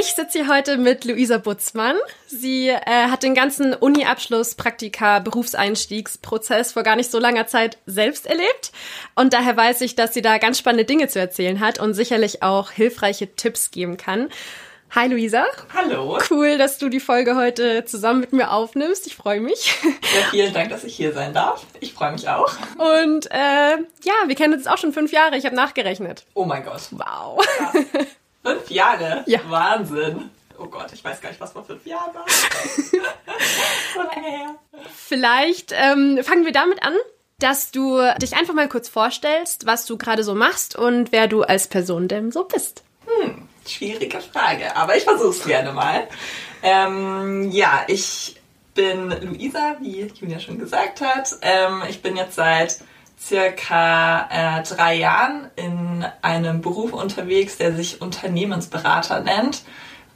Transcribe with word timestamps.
Ich 0.00 0.14
sitze 0.14 0.38
hier 0.38 0.48
heute 0.48 0.76
mit 0.76 1.04
Luisa 1.04 1.38
Butzmann. 1.38 1.96
Sie 2.28 2.68
äh, 2.68 2.78
hat 2.86 3.24
den 3.24 3.34
ganzen 3.34 3.74
Uni-Abschluss, 3.74 4.54
Praktika, 4.54 5.18
Berufseinstiegsprozess 5.18 6.70
vor 6.70 6.84
gar 6.84 6.94
nicht 6.94 7.10
so 7.10 7.18
langer 7.18 7.48
Zeit 7.48 7.78
selbst 7.84 8.26
erlebt. 8.26 8.70
Und 9.16 9.32
daher 9.32 9.56
weiß 9.56 9.80
ich, 9.80 9.96
dass 9.96 10.14
sie 10.14 10.22
da 10.22 10.38
ganz 10.38 10.56
spannende 10.56 10.84
Dinge 10.84 11.08
zu 11.08 11.18
erzählen 11.18 11.58
hat 11.58 11.80
und 11.80 11.94
sicherlich 11.94 12.44
auch 12.44 12.70
hilfreiche 12.70 13.34
Tipps 13.34 13.72
geben 13.72 13.96
kann. 13.96 14.28
Hi 14.94 15.08
Luisa. 15.08 15.44
Hallo. 15.74 16.20
Cool, 16.30 16.58
dass 16.58 16.78
du 16.78 16.88
die 16.88 17.00
Folge 17.00 17.34
heute 17.34 17.84
zusammen 17.84 18.20
mit 18.20 18.32
mir 18.32 18.52
aufnimmst. 18.52 19.04
Ich 19.08 19.16
freue 19.16 19.40
mich. 19.40 19.74
Ja, 19.82 20.30
vielen 20.30 20.54
Dank, 20.54 20.70
dass 20.70 20.84
ich 20.84 20.94
hier 20.94 21.12
sein 21.12 21.34
darf. 21.34 21.66
Ich 21.80 21.92
freue 21.92 22.12
mich 22.12 22.28
auch. 22.28 22.52
Und 22.78 23.30
äh, 23.32 23.76
ja, 24.04 24.14
wir 24.26 24.34
kennen 24.36 24.54
uns 24.54 24.68
auch 24.68 24.78
schon 24.78 24.92
fünf 24.92 25.10
Jahre. 25.10 25.36
Ich 25.36 25.44
habe 25.44 25.56
nachgerechnet. 25.56 26.24
Oh 26.34 26.44
mein 26.44 26.64
Gott. 26.64 26.82
Wow. 26.92 27.44
Krass. 27.56 28.06
Fünf 28.48 28.70
Jahre? 28.70 29.24
Ja. 29.26 29.40
Wahnsinn. 29.48 30.30
Oh 30.58 30.66
Gott, 30.66 30.92
ich 30.92 31.04
weiß 31.04 31.20
gar 31.20 31.28
nicht, 31.28 31.40
was 31.40 31.52
vor 31.52 31.64
fünf 31.64 31.86
Jahren 31.86 32.14
war. 32.14 32.24
so 33.94 34.00
lange 34.00 34.26
her. 34.26 34.54
Vielleicht 34.94 35.72
ähm, 35.72 36.18
fangen 36.22 36.44
wir 36.44 36.52
damit 36.52 36.82
an, 36.82 36.94
dass 37.38 37.70
du 37.70 38.00
dich 38.20 38.34
einfach 38.36 38.54
mal 38.54 38.68
kurz 38.68 38.88
vorstellst, 38.88 39.66
was 39.66 39.86
du 39.86 39.96
gerade 39.96 40.24
so 40.24 40.34
machst 40.34 40.74
und 40.76 41.12
wer 41.12 41.28
du 41.28 41.42
als 41.42 41.68
Person 41.68 42.08
denn 42.08 42.32
so 42.32 42.44
bist. 42.44 42.82
Hm, 43.06 43.48
schwierige 43.66 44.20
Frage, 44.20 44.74
aber 44.74 44.96
ich 44.96 45.04
versuche 45.04 45.30
es 45.30 45.44
gerne 45.44 45.72
mal. 45.72 46.08
Ähm, 46.62 47.50
ja, 47.52 47.84
ich 47.86 48.34
bin 48.74 49.10
Luisa, 49.10 49.76
wie 49.80 50.10
Julia 50.14 50.40
schon 50.40 50.58
gesagt 50.58 51.00
hat. 51.00 51.36
Ähm, 51.42 51.82
ich 51.88 52.02
bin 52.02 52.16
jetzt 52.16 52.34
seit 52.34 52.78
circa 53.20 54.28
äh, 54.30 54.62
drei 54.62 54.94
Jahren 54.96 55.50
in 55.56 56.04
einem 56.22 56.60
Beruf 56.60 56.92
unterwegs, 56.92 57.58
der 57.58 57.74
sich 57.74 58.00
Unternehmensberater 58.00 59.20
nennt. 59.20 59.62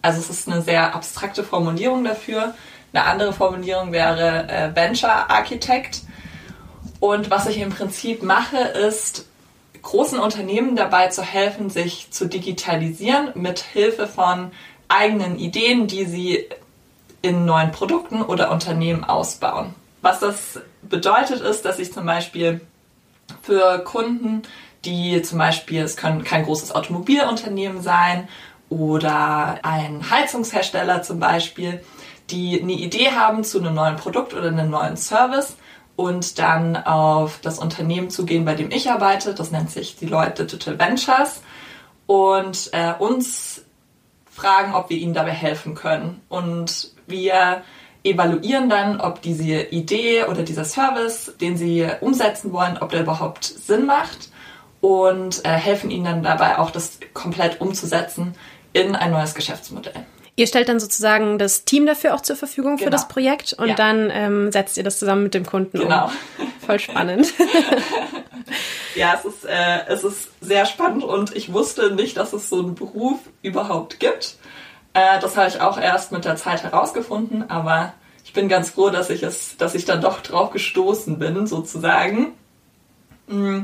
Also 0.03 0.21
es 0.21 0.31
ist 0.31 0.49
eine 0.49 0.63
sehr 0.63 0.95
abstrakte 0.95 1.45
Formulierung 1.45 2.05
dafür. 2.05 2.55
Eine 2.93 3.05
andere 3.05 3.33
Formulierung 3.33 3.93
wäre 3.93 4.49
äh, 4.49 4.75
Venture 4.75 5.31
Architect. 5.31 6.03
Und 7.01 7.31
was 7.31 7.47
ich 7.47 7.59
im 7.59 7.71
Prinzip 7.71 8.23
mache, 8.23 8.59
ist 8.59 9.27
großen 9.83 10.19
Unternehmen 10.19 10.77
dabei 10.77 11.09
zu 11.09 11.23
helfen, 11.23 11.71
sich 11.71 12.11
zu 12.11 12.27
digitalisieren 12.27 13.31
mit 13.35 13.61
Hilfe 13.61 14.07
von 14.07 14.53
eigenen 14.89 15.39
Ideen, 15.39 15.89
die 15.89 16.05
sie 16.05 16.47
in 17.23 17.45
neuen 17.45 17.73
Produkten 17.73 18.23
oder 18.23 18.51
Unternehmen 18.51 19.05
ausbauen. 19.05 19.75
Was 20.03 20.21
das 20.21 20.61
bedeutet, 20.83 21.41
ist, 21.41 21.65
dass 21.65 21.79
ich 21.79 21.93
zum 21.93 22.07
Beispiel 22.07 22.61
für 23.43 23.79
Kunden, 23.85 24.43
die 24.85 25.23
zum 25.23 25.39
Beispiel, 25.39 25.83
es 25.83 25.97
können 25.97 26.25
kein 26.25 26.45
großes 26.45 26.75
Automobilunternehmen 26.75 27.83
sein 27.83 28.29
oder 28.69 29.59
ein 29.63 30.11
Heizungshersteller 30.11 31.03
zum 31.03 31.21
Beispiel, 31.21 31.83
die 32.31 32.61
eine 32.61 32.73
Idee 32.73 33.11
haben 33.13 33.45
zu 33.45 33.59
einem 33.61 33.75
neuen 33.75 33.97
Produkt 33.97 34.35
oder 34.35 34.49
einem 34.49 34.71
neuen 34.71 34.97
Service 34.97 35.57
und 35.97 36.39
dann 36.39 36.77
auf 36.77 37.39
das 37.43 37.59
Unternehmen 37.59 38.11
zugehen, 38.11 38.45
bei 38.45 38.55
dem 38.55 38.71
ich 38.71 38.91
arbeite. 38.91 39.35
Das 39.35 39.51
nennt 39.51 39.71
sich 39.71 39.97
die 39.97 40.07
Leute 40.07 40.45
Digital 40.45 40.79
Ventures 40.79 41.43
und 42.07 42.71
äh, 42.73 42.95
uns 42.99 43.65
fragen, 44.31 44.75
ob 44.75 44.91
wir 44.91 44.97
ihnen 44.97 45.15
dabei 45.15 45.33
helfen 45.33 45.75
können. 45.75 46.23
Und 46.29 46.93
wir 47.07 47.63
evaluieren 48.05 48.69
dann, 48.69 49.01
ob 49.01 49.23
diese 49.23 49.63
Idee 49.63 50.25
oder 50.25 50.43
dieser 50.43 50.65
Service, 50.65 51.33
den 51.41 51.57
sie 51.57 51.87
umsetzen 52.01 52.53
wollen, 52.53 52.79
ob 52.81 52.91
der 52.91 53.03
überhaupt 53.03 53.45
Sinn 53.45 53.87
macht 53.87 54.31
und 54.81 55.45
äh, 55.45 55.51
helfen 55.51 55.91
ihnen 55.91 56.05
dann 56.05 56.23
dabei 56.23 56.59
auch, 56.59 56.71
das 56.71 56.99
komplett 57.15 57.61
umzusetzen 57.61 58.35
in 58.73 58.97
ein 58.97 59.11
neues 59.13 59.35
Geschäftsmodell. 59.35 59.95
Ihr 60.35 60.47
stellt 60.47 60.69
dann 60.71 60.81
sozusagen 60.81 61.39
das 61.39 61.65
Team 61.67 61.85
dafür 61.85 62.15
auch 62.15 62.23
zur 62.23 62.37
Verfügung 62.37 62.77
Genau. 62.77 62.85
für 62.87 62.91
das 62.91 63.07
Projekt 63.07 63.53
und 63.53 63.69
Ja. 63.69 63.75
dann 63.75 64.11
ähm, 64.11 64.51
setzt 64.51 64.79
ihr 64.79 64.83
das 64.83 64.99
zusammen 64.99 65.25
mit 65.25 65.35
dem 65.35 65.45
Kunden 65.45 65.79
Genau. 65.79 66.07
um. 66.07 66.13
Voll 66.67 66.79
spannend. 66.81 67.33
Ja, 68.95 69.15
es 69.19 69.25
ist, 69.25 69.45
äh, 69.47 69.87
es 69.89 70.05
ist 70.05 70.29
sehr 70.43 70.67
spannend 70.67 71.03
und 71.05 71.35
ich 71.35 71.53
wusste 71.53 71.95
nicht, 71.95 72.17
dass 72.19 72.33
es 72.35 72.49
so 72.51 72.59
einen 72.59 72.75
Beruf 72.75 73.19
überhaupt 73.41 74.01
gibt. 74.01 74.37
Äh, 74.95 75.21
das 75.21 75.37
habe 75.37 75.49
ich 75.49 75.61
auch 75.61 75.79
erst 75.79 76.13
mit 76.13 76.25
der 76.25 76.37
Zeit 76.37 76.63
herausgefunden, 76.63 77.49
aber 77.51 77.95
ich 78.25 78.33
bin 78.33 78.49
ganz 78.49 78.71
froh, 78.71 78.91
dass 78.91 79.11
ich 79.11 79.23
es, 79.23 79.57
dass 79.57 79.75
ich 79.75 79.85
dann 79.85 80.01
doch 80.01 80.21
drauf 80.21 80.51
gestoßen 80.51 81.19
bin, 81.19 81.47
sozusagen. 81.47 82.33
Mm, 83.27 83.63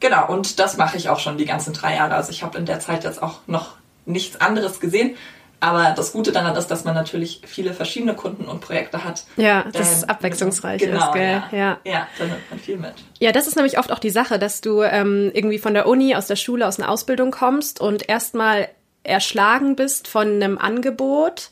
Genau, 0.00 0.26
und 0.28 0.58
das 0.58 0.78
mache 0.78 0.96
ich 0.96 1.10
auch 1.10 1.20
schon 1.20 1.36
die 1.36 1.44
ganzen 1.44 1.74
drei 1.74 1.94
Jahre. 1.94 2.14
Also 2.14 2.32
ich 2.32 2.42
habe 2.42 2.58
in 2.58 2.64
der 2.64 2.80
Zeit 2.80 3.04
jetzt 3.04 3.22
auch 3.22 3.40
noch 3.46 3.74
nichts 4.06 4.40
anderes 4.40 4.80
gesehen. 4.80 5.14
Aber 5.62 5.92
das 5.94 6.12
Gute 6.12 6.32
daran 6.32 6.56
ist, 6.56 6.68
dass 6.68 6.84
man 6.84 6.94
natürlich 6.94 7.42
viele 7.44 7.74
verschiedene 7.74 8.14
Kunden 8.14 8.46
und 8.46 8.62
Projekte 8.62 9.04
hat. 9.04 9.24
Ja, 9.36 9.66
das 9.70 9.92
ist 9.92 10.08
abwechslungsreich 10.08 10.80
genau, 10.80 11.08
ist, 11.08 11.12
gell? 11.12 11.42
Ja. 11.52 11.58
Ja. 11.58 11.78
ja, 11.84 12.08
da 12.18 12.24
nimmt 12.24 12.50
man 12.50 12.58
viel 12.58 12.78
mit. 12.78 12.94
Ja, 13.18 13.30
das 13.30 13.46
ist 13.46 13.56
nämlich 13.56 13.78
oft 13.78 13.92
auch 13.92 13.98
die 13.98 14.08
Sache, 14.08 14.38
dass 14.38 14.62
du 14.62 14.80
ähm, 14.80 15.30
irgendwie 15.34 15.58
von 15.58 15.74
der 15.74 15.86
Uni, 15.86 16.16
aus 16.16 16.28
der 16.28 16.36
Schule, 16.36 16.66
aus 16.66 16.80
einer 16.80 16.88
Ausbildung 16.88 17.30
kommst 17.30 17.78
und 17.78 18.08
erstmal 18.08 18.68
erschlagen 19.02 19.76
bist 19.76 20.08
von 20.08 20.28
einem 20.28 20.58
Angebot, 20.58 21.50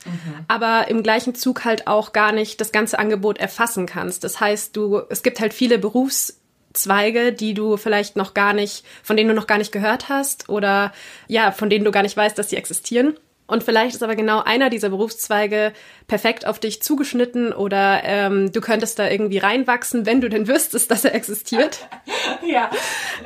aber 0.49 0.89
im 0.89 1.03
gleichen 1.03 1.35
Zug 1.35 1.65
halt 1.65 1.87
auch 1.87 2.13
gar 2.13 2.33
nicht 2.33 2.61
das 2.61 2.73
ganze 2.73 2.99
Angebot 2.99 3.39
erfassen 3.39 3.87
kannst. 3.87 4.23
Das 4.25 4.41
heißt, 4.41 4.77
du, 4.77 5.03
es 5.09 5.23
gibt 5.23 5.41
halt 5.41 5.55
viele 5.55 5.79
Berufszweige, 5.79 7.33
die 7.33 7.55
du 7.55 7.77
vielleicht 7.77 8.17
noch 8.17 8.35
gar 8.35 8.53
nicht, 8.53 8.85
von 9.03 9.17
denen 9.17 9.31
du 9.31 9.35
noch 9.35 9.47
gar 9.47 9.59
nicht 9.59 9.73
gehört 9.73 10.09
hast 10.09 10.49
oder 10.49 10.93
ja, 11.27 11.51
von 11.51 11.71
denen 11.71 11.85
du 11.85 11.91
gar 11.91 12.03
nicht 12.03 12.17
weißt, 12.17 12.39
dass 12.39 12.51
sie 12.51 12.57
existieren. 12.57 13.19
Und 13.49 13.65
vielleicht 13.65 13.95
ist 13.95 14.03
aber 14.03 14.15
genau 14.15 14.43
einer 14.43 14.69
dieser 14.69 14.91
Berufszweige 14.91 15.73
perfekt 16.07 16.47
auf 16.47 16.59
dich 16.59 16.83
zugeschnitten 16.83 17.55
oder 17.55 18.03
ähm, 18.05 18.53
du 18.53 18.61
könntest 18.61 18.99
da 18.99 19.09
irgendwie 19.09 19.39
reinwachsen, 19.39 20.05
wenn 20.05 20.21
du 20.21 20.29
denn 20.29 20.47
wüsstest, 20.47 20.91
dass 20.91 21.05
er 21.05 21.15
existiert. 21.15 21.89
Ja. 22.47 22.71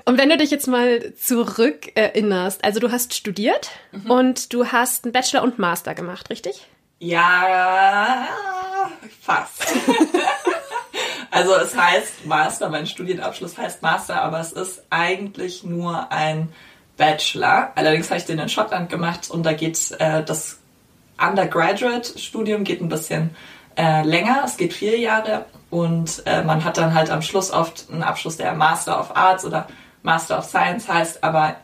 Und 0.04 0.18
wenn 0.18 0.28
du 0.28 0.36
dich 0.36 0.50
jetzt 0.50 0.66
mal 0.66 1.12
zurück 1.14 1.92
erinnerst, 1.94 2.64
also 2.64 2.80
du 2.80 2.90
hast 2.90 3.14
studiert 3.14 3.70
und 4.08 4.52
du 4.52 4.66
hast 4.66 5.04
einen 5.04 5.12
Bachelor 5.12 5.42
und 5.42 5.58
Master 5.58 5.94
gemacht, 5.94 6.30
richtig? 6.30 6.66
Ja, 6.98 8.28
fast. 9.20 9.72
also 11.30 11.54
es 11.56 11.76
heißt 11.76 12.26
Master, 12.26 12.68
mein 12.68 12.86
Studienabschluss 12.86 13.58
heißt 13.58 13.82
Master, 13.82 14.22
aber 14.22 14.40
es 14.40 14.52
ist 14.52 14.84
eigentlich 14.90 15.64
nur 15.64 16.10
ein 16.12 16.52
Bachelor. 16.96 17.72
Allerdings 17.74 18.10
habe 18.10 18.18
ich 18.18 18.26
den 18.26 18.38
in 18.38 18.48
Schottland 18.48 18.90
gemacht 18.90 19.30
und 19.30 19.44
da 19.44 19.52
geht 19.52 19.78
äh, 19.98 20.22
das 20.22 20.58
Undergraduate-Studium 21.18 22.64
geht 22.64 22.80
ein 22.80 22.88
bisschen 22.88 23.34
äh, 23.76 24.02
länger. 24.02 24.42
Es 24.44 24.56
geht 24.56 24.72
vier 24.72 24.98
Jahre 24.98 25.44
und 25.70 26.22
äh, 26.26 26.42
man 26.42 26.64
hat 26.64 26.76
dann 26.76 26.94
halt 26.94 27.10
am 27.10 27.22
Schluss 27.22 27.50
oft 27.50 27.88
einen 27.90 28.02
Abschluss, 28.02 28.36
der 28.36 28.52
Master 28.54 28.98
of 28.98 29.16
Arts 29.16 29.44
oder 29.44 29.66
Master 30.02 30.38
of 30.38 30.44
Science 30.44 30.88
heißt, 30.88 31.22
aber 31.22 31.56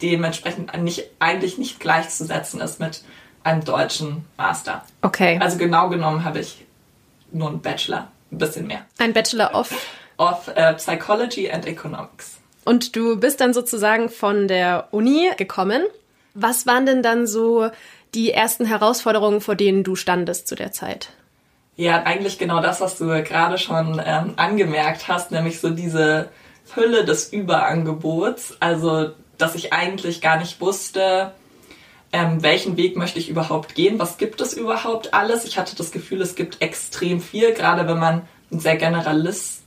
dementsprechend 0.00 0.76
nicht, 0.82 1.04
eigentlich 1.18 1.58
nicht 1.58 1.80
gleichzusetzen 1.80 2.60
ist 2.60 2.80
mit 2.80 3.02
einem 3.42 3.64
deutschen 3.64 4.24
Master. 4.36 4.82
Okay. 5.02 5.38
Also 5.40 5.58
genau 5.58 5.88
genommen 5.88 6.24
habe 6.24 6.38
ich 6.38 6.64
nur 7.32 7.48
einen 7.48 7.60
Bachelor, 7.60 8.08
ein 8.30 8.38
bisschen 8.38 8.66
mehr. 8.66 8.82
Ein 8.98 9.12
Bachelor 9.12 9.54
of. 9.54 9.72
Of 10.16 10.48
äh, 10.54 10.74
Psychology 10.74 11.50
and 11.50 11.66
Economics. 11.66 12.38
Und 12.64 12.96
du 12.96 13.16
bist 13.18 13.40
dann 13.40 13.52
sozusagen 13.52 14.08
von 14.08 14.48
der 14.48 14.88
Uni 14.90 15.30
gekommen. 15.36 15.82
Was 16.34 16.66
waren 16.66 16.86
denn 16.86 17.02
dann 17.02 17.26
so 17.26 17.70
die 18.14 18.32
ersten 18.32 18.64
Herausforderungen, 18.64 19.40
vor 19.40 19.54
denen 19.54 19.84
du 19.84 19.96
standest 19.96 20.48
zu 20.48 20.54
der 20.54 20.72
Zeit? 20.72 21.10
Ja, 21.76 22.02
eigentlich 22.04 22.38
genau 22.38 22.60
das, 22.60 22.80
was 22.80 22.98
du 22.98 23.06
gerade 23.22 23.58
schon 23.58 24.00
ähm, 24.04 24.34
angemerkt 24.36 25.08
hast, 25.08 25.32
nämlich 25.32 25.60
so 25.60 25.70
diese 25.70 26.28
Fülle 26.64 27.04
des 27.04 27.32
Überangebots. 27.32 28.56
Also, 28.60 29.10
dass 29.38 29.54
ich 29.56 29.72
eigentlich 29.72 30.20
gar 30.20 30.38
nicht 30.38 30.60
wusste, 30.60 31.32
ähm, 32.12 32.42
welchen 32.44 32.76
Weg 32.76 32.96
möchte 32.96 33.18
ich 33.18 33.28
überhaupt 33.28 33.74
gehen, 33.74 33.98
was 33.98 34.18
gibt 34.18 34.40
es 34.40 34.52
überhaupt 34.52 35.14
alles. 35.14 35.44
Ich 35.44 35.58
hatte 35.58 35.74
das 35.74 35.90
Gefühl, 35.90 36.22
es 36.22 36.36
gibt 36.36 36.62
extrem 36.62 37.20
viel, 37.20 37.52
gerade 37.52 37.88
wenn 37.88 37.98
man 37.98 38.22
einen 38.52 38.60
sehr 38.60 38.76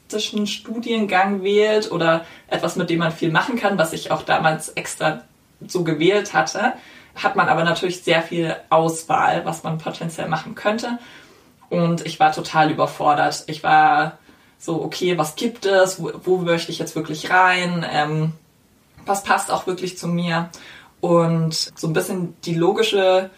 generalistischen 0.07 0.47
Studiengang 0.47 1.43
wählt 1.43 1.91
oder 1.91 2.25
etwas, 2.47 2.75
mit 2.75 2.89
dem 2.89 2.99
man 2.99 3.11
viel 3.11 3.31
machen 3.31 3.57
kann, 3.57 3.77
was 3.77 3.93
ich 3.93 4.11
auch 4.11 4.23
damals 4.23 4.69
extra 4.69 5.21
so 5.65 5.83
gewählt 5.83 6.33
hatte, 6.33 6.73
hat 7.15 7.35
man 7.35 7.49
aber 7.49 7.63
natürlich 7.63 8.01
sehr 8.03 8.21
viel 8.21 8.55
Auswahl, 8.69 9.43
was 9.45 9.63
man 9.63 9.79
potenziell 9.79 10.29
machen 10.29 10.55
könnte. 10.55 10.99
Und 11.69 12.05
ich 12.05 12.19
war 12.19 12.31
total 12.31 12.71
überfordert. 12.71 13.43
Ich 13.47 13.63
war 13.63 14.17
so, 14.59 14.81
okay, 14.81 15.17
was 15.17 15.35
gibt 15.35 15.65
es? 15.65 16.01
Wo, 16.01 16.11
wo 16.23 16.37
möchte 16.37 16.71
ich 16.71 16.79
jetzt 16.79 16.95
wirklich 16.95 17.29
rein? 17.29 17.85
Ähm, 17.91 18.33
was 19.05 19.23
passt 19.23 19.51
auch 19.51 19.67
wirklich 19.67 19.97
zu 19.97 20.07
mir? 20.07 20.49
Und 21.01 21.53
so 21.53 21.87
ein 21.87 21.93
bisschen 21.93 22.35
die 22.43 22.55
logische 22.55 23.29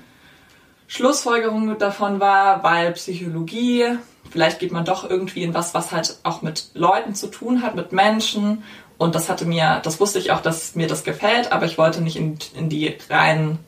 Schlussfolgerung 0.87 1.77
davon 1.77 2.19
war, 2.19 2.63
weil 2.63 2.91
Psychologie, 2.93 3.97
vielleicht 4.29 4.59
geht 4.59 4.71
man 4.71 4.85
doch 4.85 5.09
irgendwie 5.09 5.43
in 5.43 5.53
was, 5.53 5.73
was 5.73 5.91
halt 5.91 6.17
auch 6.23 6.41
mit 6.41 6.71
Leuten 6.73 7.15
zu 7.15 7.27
tun 7.27 7.61
hat, 7.61 7.75
mit 7.75 7.91
Menschen. 7.91 8.63
Und 8.97 9.15
das 9.15 9.29
hatte 9.29 9.45
mir, 9.45 9.79
das 9.83 9.99
wusste 9.99 10.19
ich 10.19 10.31
auch, 10.31 10.41
dass 10.41 10.75
mir 10.75 10.87
das 10.87 11.03
gefällt, 11.03 11.51
aber 11.51 11.65
ich 11.65 11.77
wollte 11.77 12.01
nicht 12.01 12.17
in, 12.17 12.37
in 12.55 12.69
die 12.69 12.97
reinen 13.09 13.59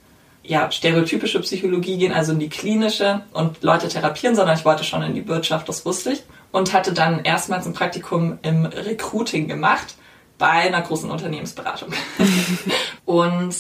ja, 0.44 0.72
stereotypische 0.72 1.40
Psychologie 1.40 1.98
gehen, 1.98 2.14
also 2.14 2.32
in 2.32 2.40
die 2.40 2.50
klinische 2.50 3.22
und 3.32 3.62
Leute 3.64 3.88
therapieren, 3.88 4.36
sondern 4.36 4.58
ich 4.58 4.66
wollte 4.66 4.84
schon 4.84 5.04
in 5.04 5.14
die 5.14 5.28
Wirtschaft, 5.28 5.70
das 5.70 5.86
wusste 5.86 6.14
ich. 6.14 6.24
Und 6.52 6.74
hatte 6.74 6.94
dann 6.94 7.24
erstmals 7.24 7.66
ein 7.66 7.74
Praktikum 7.74 8.40
im 8.42 8.66
Recruiting 8.66 9.48
gemacht 9.48 9.96
bei 10.38 10.48
einer 10.48 10.82
großen 10.82 11.10
Unternehmensberatung. 11.10 11.94
und 13.06 13.56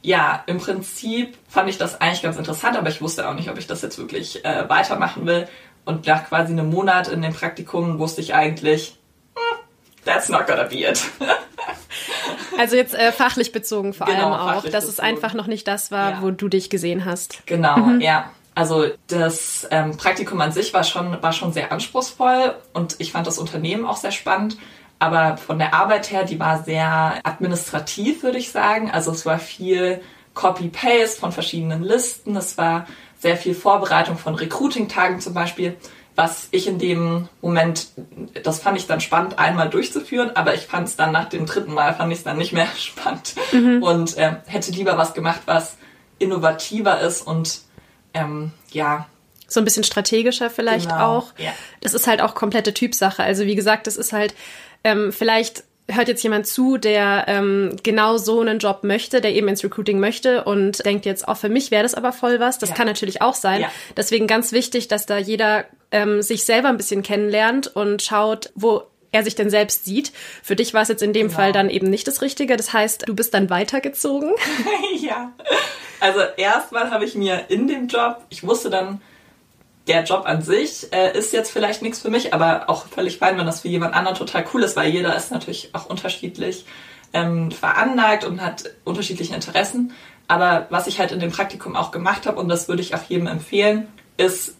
ja, 0.00 0.44
im 0.46 0.58
Prinzip 0.58 1.36
fand 1.48 1.68
ich 1.68 1.78
das 1.78 2.00
eigentlich 2.00 2.22
ganz 2.22 2.36
interessant, 2.36 2.76
aber 2.76 2.88
ich 2.88 3.02
wusste 3.02 3.28
auch 3.28 3.34
nicht, 3.34 3.50
ob 3.50 3.58
ich 3.58 3.66
das 3.66 3.82
jetzt 3.82 3.98
wirklich 3.98 4.44
äh, 4.44 4.68
weitermachen 4.68 5.26
will. 5.26 5.48
Und 5.86 6.06
nach 6.06 6.28
quasi 6.28 6.52
einem 6.52 6.68
Monat 6.68 7.08
in 7.08 7.22
dem 7.22 7.32
Praktikum 7.32 7.98
wusste 7.98 8.20
ich 8.20 8.34
eigentlich, 8.34 8.98
hm, 9.34 9.58
that's 10.04 10.28
not 10.28 10.46
gonna 10.46 10.64
be 10.64 10.86
it. 10.86 11.02
Also 12.58 12.76
jetzt 12.76 12.94
äh, 12.94 13.12
fachlich 13.12 13.52
bezogen 13.52 13.92
vor 13.92 14.06
genau, 14.06 14.32
allem 14.32 14.58
auch, 14.58 14.62
dass 14.62 14.86
bezogen. 14.86 14.88
es 14.88 15.00
einfach 15.00 15.34
noch 15.34 15.46
nicht 15.46 15.68
das 15.68 15.90
war, 15.90 16.10
ja. 16.10 16.22
wo 16.22 16.30
du 16.30 16.48
dich 16.48 16.70
gesehen 16.70 17.04
hast. 17.04 17.46
Genau, 17.46 17.76
mhm. 17.76 18.00
ja. 18.00 18.30
Also 18.54 18.86
das 19.08 19.68
ähm, 19.70 19.98
Praktikum 19.98 20.40
an 20.40 20.52
sich 20.52 20.72
war 20.72 20.82
schon, 20.82 21.22
war 21.22 21.32
schon 21.32 21.52
sehr 21.52 21.70
anspruchsvoll 21.72 22.54
und 22.72 22.96
ich 22.98 23.12
fand 23.12 23.26
das 23.26 23.38
Unternehmen 23.38 23.84
auch 23.84 23.98
sehr 23.98 24.12
spannend. 24.12 24.56
Aber 24.98 25.36
von 25.36 25.58
der 25.58 25.74
Arbeit 25.74 26.10
her, 26.10 26.24
die 26.24 26.40
war 26.40 26.62
sehr 26.62 27.20
administrativ, 27.22 28.22
würde 28.22 28.38
ich 28.38 28.50
sagen. 28.50 28.90
Also 28.90 29.10
es 29.10 29.26
war 29.26 29.38
viel 29.38 30.00
Copy-Paste 30.32 31.20
von 31.20 31.32
verschiedenen 31.32 31.82
Listen. 31.82 32.34
Es 32.34 32.56
war 32.56 32.86
sehr 33.18 33.36
viel 33.36 33.54
Vorbereitung 33.54 34.18
von 34.18 34.34
Recruiting-Tagen 34.34 35.20
zum 35.20 35.34
Beispiel 35.34 35.76
was 36.16 36.48
ich 36.50 36.66
in 36.66 36.78
dem 36.78 37.28
Moment, 37.42 37.88
das 38.42 38.60
fand 38.60 38.78
ich 38.78 38.86
dann 38.86 39.00
spannend, 39.00 39.38
einmal 39.38 39.68
durchzuführen, 39.68 40.34
aber 40.34 40.54
ich 40.54 40.62
fand 40.62 40.88
es 40.88 40.96
dann 40.96 41.12
nach 41.12 41.28
dem 41.28 41.44
dritten 41.44 41.74
Mal, 41.74 41.94
fand 41.94 42.10
ich 42.10 42.18
es 42.18 42.24
dann 42.24 42.38
nicht 42.38 42.54
mehr 42.54 42.68
spannend 42.76 43.34
mhm. 43.52 43.82
und 43.82 44.16
äh, 44.16 44.36
hätte 44.46 44.72
lieber 44.72 44.96
was 44.96 45.14
gemacht, 45.14 45.42
was 45.44 45.76
innovativer 46.18 47.00
ist 47.00 47.20
und 47.20 47.60
ähm, 48.14 48.52
ja. 48.72 49.06
So 49.46 49.60
ein 49.60 49.64
bisschen 49.64 49.84
strategischer 49.84 50.48
vielleicht 50.48 50.88
genau, 50.88 51.18
auch. 51.18 51.26
Ja. 51.36 51.52
Das 51.82 51.92
ist 51.92 52.06
halt 52.06 52.22
auch 52.22 52.34
komplette 52.34 52.72
Typsache. 52.72 53.22
Also 53.22 53.44
wie 53.44 53.54
gesagt, 53.54 53.86
das 53.86 53.96
ist 53.96 54.12
halt 54.12 54.34
ähm, 54.82 55.12
vielleicht 55.12 55.64
hört 55.88 56.08
jetzt 56.08 56.22
jemand 56.22 56.46
zu, 56.46 56.78
der 56.78 57.24
ähm, 57.28 57.76
genau 57.82 58.16
so 58.16 58.40
einen 58.40 58.58
Job 58.58 58.82
möchte, 58.82 59.20
der 59.20 59.34
eben 59.34 59.48
ins 59.48 59.62
Recruiting 59.62 60.00
möchte 60.00 60.44
und 60.44 60.84
denkt 60.84 61.06
jetzt, 61.06 61.28
auch 61.28 61.32
oh, 61.32 61.36
für 61.36 61.48
mich 61.48 61.70
wäre 61.70 61.82
das 61.82 61.94
aber 61.94 62.12
voll 62.12 62.40
was. 62.40 62.58
Das 62.58 62.70
ja. 62.70 62.74
kann 62.74 62.86
natürlich 62.86 63.22
auch 63.22 63.34
sein. 63.34 63.62
Ja. 63.62 63.70
Deswegen 63.96 64.26
ganz 64.26 64.52
wichtig, 64.52 64.88
dass 64.88 65.06
da 65.06 65.18
jeder 65.18 65.64
ähm, 65.92 66.22
sich 66.22 66.44
selber 66.44 66.68
ein 66.68 66.76
bisschen 66.76 67.02
kennenlernt 67.02 67.68
und 67.68 68.02
schaut, 68.02 68.50
wo 68.54 68.82
er 69.12 69.22
sich 69.22 69.34
denn 69.34 69.50
selbst 69.50 69.84
sieht. 69.84 70.12
Für 70.42 70.56
dich 70.56 70.74
war 70.74 70.82
es 70.82 70.88
jetzt 70.88 71.02
in 71.02 71.12
dem 71.12 71.28
genau. 71.28 71.38
Fall 71.38 71.52
dann 71.52 71.70
eben 71.70 71.88
nicht 71.88 72.08
das 72.08 72.20
Richtige. 72.20 72.56
Das 72.56 72.72
heißt, 72.72 73.08
du 73.08 73.14
bist 73.14 73.32
dann 73.34 73.48
weitergezogen. 73.50 74.32
ja. 75.00 75.32
Also 76.00 76.20
erstmal 76.36 76.90
habe 76.90 77.04
ich 77.04 77.14
mir 77.14 77.44
in 77.48 77.68
dem 77.68 77.86
Job, 77.88 78.24
ich 78.28 78.46
wusste 78.46 78.70
dann, 78.70 79.00
der 79.86 80.04
Job 80.04 80.22
an 80.26 80.42
sich 80.42 80.92
äh, 80.92 81.16
ist 81.16 81.32
jetzt 81.32 81.50
vielleicht 81.50 81.82
nichts 81.82 82.00
für 82.00 82.10
mich, 82.10 82.34
aber 82.34 82.68
auch 82.68 82.86
völlig 82.86 83.18
fein, 83.18 83.38
wenn 83.38 83.46
das 83.46 83.60
für 83.60 83.68
jemand 83.68 83.94
anderen 83.94 84.16
total 84.16 84.44
cool 84.52 84.62
ist, 84.62 84.76
weil 84.76 84.90
jeder 84.90 85.16
ist 85.16 85.30
natürlich 85.30 85.70
auch 85.74 85.86
unterschiedlich 85.86 86.64
ähm, 87.12 87.50
veranlagt 87.50 88.24
und 88.24 88.42
hat 88.42 88.64
unterschiedliche 88.84 89.34
Interessen. 89.34 89.92
Aber 90.28 90.66
was 90.70 90.88
ich 90.88 90.98
halt 90.98 91.12
in 91.12 91.20
dem 91.20 91.30
Praktikum 91.30 91.76
auch 91.76 91.92
gemacht 91.92 92.26
habe, 92.26 92.40
und 92.40 92.48
das 92.48 92.68
würde 92.68 92.82
ich 92.82 92.94
auch 92.94 93.02
jedem 93.04 93.28
empfehlen, 93.28 93.86
ist 94.16 94.56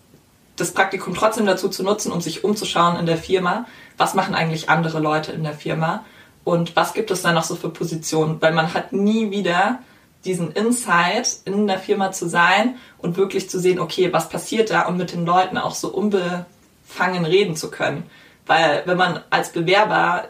das 0.54 0.72
Praktikum 0.72 1.14
trotzdem 1.14 1.44
dazu 1.44 1.68
zu 1.68 1.82
nutzen, 1.82 2.12
um 2.12 2.20
sich 2.20 2.44
umzuschauen 2.44 2.98
in 2.98 3.06
der 3.06 3.18
Firma. 3.18 3.66
Was 3.96 4.14
machen 4.14 4.34
eigentlich 4.34 4.70
andere 4.70 5.00
Leute 5.00 5.32
in 5.32 5.42
der 5.42 5.52
Firma? 5.52 6.04
Und 6.44 6.76
was 6.76 6.94
gibt 6.94 7.10
es 7.10 7.22
da 7.22 7.32
noch 7.32 7.42
so 7.42 7.56
für 7.56 7.68
Positionen? 7.68 8.40
Weil 8.40 8.52
man 8.52 8.72
hat 8.72 8.92
nie 8.92 9.30
wieder 9.32 9.80
diesen 10.24 10.50
Insight 10.52 11.36
in 11.44 11.66
der 11.66 11.78
Firma 11.78 12.12
zu 12.12 12.28
sein 12.28 12.76
und 12.98 13.16
wirklich 13.16 13.48
zu 13.48 13.60
sehen, 13.60 13.78
okay, 13.78 14.12
was 14.12 14.28
passiert 14.28 14.70
da 14.70 14.82
und 14.86 14.96
mit 14.96 15.12
den 15.12 15.24
Leuten 15.24 15.58
auch 15.58 15.74
so 15.74 15.88
unbefangen 15.88 17.24
reden 17.24 17.56
zu 17.56 17.70
können. 17.70 18.08
Weil 18.46 18.82
wenn 18.86 18.96
man 18.96 19.20
als 19.30 19.50
Bewerber 19.50 20.28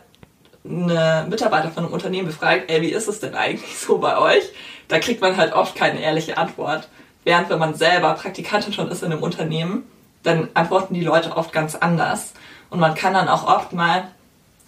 eine 0.65 1.27
Mitarbeiter 1.29 1.71
von 1.71 1.85
einem 1.85 1.93
Unternehmen 1.93 2.29
befragt, 2.29 2.71
ey, 2.71 2.83
wie 2.83 2.93
ist 2.93 3.09
es 3.09 3.21
denn 3.21 3.35
eigentlich 3.35 3.79
so 3.79 3.99
bei 3.99 4.19
euch? 4.19 4.45
Da 4.89 4.99
kriegt 4.99 5.21
man 5.21 5.37
halt 5.37 5.53
oft 5.53 5.75
keine 5.75 6.01
ehrliche 6.01 6.37
Antwort. 6.37 6.89
Während 7.25 7.51
wenn 7.51 7.59
man 7.59 7.75
selber 7.75 8.15
Praktikantin 8.15 8.73
schon 8.73 8.89
ist 8.89 9.03
in 9.03 9.13
einem 9.13 9.23
Unternehmen, 9.23 9.85
dann 10.23 10.49
antworten 10.55 10.95
die 10.95 11.05
Leute 11.05 11.37
oft 11.37 11.53
ganz 11.53 11.75
anders. 11.75 12.35
Und 12.71 12.81
man 12.81 12.95
kann 12.95 13.15
dann 13.15 13.29
auch 13.29 13.47
oft 13.47 13.73
mal, 13.73 14.09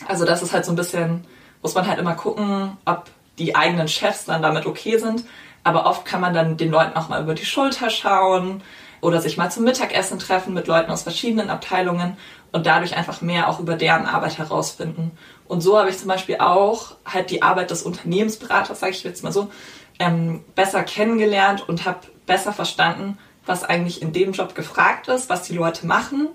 also 0.06 0.25
das 0.25 0.43
ist 0.43 0.53
halt 0.53 0.65
so 0.65 0.73
ein 0.73 0.76
bisschen, 0.76 1.25
muss 1.62 1.75
man 1.75 1.87
halt 1.87 1.99
immer 1.99 2.15
gucken, 2.15 2.76
ob 2.85 3.05
die 3.38 3.56
eigenen 3.56 3.88
Chefs 3.88 4.26
dann 4.26 4.43
damit 4.43 4.67
okay 4.67 4.99
sind. 4.99 5.25
Aber 5.64 5.87
oft 5.87 6.05
kann 6.05 6.20
man 6.20 6.35
dann 6.35 6.56
den 6.56 6.70
Leuten 6.70 6.96
auch 6.96 7.08
mal 7.08 7.23
über 7.23 7.35
die 7.35 7.44
Schulter 7.44 7.90
schauen 7.90 8.62
oder 9.00 9.20
sich 9.20 9.37
mal 9.37 9.50
zum 9.50 9.64
Mittagessen 9.64 10.19
treffen 10.19 10.55
mit 10.55 10.67
Leuten 10.67 10.90
aus 10.90 11.02
verschiedenen 11.02 11.50
Abteilungen 11.50 12.17
und 12.52 12.67
dadurch 12.67 12.96
einfach 12.96 13.20
mehr 13.20 13.49
auch 13.49 13.61
über 13.61 13.76
deren 13.76 14.06
Arbeit 14.06 14.38
herausfinden. 14.38 15.12
Und 15.46 15.61
so 15.61 15.79
habe 15.79 15.90
ich 15.90 15.99
zum 15.99 16.08
Beispiel 16.08 16.38
auch 16.38 16.96
halt 17.05 17.31
die 17.31 17.43
Arbeit 17.43 17.70
des 17.70 17.82
Unternehmensberaters, 17.82 18.81
sage 18.81 18.93
ich 18.93 19.05
jetzt 19.05 19.23
mal 19.23 19.32
so, 19.32 19.50
ähm, 19.99 20.44
besser 20.55 20.82
kennengelernt 20.84 21.69
und 21.69 21.84
habe 21.84 22.00
besser 22.26 22.52
verstanden, 22.52 23.19
was 23.46 23.64
eigentlich 23.64 24.02
in 24.02 24.12
dem 24.12 24.32
Job 24.32 24.55
gefragt 24.55 25.08
ist, 25.08 25.29
was 25.29 25.43
die 25.43 25.55
Leute 25.55 25.87
machen 25.87 26.29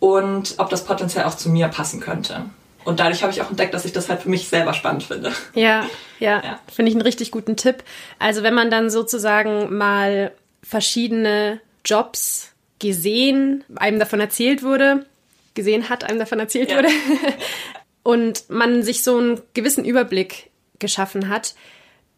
und 0.00 0.54
ob 0.58 0.70
das 0.70 0.84
potenziell 0.84 1.24
auch 1.24 1.36
zu 1.36 1.48
mir 1.48 1.68
passen 1.68 2.00
könnte. 2.00 2.44
Und 2.84 3.00
dadurch 3.00 3.22
habe 3.22 3.32
ich 3.32 3.42
auch 3.42 3.50
entdeckt, 3.50 3.74
dass 3.74 3.84
ich 3.84 3.92
das 3.92 4.08
halt 4.08 4.22
für 4.22 4.28
mich 4.28 4.48
selber 4.48 4.72
spannend 4.72 5.04
finde. 5.04 5.32
Ja, 5.54 5.86
ja, 6.18 6.42
ja. 6.42 6.60
finde 6.72 6.90
ich 6.90 6.94
einen 6.96 7.02
richtig 7.02 7.30
guten 7.30 7.56
Tipp. 7.56 7.84
Also 8.18 8.42
wenn 8.42 8.54
man 8.54 8.70
dann 8.70 8.90
sozusagen 8.90 9.76
mal 9.76 10.32
verschiedene 10.62 11.60
Jobs 11.84 12.52
gesehen, 12.78 13.64
einem 13.76 13.98
davon 13.98 14.20
erzählt 14.20 14.62
wurde, 14.62 15.06
gesehen 15.54 15.88
hat, 15.88 16.04
einem 16.04 16.18
davon 16.18 16.40
erzählt 16.40 16.70
ja. 16.70 16.78
wurde, 16.78 16.88
und 18.02 18.48
man 18.48 18.82
sich 18.82 19.02
so 19.02 19.18
einen 19.18 19.40
gewissen 19.54 19.84
Überblick 19.84 20.50
geschaffen 20.78 21.28
hat, 21.28 21.54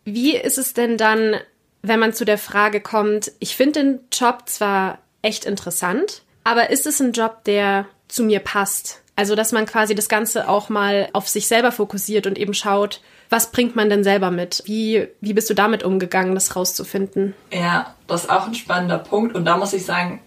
wie 0.05 0.37
ist 0.37 0.59
es 0.59 0.75
denn 0.75 0.97
dann, 0.97 1.37
wenn 1.83 2.01
man 2.01 2.13
zu 2.13 2.25
der 2.25 2.39
Frage 2.39 2.81
kommt, 2.81 3.33
ich 3.41 3.57
finde 3.57 3.81
den 3.81 4.01
Job 4.13 4.45
zwar 4.47 4.99
echt 5.23 5.45
interessant, 5.45 6.23
aber 6.45 6.71
ist 6.71 6.87
es 6.87 7.01
ein 7.01 7.13
Job, 7.13 7.45
der 7.45 7.87
zu 8.09 8.25
mir 8.25 8.41
passt? 8.41 9.02
Also, 9.23 9.37
dass 9.37 9.53
man 9.53 9.67
quasi 9.67 9.95
das 9.95 10.09
Ganze 10.09 10.49
auch 10.49 10.69
mal 10.69 11.09
auf 11.13 11.29
sich 11.29 11.47
selber 11.47 11.71
fokussiert 11.71 12.27
und 12.27 12.37
eben 12.39 12.55
schaut, 12.55 13.01
was 13.31 13.53
bringt 13.53 13.77
man 13.77 13.89
denn 13.89 14.03
selber 14.03 14.33
mit? 14.33 14.65
Wie, 14.65 15.07
wie 15.21 15.33
bist 15.33 15.49
du 15.49 15.55
damit 15.55 15.85
umgegangen, 15.85 16.35
das 16.35 16.57
rauszufinden? 16.57 17.33
Ja, 17.53 17.95
das 18.09 18.25
ist 18.25 18.31
auch 18.31 18.49
ein 18.49 18.57
spannender 18.57 18.99
Punkt. 18.99 19.37
Und 19.37 19.45
da 19.45 19.57
muss 19.57 19.75
ich 19.75 19.85
sagen, 19.87 20.21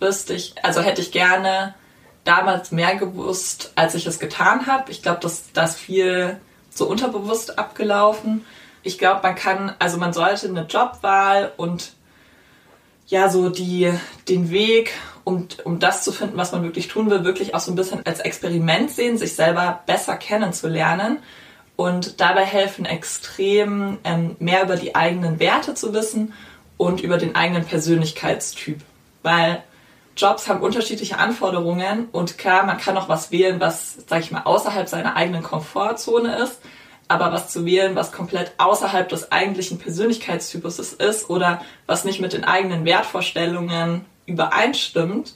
wüsste 0.00 0.34
ich, 0.34 0.52
also 0.62 0.82
hätte 0.82 1.00
ich 1.00 1.12
gerne 1.12 1.74
damals 2.24 2.72
mehr 2.72 2.96
gewusst, 2.96 3.72
als 3.74 3.94
ich 3.94 4.06
es 4.06 4.18
getan 4.18 4.66
habe. 4.66 4.92
Ich 4.92 5.00
glaube, 5.00 5.20
dass 5.20 5.50
das 5.54 5.74
viel 5.74 6.36
so 6.68 6.86
unterbewusst 6.86 7.58
abgelaufen. 7.58 8.44
Ich 8.82 8.98
glaube, 8.98 9.20
man 9.22 9.34
kann, 9.34 9.74
also 9.78 9.96
man 9.96 10.12
sollte 10.12 10.46
eine 10.46 10.66
Jobwahl 10.66 11.52
und 11.56 11.94
ja, 13.06 13.30
so 13.30 13.48
die, 13.48 13.90
den 14.28 14.50
Weg 14.50 14.92
um, 15.26 15.48
um 15.64 15.80
das 15.80 16.04
zu 16.04 16.12
finden, 16.12 16.36
was 16.36 16.52
man 16.52 16.62
wirklich 16.62 16.86
tun 16.86 17.10
will, 17.10 17.24
wirklich 17.24 17.52
auch 17.52 17.58
so 17.58 17.72
ein 17.72 17.74
bisschen 17.74 18.06
als 18.06 18.20
Experiment 18.20 18.92
sehen, 18.92 19.18
sich 19.18 19.34
selber 19.34 19.80
besser 19.84 20.16
kennenzulernen 20.16 21.18
und 21.74 22.20
dabei 22.20 22.44
helfen 22.44 22.84
extrem, 22.84 23.98
ähm, 24.04 24.36
mehr 24.38 24.62
über 24.62 24.76
die 24.76 24.94
eigenen 24.94 25.40
Werte 25.40 25.74
zu 25.74 25.92
wissen 25.92 26.32
und 26.76 27.00
über 27.00 27.18
den 27.18 27.34
eigenen 27.34 27.64
Persönlichkeitstyp. 27.64 28.78
Weil 29.24 29.64
Jobs 30.16 30.46
haben 30.48 30.60
unterschiedliche 30.60 31.18
Anforderungen 31.18 32.06
und 32.12 32.38
klar, 32.38 32.64
man 32.64 32.78
kann 32.78 32.96
auch 32.96 33.08
was 33.08 33.32
wählen, 33.32 33.58
was, 33.58 33.96
sag 34.06 34.20
ich 34.20 34.30
mal, 34.30 34.42
außerhalb 34.44 34.88
seiner 34.88 35.16
eigenen 35.16 35.42
Komfortzone 35.42 36.36
ist. 36.36 36.60
Aber 37.08 37.32
was 37.32 37.50
zu 37.50 37.64
wählen, 37.64 37.96
was 37.96 38.12
komplett 38.12 38.52
außerhalb 38.58 39.08
des 39.08 39.32
eigentlichen 39.32 39.78
Persönlichkeitstypus 39.78 40.78
ist 40.78 41.30
oder 41.30 41.62
was 41.86 42.04
nicht 42.04 42.20
mit 42.20 42.32
den 42.32 42.44
eigenen 42.44 42.84
Wertvorstellungen 42.84 44.04
übereinstimmt, 44.26 45.34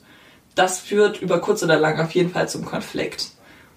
das 0.55 0.81
führt 0.81 1.23
über 1.23 1.41
kurz 1.41 1.63
oder 1.63 1.79
lang 1.79 2.01
auf 2.01 2.13
jeden 2.13 2.31
Fall 2.31 2.49
zum 2.49 2.65
Konflikt. 2.65 3.31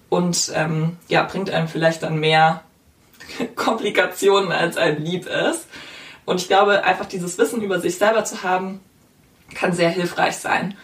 Und 0.08 0.52
ähm, 0.54 0.96
ja, 1.08 1.22
bringt 1.22 1.50
einem 1.50 1.68
vielleicht 1.68 2.02
dann 2.02 2.18
mehr 2.18 2.62
Komplikationen, 3.56 4.52
als 4.52 4.76
einem 4.76 5.02
lieb 5.02 5.26
ist. 5.26 5.66
Und 6.24 6.40
ich 6.40 6.48
glaube, 6.48 6.84
einfach 6.84 7.06
dieses 7.06 7.38
Wissen 7.38 7.62
über 7.62 7.80
sich 7.80 7.96
selber 7.98 8.24
zu 8.24 8.42
haben, 8.42 8.80
kann 9.54 9.72
sehr 9.72 9.90
hilfreich 9.90 10.36
sein. 10.36 10.76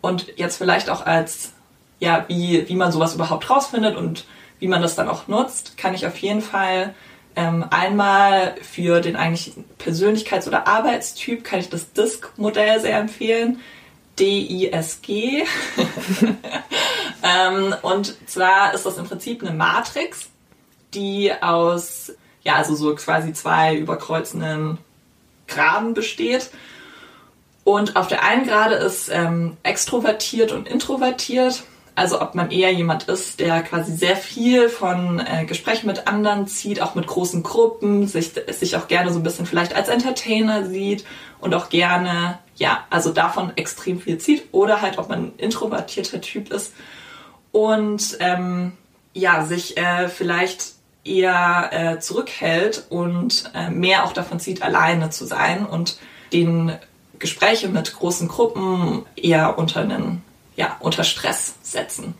Und 0.00 0.26
jetzt 0.36 0.56
vielleicht 0.56 0.90
auch 0.90 1.06
als, 1.06 1.52
ja, 1.98 2.24
wie, 2.28 2.68
wie 2.68 2.76
man 2.76 2.92
sowas 2.92 3.14
überhaupt 3.14 3.48
rausfindet 3.50 3.96
und 3.96 4.24
wie 4.58 4.68
man 4.68 4.82
das 4.82 4.96
dann 4.96 5.08
auch 5.08 5.28
nutzt, 5.28 5.76
kann 5.76 5.94
ich 5.94 6.06
auf 6.06 6.16
jeden 6.18 6.42
Fall 6.42 6.94
ähm, 7.36 7.64
einmal 7.70 8.56
für 8.62 9.00
den 9.00 9.16
eigentlichen 9.16 9.64
Persönlichkeits- 9.78 10.48
oder 10.48 10.66
Arbeitstyp 10.66 11.44
kann 11.44 11.60
ich 11.60 11.68
das 11.68 11.92
DISC-Modell 11.92 12.80
sehr 12.80 12.98
empfehlen. 12.98 13.60
D-I-S-G. 14.18 15.44
ähm, 17.22 17.74
und 17.82 18.16
zwar 18.28 18.74
ist 18.74 18.86
das 18.86 18.98
im 18.98 19.06
Prinzip 19.06 19.42
eine 19.42 19.52
Matrix, 19.52 20.28
die 20.94 21.32
aus, 21.40 22.12
ja, 22.42 22.54
also 22.54 22.74
so 22.74 22.94
quasi 22.94 23.32
zwei 23.32 23.76
überkreuzenden 23.76 24.78
Graden 25.46 25.94
besteht. 25.94 26.50
Und 27.64 27.96
auf 27.96 28.08
der 28.08 28.22
einen 28.22 28.46
Grade 28.46 28.76
ist 28.76 29.10
ähm, 29.10 29.56
extrovertiert 29.62 30.52
und 30.52 30.68
introvertiert. 30.68 31.64
Also 31.98 32.20
ob 32.20 32.36
man 32.36 32.52
eher 32.52 32.72
jemand 32.72 33.08
ist, 33.08 33.40
der 33.40 33.60
quasi 33.62 33.92
sehr 33.92 34.14
viel 34.14 34.68
von 34.68 35.18
äh, 35.18 35.44
Gesprächen 35.46 35.88
mit 35.88 36.06
anderen 36.06 36.46
zieht, 36.46 36.80
auch 36.80 36.94
mit 36.94 37.08
großen 37.08 37.42
Gruppen, 37.42 38.06
sich, 38.06 38.34
sich 38.50 38.76
auch 38.76 38.86
gerne 38.86 39.12
so 39.12 39.18
ein 39.18 39.24
bisschen 39.24 39.46
vielleicht 39.46 39.74
als 39.74 39.88
Entertainer 39.88 40.64
sieht 40.64 41.04
und 41.40 41.56
auch 41.56 41.70
gerne, 41.70 42.38
ja, 42.54 42.84
also 42.88 43.10
davon 43.10 43.50
extrem 43.56 44.00
viel 44.00 44.18
zieht. 44.18 44.44
Oder 44.52 44.80
halt, 44.80 44.98
ob 44.98 45.08
man 45.08 45.24
ein 45.24 45.32
introvertierter 45.38 46.20
Typ 46.20 46.52
ist 46.52 46.72
und 47.50 48.16
ähm, 48.20 48.74
ja, 49.12 49.44
sich 49.44 49.76
äh, 49.76 50.08
vielleicht 50.08 50.74
eher 51.04 51.70
äh, 51.72 51.98
zurückhält 51.98 52.86
und 52.90 53.50
äh, 53.56 53.70
mehr 53.70 54.04
auch 54.04 54.12
davon 54.12 54.38
zieht, 54.38 54.62
alleine 54.62 55.10
zu 55.10 55.24
sein 55.24 55.66
und 55.66 55.98
den 56.32 56.78
Gespräche 57.18 57.68
mit 57.68 57.92
großen 57.92 58.28
Gruppen 58.28 59.04
eher 59.16 59.58
unter 59.58 59.80
einen, 59.80 60.22
ja, 60.58 60.76
unter 60.80 61.04
Stress 61.04 61.54
setzen. 61.62 62.14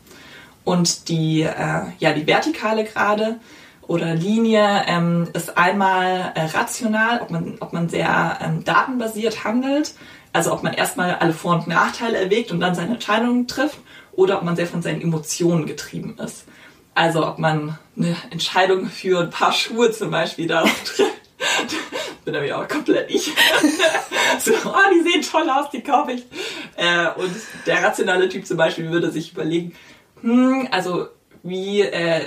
Und 0.63 1.09
die, 1.09 1.41
äh, 1.41 1.81
ja, 1.99 2.13
die 2.13 2.25
vertikale 2.25 2.85
Gerade 2.85 3.39
oder 3.85 4.15
Linie 4.15 4.83
ähm, 4.87 5.27
ist 5.33 5.57
einmal 5.57 6.31
äh, 6.35 6.45
rational, 6.45 7.21
ob 7.21 7.31
man, 7.31 7.57
ob 7.59 7.73
man 7.73 7.89
sehr 7.89 8.39
ähm, 8.41 8.63
datenbasiert 8.63 9.43
handelt, 9.43 9.93
also 10.31 10.53
ob 10.53 10.63
man 10.63 10.73
erstmal 10.73 11.15
alle 11.15 11.33
Vor- 11.33 11.55
und 11.55 11.67
Nachteile 11.67 12.17
erwägt 12.17 12.51
und 12.51 12.61
dann 12.61 12.75
seine 12.75 12.93
Entscheidungen 12.93 13.47
trifft, 13.47 13.79
oder 14.13 14.37
ob 14.37 14.43
man 14.43 14.55
sehr 14.55 14.67
von 14.67 14.81
seinen 14.81 15.01
Emotionen 15.01 15.65
getrieben 15.65 16.17
ist. 16.23 16.45
Also 16.93 17.27
ob 17.27 17.39
man 17.39 17.77
eine 17.97 18.15
Entscheidung 18.29 18.87
für 18.87 19.21
ein 19.21 19.29
paar 19.29 19.51
Schuhe 19.53 19.91
zum 19.91 20.11
Beispiel 20.11 20.47
darauf 20.47 20.83
trifft. 20.83 21.28
bin 22.25 22.33
nämlich 22.33 22.53
auch 22.53 22.67
komplett 22.67 23.09
ich. 23.09 23.25
so, 24.39 24.51
oh, 24.65 24.93
die 24.93 25.09
sehen 25.09 25.21
toll 25.21 25.49
aus, 25.49 25.69
die 25.71 25.81
kaufe 25.81 26.13
ich. 26.13 26.23
Äh, 26.75 27.09
und 27.15 27.33
der 27.65 27.83
rationale 27.83 28.29
Typ 28.29 28.45
zum 28.45 28.57
Beispiel 28.57 28.91
würde 28.91 29.11
sich 29.11 29.31
überlegen, 29.31 29.75
hm, 30.21 30.67
also 30.71 31.07
wie 31.43 31.81
äh, 31.81 32.21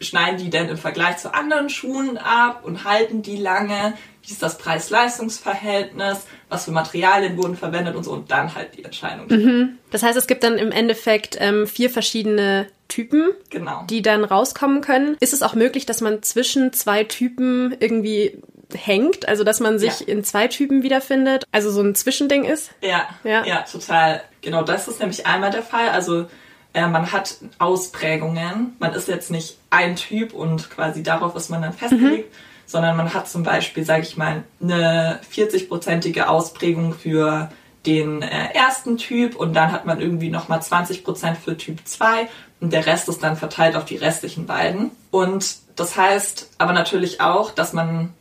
schneiden 0.00 0.38
die 0.38 0.50
denn 0.50 0.68
im 0.68 0.76
Vergleich 0.76 1.18
zu 1.18 1.34
anderen 1.34 1.68
Schuhen 1.68 2.18
ab 2.18 2.64
und 2.64 2.84
halten 2.84 3.22
die 3.22 3.36
lange? 3.36 3.94
Wie 4.22 4.32
ist 4.32 4.42
das 4.42 4.56
Preis-Leistungs-Verhältnis? 4.58 6.26
Was 6.48 6.64
für 6.64 6.70
Materialien 6.70 7.36
wurden 7.36 7.56
verwendet 7.56 7.94
und 7.94 8.04
so 8.04 8.12
und 8.12 8.30
dann 8.30 8.54
halt 8.54 8.76
die 8.76 8.84
Entscheidung. 8.84 9.26
Mhm. 9.28 9.78
Das 9.90 10.02
heißt, 10.02 10.16
es 10.16 10.26
gibt 10.26 10.44
dann 10.44 10.56
im 10.56 10.72
Endeffekt 10.72 11.36
ähm, 11.40 11.66
vier 11.66 11.90
verschiedene 11.90 12.68
Typen, 12.94 13.32
genau. 13.50 13.82
die 13.90 14.02
dann 14.02 14.22
rauskommen 14.22 14.80
können. 14.80 15.16
Ist 15.18 15.32
es 15.32 15.42
auch 15.42 15.54
möglich, 15.54 15.84
dass 15.84 16.00
man 16.00 16.22
zwischen 16.22 16.72
zwei 16.72 17.02
Typen 17.02 17.74
irgendwie 17.80 18.38
hängt, 18.72 19.26
also 19.26 19.42
dass 19.42 19.58
man 19.58 19.80
sich 19.80 20.00
ja. 20.00 20.06
in 20.06 20.22
zwei 20.22 20.46
Typen 20.46 20.84
wiederfindet, 20.84 21.44
also 21.50 21.72
so 21.72 21.82
ein 21.82 21.96
Zwischending 21.96 22.44
ist? 22.44 22.70
Ja, 22.82 23.08
ja, 23.24 23.44
ja, 23.44 23.62
total. 23.62 24.22
Genau, 24.42 24.62
das 24.62 24.86
ist 24.86 25.00
nämlich 25.00 25.26
einmal 25.26 25.50
der 25.50 25.64
Fall. 25.64 25.88
Also 25.88 26.26
äh, 26.72 26.86
man 26.86 27.10
hat 27.10 27.38
Ausprägungen. 27.58 28.76
Man 28.78 28.92
ist 28.94 29.08
jetzt 29.08 29.32
nicht 29.32 29.58
ein 29.70 29.96
Typ 29.96 30.32
und 30.32 30.70
quasi 30.70 31.02
darauf 31.02 31.34
ist 31.34 31.50
man 31.50 31.62
dann 31.62 31.72
festgelegt, 31.72 32.32
mhm. 32.32 32.36
sondern 32.64 32.96
man 32.96 33.12
hat 33.12 33.28
zum 33.28 33.42
Beispiel, 33.42 33.84
sage 33.84 34.02
ich 34.02 34.16
mal, 34.16 34.44
eine 34.62 35.18
40-prozentige 35.34 36.26
Ausprägung 36.26 36.94
für 36.94 37.50
den 37.86 38.22
äh, 38.22 38.52
ersten 38.54 38.96
Typ 38.96 39.36
und 39.36 39.54
dann 39.54 39.72
hat 39.72 39.86
man 39.86 40.00
irgendwie 40.00 40.30
nochmal 40.30 40.62
20 40.62 41.04
Prozent 41.04 41.38
für 41.38 41.56
Typ 41.56 41.80
2 41.84 42.28
und 42.60 42.72
der 42.72 42.86
Rest 42.86 43.08
ist 43.08 43.22
dann 43.22 43.36
verteilt 43.36 43.76
auf 43.76 43.84
die 43.84 43.96
restlichen 43.96 44.46
beiden. 44.46 44.90
Und 45.10 45.56
das 45.76 45.96
heißt 45.96 46.50
aber 46.58 46.72
natürlich 46.72 47.20
auch, 47.20 47.50
dass 47.50 47.72
man 47.72 48.12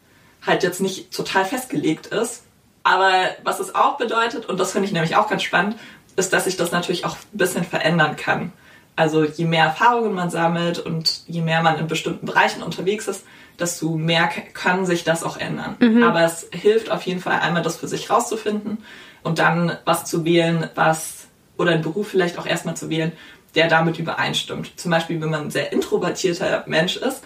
halt 0.45 0.63
jetzt 0.63 0.81
nicht 0.81 1.13
total 1.13 1.45
festgelegt 1.45 2.07
ist. 2.07 2.43
Aber 2.83 3.11
was 3.43 3.59
es 3.59 3.75
auch 3.75 3.97
bedeutet, 3.97 4.45
und 4.47 4.59
das 4.59 4.73
finde 4.73 4.87
ich 4.87 4.93
nämlich 4.93 5.15
auch 5.15 5.29
ganz 5.29 5.43
spannend, 5.43 5.77
ist, 6.15 6.33
dass 6.33 6.43
sich 6.43 6.57
das 6.57 6.71
natürlich 6.71 7.05
auch 7.05 7.15
ein 7.15 7.37
bisschen 7.37 7.63
verändern 7.63 8.17
kann. 8.17 8.51
Also 8.95 9.23
je 9.23 9.45
mehr 9.45 9.65
Erfahrungen 9.65 10.13
man 10.13 10.29
sammelt 10.29 10.79
und 10.79 11.23
je 11.27 11.41
mehr 11.41 11.63
man 11.63 11.79
in 11.79 11.87
bestimmten 11.87 12.25
Bereichen 12.25 12.61
unterwegs 12.61 13.07
ist, 13.07 13.23
desto 13.59 13.91
mehr 13.97 14.27
kann 14.53 14.85
sich 14.85 15.03
das 15.03 15.23
auch 15.23 15.37
ändern. 15.37 15.75
Mhm. 15.79 16.03
Aber 16.03 16.21
es 16.21 16.47
hilft 16.51 16.89
auf 16.91 17.03
jeden 17.03 17.21
Fall 17.21 17.39
einmal, 17.39 17.61
das 17.61 17.77
für 17.77 17.87
sich 17.87 18.09
rauszufinden 18.09 18.79
und 19.21 19.39
dann 19.39 19.77
was 19.85 20.05
zu 20.05 20.25
wählen, 20.25 20.69
was 20.75 21.27
oder 21.57 21.71
einen 21.71 21.83
Beruf 21.83 22.07
vielleicht 22.07 22.37
auch 22.39 22.45
erstmal 22.45 22.75
zu 22.75 22.89
wählen, 22.89 23.11
der 23.55 23.67
damit 23.67 23.99
übereinstimmt. 23.99 24.79
Zum 24.79 24.91
Beispiel, 24.91 25.21
wenn 25.21 25.29
man 25.29 25.43
ein 25.43 25.51
sehr 25.51 25.71
introvertierter 25.71 26.63
Mensch 26.67 26.97
ist, 26.97 27.21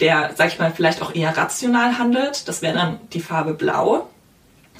der, 0.00 0.32
sag 0.36 0.48
ich 0.48 0.58
mal, 0.58 0.72
vielleicht 0.72 1.00
auch 1.00 1.14
eher 1.14 1.36
rational 1.36 1.98
handelt. 1.98 2.48
Das 2.48 2.60
wäre 2.60 2.74
dann 2.74 2.98
die 3.12 3.20
Farbe 3.20 3.54
Blau. 3.54 4.08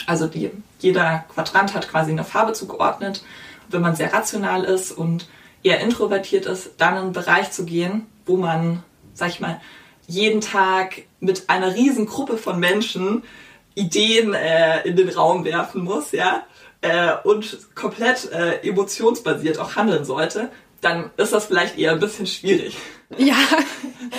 Also 0.07 0.27
die, 0.27 0.51
jeder 0.81 1.25
Quadrant 1.33 1.75
hat 1.75 1.89
quasi 1.89 2.11
eine 2.11 2.25
Farbe 2.25 2.53
zugeordnet. 2.53 3.23
Und 3.67 3.73
wenn 3.73 3.83
man 3.83 3.97
sehr 3.97 4.13
rational 4.13 4.65
ist 4.65 4.91
und 4.91 5.29
eher 5.63 5.81
introvertiert 5.81 6.47
ist, 6.47 6.73
dann 6.79 6.95
in 6.95 7.01
einen 7.01 7.13
Bereich 7.13 7.53
zu 7.53 7.65
gehen, 7.65 8.07
wo 8.27 8.37
man, 8.37 8.83
sag 9.15 9.29
ich 9.29 9.41
mal, 9.41 9.61
jeden 10.07 10.41
Tag 10.41 11.03
mit 11.21 11.49
einer 11.49 11.75
riesen 11.75 12.07
Gruppe 12.07 12.37
von 12.37 12.59
Menschen 12.59 13.23
Ideen 13.75 14.35
äh, 14.35 14.87
in 14.87 14.97
den 14.97 15.09
Raum 15.09 15.45
werfen 15.45 15.83
muss, 15.83 16.13
ja, 16.13 16.45
äh, 16.83 17.15
und 17.25 17.75
komplett 17.75 18.31
äh, 18.33 18.67
emotionsbasiert 18.69 19.59
auch 19.59 19.77
handeln 19.77 20.05
sollte, 20.05 20.51
dann 20.81 21.11
ist 21.17 21.33
das 21.33 21.47
vielleicht 21.47 21.79
eher 21.79 21.93
ein 21.93 22.01
bisschen 22.01 22.27
schwierig. 22.27 22.77
Ja, 23.19 23.37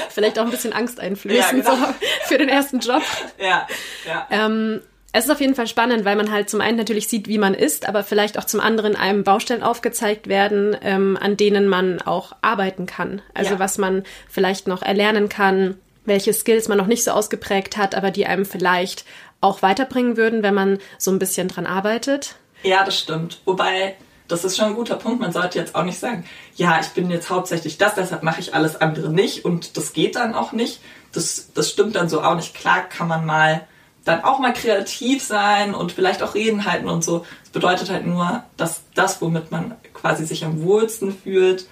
vielleicht 0.09 0.37
auch 0.37 0.45
ein 0.45 0.51
bisschen 0.51 0.71
Angst 0.71 0.99
einflößen 0.99 1.63
ja, 1.63 1.73
genau. 1.73 1.87
so 1.87 1.93
für 2.27 2.37
den 2.37 2.47
ersten 2.47 2.77
Job. 2.77 3.01
Ja, 3.39 3.65
ja. 4.05 4.27
Ähm, 4.29 4.81
es 5.15 5.25
ist 5.25 5.31
auf 5.31 5.41
jeden 5.41 5.53
Fall 5.53 5.67
spannend, 5.67 6.05
weil 6.05 6.15
man 6.15 6.31
halt 6.31 6.49
zum 6.49 6.59
einen 6.59 6.75
natürlich 6.75 7.07
sieht, 7.07 7.27
wie 7.27 7.37
man 7.37 7.53
ist, 7.53 7.87
aber 7.87 8.03
vielleicht 8.03 8.39
auch 8.39 8.45
zum 8.45 8.59
anderen 8.59 8.95
einem 8.95 9.23
Baustellen 9.23 9.61
aufgezeigt 9.61 10.27
werden, 10.27 10.75
ähm, 10.81 11.17
an 11.21 11.37
denen 11.37 11.67
man 11.67 12.01
auch 12.01 12.35
arbeiten 12.41 12.87
kann. 12.87 13.21
Also 13.35 13.53
ja. 13.53 13.59
was 13.59 13.77
man 13.77 14.03
vielleicht 14.27 14.67
noch 14.67 14.81
erlernen 14.81 15.29
kann, 15.29 15.77
welche 16.03 16.33
Skills 16.33 16.67
man 16.67 16.79
noch 16.79 16.87
nicht 16.87 17.03
so 17.03 17.11
ausgeprägt 17.11 17.77
hat, 17.77 17.93
aber 17.93 18.09
die 18.09 18.25
einem 18.25 18.43
vielleicht 18.43 19.05
auch 19.39 19.61
weiterbringen 19.61 20.17
würden, 20.17 20.41
wenn 20.41 20.55
man 20.55 20.79
so 20.97 21.11
ein 21.11 21.19
bisschen 21.19 21.47
dran 21.47 21.67
arbeitet. 21.67 22.35
Ja, 22.63 22.83
das 22.83 22.97
stimmt. 22.97 23.39
Wobei 23.45 23.95
das 24.27 24.43
ist 24.43 24.57
schon 24.57 24.67
ein 24.67 24.75
guter 24.75 24.95
Punkt. 24.95 25.21
Man 25.21 25.31
sollte 25.31 25.59
jetzt 25.59 25.75
auch 25.75 25.83
nicht 25.83 25.99
sagen, 25.99 26.25
ja, 26.55 26.79
ich 26.79 26.87
bin 26.87 27.11
jetzt 27.11 27.29
hauptsächlich 27.29 27.77
das, 27.77 27.93
deshalb 27.93 28.23
mache 28.23 28.39
ich 28.39 28.55
alles 28.55 28.81
andere 28.81 29.13
nicht 29.13 29.45
und 29.45 29.77
das 29.77 29.93
geht 29.93 30.15
dann 30.15 30.33
auch 30.33 30.53
nicht. 30.53 30.79
Das, 31.11 31.51
das 31.53 31.69
stimmt 31.69 31.95
dann 31.95 32.09
so 32.09 32.23
auch 32.23 32.35
nicht. 32.35 32.55
Klar 32.55 32.81
kann 32.89 33.07
man 33.07 33.25
mal 33.25 33.67
dann 34.05 34.23
auch 34.23 34.39
mal 34.39 34.53
kreativ 34.53 35.23
sein 35.23 35.73
und 35.73 35.91
vielleicht 35.91 36.21
auch 36.21 36.35
Reden 36.35 36.65
halten 36.65 36.89
und 36.89 37.03
so. 37.03 37.25
Das 37.43 37.51
bedeutet 37.51 37.89
halt 37.89 38.05
nur, 38.05 38.43
dass 38.57 38.81
das, 38.95 39.21
womit 39.21 39.51
man 39.51 39.75
quasi 39.93 40.25
sich 40.25 40.43
am 40.43 40.61
wohlsten 40.63 41.15
fühlt, 41.15 41.67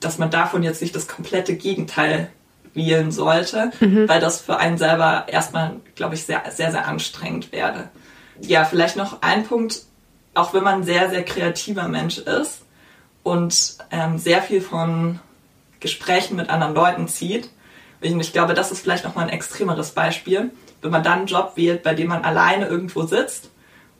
dass 0.00 0.18
man 0.18 0.30
davon 0.30 0.62
jetzt 0.62 0.80
nicht 0.80 0.96
das 0.96 1.08
komplette 1.08 1.56
Gegenteil 1.56 2.30
wählen 2.72 3.12
sollte, 3.12 3.70
mhm. 3.80 4.08
weil 4.08 4.20
das 4.20 4.40
für 4.40 4.56
einen 4.56 4.78
selber 4.78 5.24
erstmal, 5.28 5.76
glaube 5.94 6.14
ich, 6.14 6.24
sehr, 6.24 6.42
sehr, 6.50 6.72
sehr 6.72 6.86
anstrengend 6.86 7.52
wäre. 7.52 7.88
Ja, 8.40 8.64
vielleicht 8.64 8.96
noch 8.96 9.22
ein 9.22 9.46
Punkt, 9.46 9.82
auch 10.34 10.54
wenn 10.54 10.64
man 10.64 10.80
ein 10.80 10.84
sehr, 10.84 11.10
sehr 11.10 11.24
kreativer 11.24 11.86
Mensch 11.86 12.18
ist 12.18 12.62
und 13.22 13.76
ähm, 13.90 14.18
sehr 14.18 14.42
viel 14.42 14.60
von 14.60 15.20
Gesprächen 15.80 16.36
mit 16.36 16.50
anderen 16.50 16.74
Leuten 16.74 17.08
zieht, 17.08 17.50
und 18.12 18.20
ich 18.20 18.32
glaube, 18.32 18.52
das 18.54 18.70
ist 18.70 18.80
vielleicht 18.80 19.04
noch 19.04 19.14
mal 19.14 19.22
ein 19.22 19.30
extremeres 19.30 19.92
Beispiel, 19.92 20.50
wenn 20.84 20.90
man 20.90 21.02
dann 21.02 21.20
einen 21.20 21.26
Job 21.26 21.52
wählt, 21.56 21.82
bei 21.82 21.94
dem 21.94 22.08
man 22.08 22.24
alleine 22.24 22.66
irgendwo 22.66 23.04
sitzt 23.04 23.50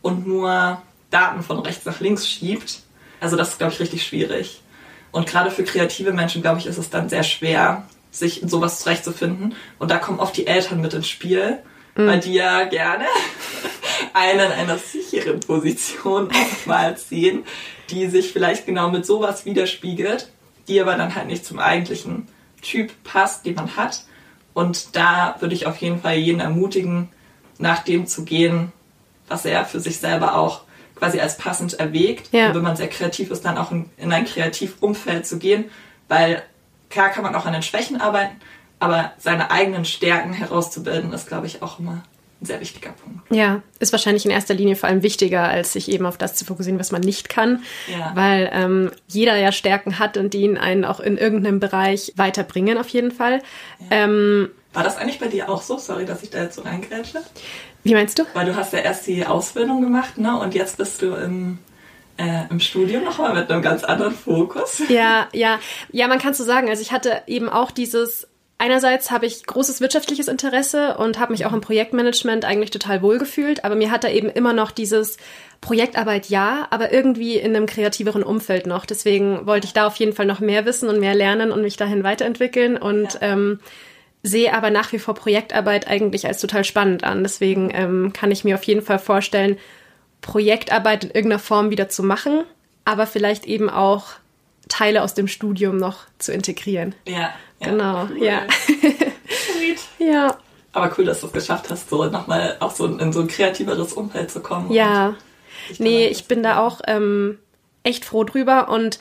und 0.02 0.26
nur 0.26 0.82
Daten 1.10 1.42
von 1.42 1.58
rechts 1.60 1.86
nach 1.86 2.00
links 2.00 2.28
schiebt. 2.28 2.80
Also 3.20 3.36
das 3.36 3.50
ist, 3.50 3.58
glaube 3.58 3.72
ich, 3.72 3.80
richtig 3.80 4.04
schwierig. 4.04 4.60
Und 5.10 5.26
gerade 5.26 5.50
für 5.50 5.64
kreative 5.64 6.12
Menschen, 6.12 6.42
glaube 6.42 6.58
ich, 6.58 6.66
ist 6.66 6.76
es 6.76 6.90
dann 6.90 7.08
sehr 7.08 7.22
schwer, 7.22 7.88
sich 8.10 8.42
in 8.42 8.48
sowas 8.50 8.80
zurechtzufinden. 8.80 9.54
Und 9.78 9.90
da 9.90 9.96
kommen 9.96 10.20
oft 10.20 10.36
die 10.36 10.46
Eltern 10.46 10.82
mit 10.82 10.92
ins 10.92 11.08
Spiel, 11.08 11.58
mhm. 11.94 12.06
weil 12.06 12.20
die 12.20 12.34
ja 12.34 12.64
gerne 12.64 13.06
einen 14.12 14.40
in 14.40 14.52
einer 14.52 14.76
sicheren 14.76 15.40
Position 15.40 16.28
oftmals 16.28 17.08
sehen, 17.08 17.44
die 17.88 18.08
sich 18.08 18.30
vielleicht 18.30 18.66
genau 18.66 18.90
mit 18.90 19.06
sowas 19.06 19.46
widerspiegelt, 19.46 20.30
die 20.68 20.78
aber 20.82 20.96
dann 20.96 21.14
halt 21.14 21.28
nicht 21.28 21.46
zum 21.46 21.58
eigentlichen 21.58 22.28
Typ 22.60 22.92
passt, 23.04 23.46
den 23.46 23.54
man 23.54 23.74
hat. 23.74 24.04
Und 24.54 24.96
da 24.96 25.36
würde 25.40 25.54
ich 25.54 25.66
auf 25.66 25.76
jeden 25.78 26.00
Fall 26.00 26.16
jeden 26.16 26.40
ermutigen, 26.40 27.08
nach 27.58 27.80
dem 27.84 28.06
zu 28.06 28.24
gehen, 28.24 28.72
was 29.28 29.44
er 29.44 29.64
für 29.64 29.80
sich 29.80 29.98
selber 29.98 30.36
auch 30.36 30.62
quasi 30.94 31.20
als 31.20 31.36
passend 31.36 31.74
erwägt. 31.74 32.32
Ja. 32.32 32.48
Und 32.48 32.54
wenn 32.54 32.62
man 32.62 32.76
sehr 32.76 32.88
kreativ 32.88 33.30
ist, 33.30 33.44
dann 33.44 33.58
auch 33.58 33.72
in, 33.72 33.90
in 33.96 34.12
ein 34.12 34.24
Kreativumfeld 34.24 35.26
zu 35.26 35.38
gehen, 35.38 35.66
weil 36.08 36.42
klar 36.88 37.10
kann 37.10 37.24
man 37.24 37.34
auch 37.34 37.46
an 37.46 37.52
den 37.52 37.62
Schwächen 37.62 38.00
arbeiten, 38.00 38.36
aber 38.78 39.12
seine 39.18 39.50
eigenen 39.50 39.84
Stärken 39.84 40.32
herauszubilden, 40.32 41.12
ist, 41.12 41.26
glaube 41.28 41.46
ich, 41.46 41.62
auch 41.62 41.78
immer 41.78 42.02
ein 42.44 42.46
sehr 42.46 42.60
wichtiger 42.60 42.90
Punkt. 42.90 43.30
Ja, 43.30 43.62
ist 43.80 43.92
wahrscheinlich 43.92 44.24
in 44.24 44.30
erster 44.30 44.54
Linie 44.54 44.76
vor 44.76 44.88
allem 44.88 45.02
wichtiger, 45.02 45.42
als 45.42 45.72
sich 45.72 45.90
eben 45.90 46.06
auf 46.06 46.18
das 46.18 46.34
zu 46.34 46.44
fokussieren, 46.44 46.78
was 46.78 46.92
man 46.92 47.00
nicht 47.00 47.28
kann, 47.28 47.62
ja. 47.90 48.12
weil 48.14 48.50
ähm, 48.52 48.90
jeder 49.08 49.36
ja 49.36 49.50
Stärken 49.50 49.98
hat 49.98 50.16
und 50.16 50.34
die 50.34 50.42
ihn 50.42 50.58
einen 50.58 50.84
auch 50.84 51.00
in 51.00 51.16
irgendeinem 51.16 51.58
Bereich 51.58 52.12
weiterbringen, 52.16 52.78
auf 52.78 52.88
jeden 52.90 53.10
Fall. 53.10 53.42
Ja. 53.90 54.04
Ähm, 54.04 54.50
War 54.74 54.84
das 54.84 54.98
eigentlich 54.98 55.18
bei 55.18 55.28
dir 55.28 55.48
auch 55.48 55.62
so? 55.62 55.78
Sorry, 55.78 56.04
dass 56.04 56.22
ich 56.22 56.30
da 56.30 56.42
jetzt 56.42 56.56
so 56.56 56.62
reingrätsche. 56.62 57.22
Wie 57.82 57.94
meinst 57.94 58.18
du? 58.18 58.24
Weil 58.34 58.46
du 58.46 58.56
hast 58.56 58.72
ja 58.72 58.80
erst 58.80 59.06
die 59.06 59.26
Ausbildung 59.26 59.82
gemacht, 59.82 60.18
ne? 60.18 60.38
Und 60.38 60.54
jetzt 60.54 60.78
bist 60.78 61.02
du 61.02 61.14
im, 61.14 61.58
äh, 62.16 62.44
im 62.50 62.60
Studium 62.60 63.04
nochmal 63.04 63.34
mit 63.34 63.50
einem 63.50 63.62
ganz 63.62 63.84
anderen 63.84 64.14
Fokus. 64.14 64.82
Ja, 64.88 65.28
ja. 65.32 65.58
Ja, 65.92 66.08
man 66.08 66.18
kann 66.18 66.34
so 66.34 66.44
sagen. 66.44 66.68
Also 66.68 66.82
ich 66.82 66.92
hatte 66.92 67.22
eben 67.26 67.48
auch 67.48 67.70
dieses 67.70 68.28
Einerseits 68.56 69.10
habe 69.10 69.26
ich 69.26 69.44
großes 69.44 69.80
wirtschaftliches 69.80 70.28
Interesse 70.28 70.96
und 70.96 71.18
habe 71.18 71.32
mich 71.32 71.44
auch 71.44 71.52
im 71.52 71.60
Projektmanagement 71.60 72.44
eigentlich 72.44 72.70
total 72.70 73.02
wohlgefühlt, 73.02 73.64
aber 73.64 73.74
mir 73.74 73.90
hat 73.90 74.04
da 74.04 74.08
eben 74.08 74.28
immer 74.28 74.52
noch 74.52 74.70
dieses 74.70 75.16
Projektarbeit 75.60 76.28
ja, 76.28 76.68
aber 76.70 76.92
irgendwie 76.92 77.36
in 77.36 77.56
einem 77.56 77.66
kreativeren 77.66 78.22
Umfeld 78.22 78.66
noch. 78.66 78.86
Deswegen 78.86 79.46
wollte 79.46 79.66
ich 79.66 79.72
da 79.72 79.86
auf 79.86 79.96
jeden 79.96 80.12
Fall 80.12 80.26
noch 80.26 80.40
mehr 80.40 80.66
wissen 80.66 80.88
und 80.88 81.00
mehr 81.00 81.14
lernen 81.14 81.50
und 81.50 81.62
mich 81.62 81.76
dahin 81.76 82.04
weiterentwickeln 82.04 82.76
und 82.76 83.14
ja. 83.14 83.20
ähm, 83.22 83.58
sehe 84.22 84.54
aber 84.54 84.70
nach 84.70 84.92
wie 84.92 84.98
vor 84.98 85.14
Projektarbeit 85.14 85.88
eigentlich 85.88 86.26
als 86.26 86.40
total 86.40 86.64
spannend 86.64 87.02
an. 87.02 87.22
Deswegen 87.22 87.70
ähm, 87.74 88.12
kann 88.12 88.30
ich 88.30 88.44
mir 88.44 88.54
auf 88.54 88.64
jeden 88.64 88.82
Fall 88.82 88.98
vorstellen, 88.98 89.58
Projektarbeit 90.20 91.04
in 91.04 91.10
irgendeiner 91.10 91.40
Form 91.40 91.70
wieder 91.70 91.88
zu 91.88 92.02
machen, 92.02 92.44
aber 92.84 93.06
vielleicht 93.06 93.46
eben 93.46 93.68
auch 93.68 94.12
Teile 94.68 95.02
aus 95.02 95.14
dem 95.14 95.28
Studium 95.28 95.76
noch 95.76 96.06
zu 96.18 96.32
integrieren. 96.32 96.94
Ja. 97.06 97.32
ja 97.60 97.68
genau, 97.70 98.08
cool. 98.10 98.24
ja. 98.24 98.42
Ja. 99.98 100.36
Aber 100.72 100.92
cool, 100.98 101.04
dass 101.04 101.20
du 101.20 101.28
es 101.28 101.32
geschafft 101.32 101.70
hast, 101.70 101.88
so 101.88 102.04
nochmal 102.04 102.56
auch 102.60 102.72
so 102.72 102.86
in 102.86 103.12
so 103.12 103.20
ein 103.20 103.28
kreativeres 103.28 103.92
Umfeld 103.92 104.30
zu 104.30 104.40
kommen. 104.40 104.72
Ja. 104.72 105.14
Nee, 105.78 106.08
ich 106.08 106.26
bin 106.26 106.42
da 106.42 106.58
auch 106.58 106.80
ähm, 106.86 107.38
echt 107.84 108.04
froh 108.04 108.24
drüber 108.24 108.68
und 108.68 108.98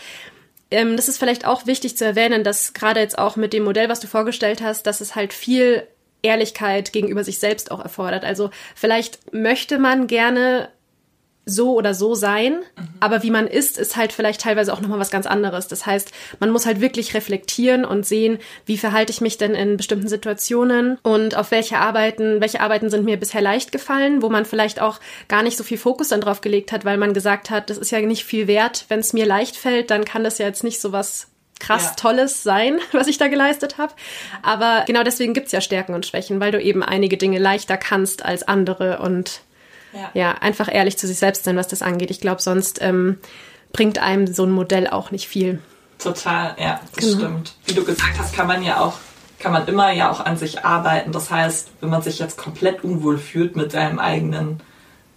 ähm, 0.72 0.96
das 0.96 1.08
ist 1.08 1.18
vielleicht 1.18 1.46
auch 1.46 1.66
wichtig 1.66 1.98
zu 1.98 2.06
erwähnen, 2.06 2.44
dass 2.44 2.74
gerade 2.74 3.00
jetzt 3.00 3.18
auch 3.18 3.36
mit 3.36 3.54
dem 3.54 3.64
Modell, 3.64 3.90
was 3.90 4.00
du 4.00 4.08
vorgestellt 4.08 4.62
hast, 4.62 4.88
dass 4.88 5.02
es 5.02 5.16
halt 5.16 5.34
viel 5.34 5.88
Ehrlichkeit 6.22 6.94
gegenüber 6.94 7.24
sich 7.24 7.40
selbst 7.40 7.72
auch 7.72 7.82
erfordert. 7.82 8.24
Also 8.24 8.50
vielleicht 8.76 9.34
möchte 9.34 9.78
man 9.78 10.08
gerne 10.08 10.70
so 11.46 11.74
oder 11.74 11.94
so 11.94 12.16
sein, 12.16 12.54
mhm. 12.54 12.88
aber 13.00 13.22
wie 13.24 13.32
man 13.32 13.48
ist, 13.48 13.78
ist 13.78 13.98
halt 13.98 14.14
vielleicht 14.14 14.42
teilweise 14.42 14.74
auch 14.74 14.80
nochmal 14.80 15.00
was 15.00 15.12
ganz 15.12 15.26
anderes. 15.26 15.68
Das 15.68 15.86
heißt, 15.86 16.12
man 16.40 16.52
muss 16.52 16.66
halt 16.66 16.80
wirklich 16.80 17.14
reflektieren 17.14 17.84
und 17.84 18.06
sehen, 18.06 18.40
wie 18.66 18.78
verhalte 18.78 19.12
ich 19.12 19.20
mich 19.20 19.38
denn 19.38 19.54
in 19.54 19.76
bestimmten 19.76 20.08
Situationen 20.08 20.98
und 21.04 21.36
auf 21.36 21.52
welche 21.52 21.80
Arbeiten, 21.80 22.40
welche 22.40 22.62
Arbeiten 22.62 22.90
sind 22.90 23.04
mir 23.04 23.18
bisher 23.18 23.42
leicht 23.42 23.72
gefallen, 23.72 24.22
wo 24.22 24.30
man 24.30 24.46
vielleicht 24.46 24.82
auch 24.82 25.00
gar 25.28 25.44
nicht 25.44 25.58
so 25.58 25.64
viel 25.64 25.78
Fokus 25.78 26.10
dann 26.10 26.22
drauf 26.22 26.42
gelegt 26.42 26.72
hat, 26.72 26.86
weil 26.86 26.98
man 26.98 27.14
gesagt 27.14 27.50
hat, 27.50 27.70
das 27.70 27.78
ist 27.78 27.92
ja 27.92 28.00
nicht 28.00 28.24
viel 28.24 28.48
wert. 28.48 28.86
Wenn 28.88 29.00
es 29.00 29.14
mir 29.14 29.26
leicht 29.26 29.58
fällt, 29.58 29.92
dann 29.92 30.06
kann 30.06 30.24
das 30.24 30.38
ja 30.38 30.46
jetzt 30.46 30.64
nicht 30.64 30.80
so 30.80 30.92
was 30.94 31.28
krass 31.60 31.84
ja. 31.84 31.94
Tolles 31.96 32.44
sein, 32.44 32.80
was 32.94 33.08
ich 33.08 33.18
da 33.18 33.28
geleistet 33.28 33.78
habe. 33.78 33.94
Aber 34.42 34.84
genau 34.88 35.04
deswegen 35.04 35.34
gibt's 35.34 35.52
ja 35.52 35.62
Stärken 35.62 35.94
und 35.94 36.06
Schwächen, 36.06 36.40
weil 36.40 36.52
du 36.52 36.62
eben 36.62 36.84
einige 36.84 37.18
Dinge 37.18 37.40
leichter 37.40 37.78
kannst 37.78 38.24
als 38.24 38.48
andere 38.48 39.00
und 39.00 39.42
ja. 39.94 40.10
ja, 40.14 40.32
einfach 40.34 40.74
ehrlich 40.74 40.98
zu 40.98 41.08
sich 41.08 41.18
selbst 41.18 41.44
sein, 41.44 41.58
was 41.58 41.68
das 41.68 41.82
angeht. 41.82 42.12
Ich 42.12 42.20
glaube, 42.20 42.42
sonst 42.42 42.82
ähm, 42.82 43.20
bringt 43.72 44.00
einem 44.00 44.28
so 44.28 44.44
ein 44.44 44.52
Modell 44.52 44.88
auch 44.88 45.12
nicht 45.12 45.28
viel. 45.28 45.60
Total, 46.00 46.56
ja, 46.60 46.80
das 46.96 47.06
genau. 47.06 47.18
stimmt. 47.18 47.56
Wie 47.66 47.74
du 47.74 47.84
gesagt 47.84 48.18
hast, 48.20 48.36
kann 48.36 48.48
man 48.48 48.64
ja 48.64 48.82
auch, 48.82 48.96
kann 49.40 49.52
man 49.52 49.68
immer 49.68 49.92
ja 49.92 50.12
auch 50.12 50.20
an 50.20 50.38
sich 50.38 50.66
arbeiten. 50.66 51.12
Das 51.12 51.32
heißt, 51.32 51.72
wenn 51.82 51.90
man 51.90 52.02
sich 52.02 52.20
jetzt 52.20 52.38
komplett 52.38 52.84
unwohl 52.84 53.18
fühlt 53.18 53.56
mit 53.56 53.72
seinem 53.72 54.00
eigenen, 54.00 54.62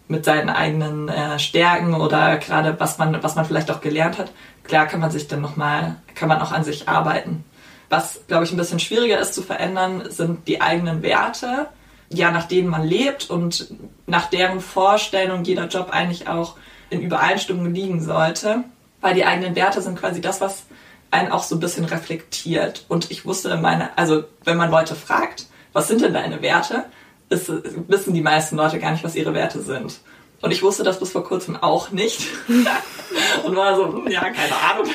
mit 0.09 0.25
seinen 0.25 0.49
eigenen 0.49 1.09
äh, 1.09 1.38
Stärken 1.38 1.95
oder 1.95 2.37
gerade 2.37 2.78
was 2.78 2.99
man, 2.99 3.23
was 3.23 3.35
man 3.35 3.45
vielleicht 3.45 3.71
auch 3.71 3.80
gelernt 3.80 4.18
hat, 4.18 4.33
klar 4.64 4.87
kann 4.87 5.00
man 5.00 5.11
sich 5.11 5.26
dann 5.28 5.40
nochmal, 5.40 5.97
kann 6.14 6.28
man 6.28 6.40
auch 6.40 6.52
an 6.52 6.64
sich 6.64 6.88
arbeiten. 6.88 7.45
Was, 7.88 8.21
glaube 8.26 8.45
ich, 8.45 8.52
ein 8.52 8.56
bisschen 8.56 8.80
schwieriger 8.80 9.21
ist 9.21 9.35
zu 9.35 9.42
verändern, 9.42 10.04
sind 10.11 10.49
die 10.49 10.61
eigenen 10.61 11.02
Werte 11.02 11.68
ja, 12.08 12.30
nach 12.30 12.46
denen 12.46 12.68
man 12.68 12.86
lebt 12.86 13.30
und 13.30 13.75
nach 14.06 14.26
deren 14.30 14.60
Vorstellung 14.60 15.45
jeder 15.45 15.66
Job 15.66 15.90
eigentlich 15.90 16.28
auch 16.28 16.56
in 16.90 17.00
Übereinstimmung 17.00 17.73
liegen 17.73 18.00
sollte. 18.02 18.64
Weil 19.00 19.14
die 19.14 19.25
eigenen 19.25 19.54
Werte 19.54 19.82
sind 19.82 19.99
quasi 19.99 20.21
das, 20.21 20.40
was 20.40 20.64
einen 21.10 21.30
auch 21.30 21.42
so 21.42 21.56
ein 21.56 21.60
bisschen 21.60 21.84
reflektiert. 21.84 22.84
Und 22.88 23.10
ich 23.10 23.25
wusste 23.25 23.56
meine, 23.56 23.97
also 23.97 24.25
wenn 24.45 24.56
man 24.56 24.71
Leute 24.71 24.95
fragt, 24.95 25.47
was 25.73 25.88
sind 25.88 26.00
denn 26.00 26.14
deine 26.14 26.42
Werte, 26.42 26.84
ist, 27.28 27.50
wissen 27.88 28.14
die 28.14 28.23
meisten 28.23 28.56
Leute 28.56 28.78
gar 28.78 28.92
nicht, 28.92 29.04
was 29.04 29.16
ihre 29.16 29.34
Werte 29.34 29.60
sind. 29.60 30.00
Und 30.40 30.50
ich 30.50 30.62
wusste 30.62 30.84
das 30.84 31.00
bis 31.00 31.12
vor 31.12 31.25
kurzem 31.25 31.56
auch 31.56 31.90
nicht. 31.90 32.28
und 33.45 33.56
war 33.56 33.76
so, 33.76 33.92
hm, 33.92 34.08
ja, 34.08 34.21
keine 34.30 34.56
Ahnung, 34.71 34.90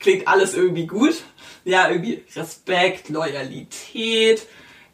klingt 0.00 0.26
alles 0.26 0.54
irgendwie 0.54 0.86
gut. 0.86 1.22
Ja, 1.64 1.88
irgendwie 1.88 2.24
Respekt, 2.34 3.08
Loyalität, 3.08 4.46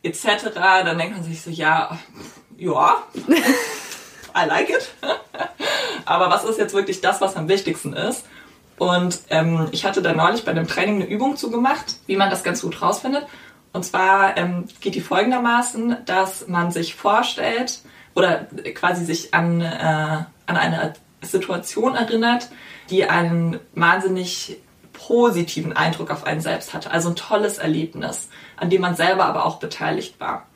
etc., 0.09 0.51
dann 0.55 0.99
denkt 0.99 1.15
man 1.15 1.25
sich 1.25 1.41
so, 1.43 1.51
ja, 1.51 1.99
ja, 2.57 3.03
I 4.37 4.47
like 4.47 4.71
it. 4.71 4.89
Aber 6.05 6.31
was 6.31 6.45
ist 6.45 6.59
jetzt 6.59 6.75
wirklich 6.75 7.01
das, 7.01 7.21
was 7.21 7.37
am 7.37 7.49
wichtigsten 7.49 7.93
ist? 7.93 8.25
Und 8.79 9.21
ähm, 9.31 9.69
ich 9.73 9.85
hatte 9.85 10.03
da 10.03 10.13
neulich 10.13 10.45
bei 10.45 10.53
dem 10.53 10.69
Training 10.69 10.97
eine 10.97 11.07
Übung 11.07 11.37
zugemacht, 11.37 11.97
wie 12.07 12.17
man 12.17 12.31
das 12.31 12.45
ganz 12.45 12.63
gut 12.63 12.81
rausfindet. 12.81 13.27
Und 13.73 13.85
zwar 13.85 14.37
ähm, 14.37 14.67
geht 14.81 14.95
die 14.95 15.01
folgendermaßen, 15.01 15.97
dass 16.07 16.49
man 16.49 16.71
sich 16.71 16.95
vorstellt 16.95 17.81
oder 18.15 18.47
quasi 18.75 19.05
sich 19.05 19.35
an, 19.35 19.61
äh, 19.61 19.65
an 20.47 20.57
eine 20.57 20.95
Situation 21.23 21.95
erinnert, 21.95 22.49
die 22.91 23.05
einen 23.05 23.61
wahnsinnig 23.75 24.57
positiven 25.07 25.75
Eindruck 25.75 26.11
auf 26.11 26.25
einen 26.25 26.41
selbst 26.41 26.75
hatte. 26.75 26.91
Also 26.91 27.11
ein 27.11 27.17
tolles 27.17 27.59
Erlebnis 27.59 28.29
an 28.59 28.71
dem 28.71 28.83
man 28.83 28.97
selber 28.97 29.25
aber 29.25 29.47
auch 29.47 29.59
beteiligt 29.59 30.21
war. 30.21 30.47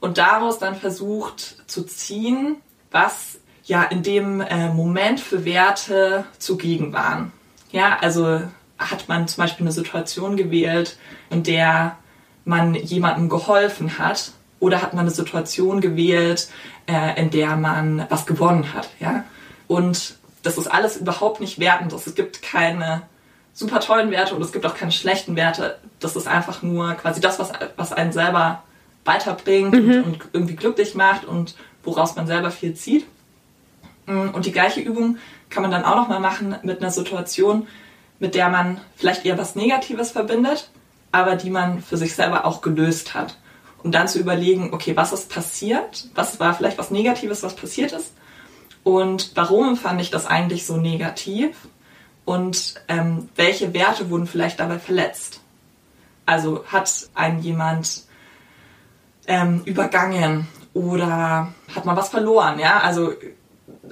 Und 0.00 0.18
daraus 0.18 0.58
dann 0.58 0.74
versucht 0.74 1.68
zu 1.68 1.84
ziehen, 1.84 2.56
was 2.90 3.38
ja 3.64 3.82
in 3.82 4.02
dem 4.02 4.40
äh, 4.40 4.68
Moment 4.68 5.20
für 5.20 5.44
Werte 5.44 6.24
zugegen 6.38 6.92
waren. 6.92 7.32
Ja, 7.70 7.98
also 8.00 8.42
hat 8.78 9.08
man 9.08 9.28
zum 9.28 9.42
Beispiel 9.42 9.64
eine 9.64 9.72
Situation 9.72 10.36
gewählt, 10.36 10.98
in 11.30 11.42
der 11.42 11.96
man 12.44 12.74
jemandem 12.74 13.28
geholfen 13.28 13.98
hat, 13.98 14.32
oder 14.60 14.82
hat 14.82 14.94
man 14.94 15.02
eine 15.06 15.10
Situation 15.10 15.80
gewählt, 15.80 16.48
äh, 16.86 17.20
in 17.20 17.30
der 17.30 17.56
man 17.56 18.06
was 18.08 18.26
gewonnen 18.26 18.72
hat, 18.74 18.88
ja. 19.00 19.24
Und 19.66 20.16
das 20.42 20.58
ist 20.58 20.66
alles 20.66 20.98
überhaupt 20.98 21.40
nicht 21.40 21.58
wertend. 21.58 21.92
Es 21.92 22.14
gibt 22.14 22.42
keine 22.42 23.02
super 23.54 23.80
tollen 23.80 24.10
Werte 24.10 24.34
und 24.34 24.42
es 24.42 24.52
gibt 24.52 24.66
auch 24.66 24.74
keine 24.74 24.92
schlechten 24.92 25.36
Werte. 25.36 25.78
Das 26.00 26.16
ist 26.16 26.28
einfach 26.28 26.62
nur 26.62 26.92
quasi 26.94 27.20
das, 27.20 27.38
was, 27.38 27.52
was 27.76 27.92
einen 27.92 28.12
selber 28.12 28.62
weiterbringt 29.04 29.72
mhm. 29.72 29.90
und, 29.90 30.04
und, 30.04 30.22
irgendwie 30.32 30.56
glücklich 30.56 30.94
macht 30.94 31.24
und 31.24 31.54
woraus 31.84 32.16
man 32.16 32.26
selber 32.26 32.50
viel 32.50 32.74
zieht. 32.74 33.06
Mm, 34.06 34.30
und 34.30 34.44
die 34.46 34.52
gleiche 34.52 34.80
Übung 34.80 35.18
kann 35.50 35.62
man 35.62 35.70
dann 35.70 35.84
auch 35.84 35.96
nochmal 35.96 36.20
machen 36.20 36.56
mit 36.62 36.80
einer 36.80 36.90
Situation, 36.90 37.68
mit 38.18 38.34
der 38.34 38.48
man 38.48 38.80
vielleicht 38.96 39.24
eher 39.24 39.38
was 39.38 39.54
Negatives 39.54 40.10
verbindet, 40.10 40.68
aber 41.12 41.36
die 41.36 41.50
man 41.50 41.80
für 41.80 41.96
sich 41.96 42.14
selber 42.14 42.44
auch 42.44 42.60
gelöst 42.60 43.14
hat. 43.14 43.36
Um 43.82 43.92
dann 43.92 44.08
zu 44.08 44.18
überlegen, 44.18 44.72
okay, 44.72 44.96
was 44.96 45.12
ist 45.12 45.30
passiert? 45.30 46.08
Was 46.14 46.40
war 46.40 46.54
vielleicht 46.54 46.78
was 46.78 46.90
Negatives, 46.90 47.42
was 47.42 47.54
passiert 47.54 47.92
ist? 47.92 48.12
Und 48.82 49.32
warum 49.34 49.76
fand 49.76 50.00
ich 50.00 50.10
das 50.10 50.26
eigentlich 50.26 50.66
so 50.66 50.78
negativ? 50.78 51.54
Und 52.24 52.74
ähm, 52.88 53.28
welche 53.36 53.74
Werte 53.74 54.10
wurden 54.10 54.26
vielleicht 54.26 54.60
dabei 54.60 54.78
verletzt. 54.78 55.40
Also 56.26 56.64
hat 56.66 57.08
ein 57.14 57.40
jemand 57.40 58.04
ähm, 59.26 59.62
übergangen 59.64 60.48
oder 60.72 61.52
hat 61.74 61.84
man 61.84 61.96
was 61.96 62.08
verloren, 62.08 62.58
ja? 62.58 62.80
Also 62.80 63.12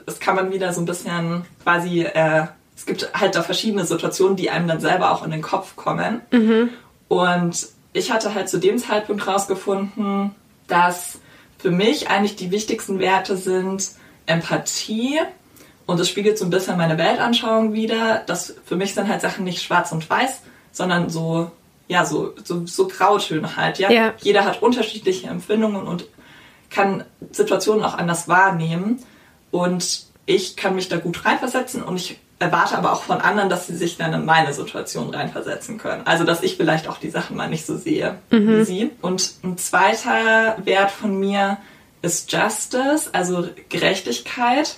das 0.07 0.19
kann 0.19 0.37
man 0.37 0.53
wieder 0.53 0.73
so 0.73 0.81
ein 0.81 0.87
bisschen 0.87 1.45
quasi, 1.63 2.03
äh, 2.03 2.47
es 2.77 2.87
gibt 2.87 3.11
halt 3.15 3.35
da 3.35 3.43
verschiedene 3.43 3.85
Situationen, 3.85 4.37
die 4.37 4.51
einem 4.51 4.67
dann 4.67 4.81
selber 4.81 5.13
auch 5.13 5.23
in 5.23 5.31
den 5.31 5.43
Kopf 5.43 5.77
kommen. 5.77 6.23
Mhm. 6.31 6.71
Und 7.09 7.69
ich 7.93 8.11
hatte 8.11 8.35
halt 8.35 8.49
zu 8.49 8.59
dem 8.59 8.79
Zeitpunkt 8.79 9.27
rausgefunden, 9.27 10.35
dass 10.67 11.19
für 11.59 11.71
mich 11.71 12.09
eigentlich 12.09 12.37
die 12.37 12.51
wichtigsten 12.51 12.99
Werte 12.99 13.37
sind 13.37 13.91
Empathie, 14.27 15.21
und 15.87 16.01
es 16.01 16.09
spiegelt 16.09 16.39
so 16.39 16.45
ein 16.45 16.51
bisschen 16.51 16.77
meine 16.77 16.99
Weltanschauung 16.99 17.73
wider, 17.73 18.23
dass 18.27 18.55
für 18.65 18.77
mich 18.77 18.95
sind 18.95 19.09
halt 19.09 19.21
Sachen 19.21 19.45
nicht 19.45 19.63
schwarz 19.63 19.93
und 19.93 20.09
weiß, 20.09 20.43
sondern 20.71 21.11
so, 21.11 21.51
ja, 21.89 22.05
so, 22.05 22.35
so, 22.45 22.67
so 22.67 22.89
Grautöne 22.89 23.57
halt, 23.57 23.79
ja? 23.79 23.91
ja. 23.91 24.15
Jeder 24.21 24.45
hat 24.45 24.63
unterschiedliche 24.63 25.29
Empfindungen 25.29 25.87
und 25.87 26.07
kann 26.71 27.05
Situationen 27.31 27.85
auch 27.85 27.95
anders 27.95 28.29
wahrnehmen. 28.29 29.03
Und 29.51 30.07
ich 30.27 30.57
kann 30.57 30.75
mich 30.75 30.89
da 30.89 30.97
gut 30.97 31.25
reinversetzen 31.25 31.83
und 31.83 31.97
ich 31.97 32.19
erwarte 32.39 32.77
aber 32.77 32.93
auch 32.93 33.03
von 33.03 33.21
anderen, 33.21 33.49
dass 33.49 33.67
sie 33.67 33.77
sich 33.77 33.97
dann 33.97 34.13
in 34.13 34.25
meine 34.25 34.53
Situation 34.53 35.15
reinversetzen 35.15 35.79
können. 35.79 36.07
Also, 36.07 36.25
dass 36.25 36.43
ich 36.43 36.57
vielleicht 36.57 36.89
auch 36.89 36.99
die 36.99 37.11
Sachen 37.11 37.37
mal 37.37 37.49
nicht 37.49 37.67
so 37.67 37.77
sehe 37.77 38.19
mhm. 38.31 38.49
wie 38.49 38.65
sie. 38.65 38.91
Und 39.01 39.35
ein 39.45 39.59
zweiter 39.59 40.57
Wert 40.65 40.91
von 40.91 41.19
mir 41.19 41.59
ist 42.03 42.33
Justice, 42.33 43.11
also 43.13 43.49
Gerechtigkeit. 43.69 44.77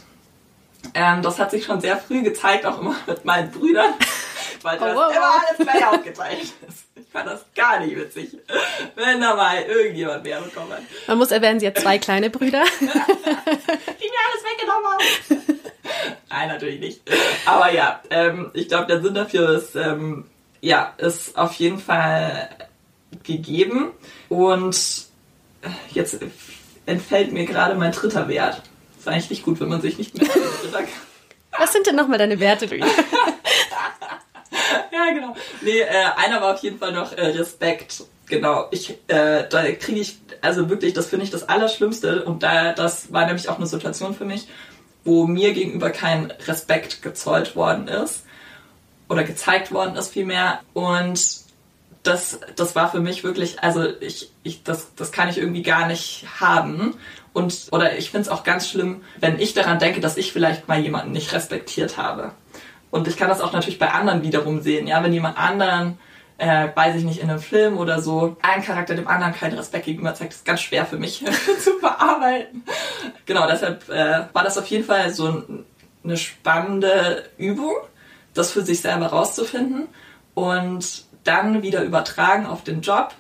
Ähm, 0.92 1.22
das 1.22 1.38
hat 1.38 1.50
sich 1.50 1.64
schon 1.64 1.80
sehr 1.80 1.96
früh 1.96 2.22
gezeigt, 2.22 2.66
auch 2.66 2.80
immer 2.80 2.96
mit 3.06 3.24
meinen 3.24 3.50
Brüdern, 3.50 3.94
weil 4.62 4.78
das 4.78 4.96
oh, 4.96 5.00
oh, 5.00 5.12
immer 5.12 5.32
alles 5.32 5.58
gleich 5.58 5.86
aufgeteilt 5.86 6.42
ist. 6.68 6.84
Ich 6.96 7.08
fand 7.10 7.26
das 7.26 7.44
gar 7.54 7.80
nicht 7.80 7.96
witzig, 7.96 8.36
wenn 8.96 9.20
da 9.20 9.34
mal 9.34 9.62
irgendjemand 9.62 10.24
mehr 10.24 10.40
bekommen 10.40 10.72
hat. 10.72 10.82
Man 11.06 11.18
muss 11.18 11.30
erwähnen, 11.30 11.60
sie 11.60 11.66
hat 11.66 11.78
zwei 11.78 11.98
kleine 11.98 12.30
Brüder. 12.30 12.64
Die 12.80 12.84
mir 12.84 12.92
alles 14.24 14.44
weggenommen 14.44 14.86
haben. 14.92 15.60
Nein, 16.28 16.48
natürlich 16.48 16.80
nicht. 16.80 17.00
Aber 17.46 17.72
ja, 17.72 18.00
ähm, 18.10 18.50
ich 18.54 18.68
glaube, 18.68 18.86
der 18.86 19.00
Sinn 19.00 19.14
dafür 19.14 19.50
ist, 19.50 19.76
ähm, 19.76 20.26
ja, 20.60 20.94
ist 20.98 21.36
auf 21.36 21.52
jeden 21.54 21.78
Fall 21.78 22.48
gegeben. 23.22 23.92
Und 24.28 25.06
jetzt 25.92 26.18
entfällt 26.86 27.32
mir 27.32 27.46
gerade 27.46 27.74
mein 27.74 27.92
dritter 27.92 28.28
Wert. 28.28 28.62
Ist 29.04 29.08
eigentlich 29.08 29.28
nicht 29.28 29.44
gut, 29.44 29.60
wenn 29.60 29.68
man 29.68 29.82
sich 29.82 29.98
nicht 29.98 30.16
mehr 30.16 30.26
erinnert. 30.26 30.88
Was 31.58 31.74
sind 31.74 31.86
denn 31.86 31.94
nochmal 31.94 32.16
deine 32.16 32.40
Werte, 32.40 32.64
Luis? 32.64 32.80
ja, 34.90 35.12
genau. 35.12 35.36
Nee, 35.60 35.80
äh, 35.80 36.06
einer 36.16 36.40
war 36.40 36.54
auf 36.54 36.62
jeden 36.62 36.78
Fall 36.78 36.92
noch 36.92 37.12
äh, 37.12 37.26
Respekt. 37.26 38.04
Genau. 38.24 38.66
Ich, 38.70 38.92
äh, 39.08 39.46
da 39.46 39.70
kriege 39.72 40.00
ich, 40.00 40.16
also 40.40 40.70
wirklich, 40.70 40.94
das 40.94 41.08
finde 41.08 41.26
ich 41.26 41.30
das 41.30 41.46
Allerschlimmste. 41.46 42.24
Und 42.24 42.42
da, 42.42 42.72
das 42.72 43.12
war 43.12 43.26
nämlich 43.26 43.50
auch 43.50 43.58
eine 43.58 43.66
Situation 43.66 44.14
für 44.14 44.24
mich, 44.24 44.48
wo 45.04 45.26
mir 45.26 45.52
gegenüber 45.52 45.90
kein 45.90 46.30
Respekt 46.48 47.02
gezollt 47.02 47.56
worden 47.56 47.88
ist. 47.88 48.24
Oder 49.10 49.24
gezeigt 49.24 49.70
worden 49.70 49.96
ist 49.96 50.14
vielmehr. 50.14 50.60
Und 50.72 51.43
das, 52.04 52.38
das 52.54 52.76
war 52.76 52.90
für 52.90 53.00
mich 53.00 53.24
wirklich, 53.24 53.62
also 53.62 53.84
ich, 54.00 54.30
ich, 54.42 54.62
das, 54.62 54.94
das 54.94 55.10
kann 55.10 55.28
ich 55.28 55.38
irgendwie 55.38 55.62
gar 55.62 55.88
nicht 55.88 56.26
haben. 56.38 56.94
Und, 57.32 57.68
oder 57.72 57.96
ich 57.98 58.10
finde 58.10 58.22
es 58.22 58.28
auch 58.28 58.44
ganz 58.44 58.68
schlimm, 58.68 59.02
wenn 59.18 59.40
ich 59.40 59.54
daran 59.54 59.78
denke, 59.78 60.00
dass 60.00 60.16
ich 60.16 60.32
vielleicht 60.32 60.68
mal 60.68 60.78
jemanden 60.78 61.12
nicht 61.12 61.32
respektiert 61.32 61.96
habe. 61.96 62.32
Und 62.90 63.08
ich 63.08 63.16
kann 63.16 63.28
das 63.28 63.40
auch 63.40 63.52
natürlich 63.52 63.78
bei 63.78 63.90
anderen 63.90 64.22
wiederum 64.22 64.60
sehen, 64.60 64.86
ja, 64.86 65.02
wenn 65.02 65.12
jemand 65.12 65.38
anderen, 65.38 65.98
äh, 66.36 66.68
weiß 66.74 66.96
ich 66.96 67.04
nicht, 67.04 67.20
in 67.20 67.30
einem 67.30 67.40
Film 67.40 67.78
oder 67.78 68.00
so, 68.02 68.36
ein 68.42 68.62
Charakter 68.62 68.94
dem 68.94 69.08
anderen 69.08 69.34
keinen 69.34 69.56
Respekt 69.56 69.86
gegenüber 69.86 70.14
zeigt, 70.14 70.34
ist 70.34 70.44
ganz 70.44 70.60
schwer 70.60 70.84
für 70.84 70.98
mich 70.98 71.24
zu 71.58 71.78
verarbeiten. 71.80 72.64
Genau, 73.24 73.48
deshalb 73.48 73.88
äh, 73.88 74.26
war 74.32 74.44
das 74.44 74.58
auf 74.58 74.66
jeden 74.66 74.84
Fall 74.84 75.12
so 75.12 75.42
eine 76.04 76.16
spannende 76.18 77.24
Übung, 77.38 77.74
das 78.34 78.52
für 78.52 78.62
sich 78.62 78.82
selber 78.82 79.06
rauszufinden 79.06 79.88
und 80.34 81.04
dann 81.24 81.62
wieder 81.62 81.82
übertragen 81.82 82.46
auf 82.46 82.64
den 82.64 82.80
Job. 82.80 83.14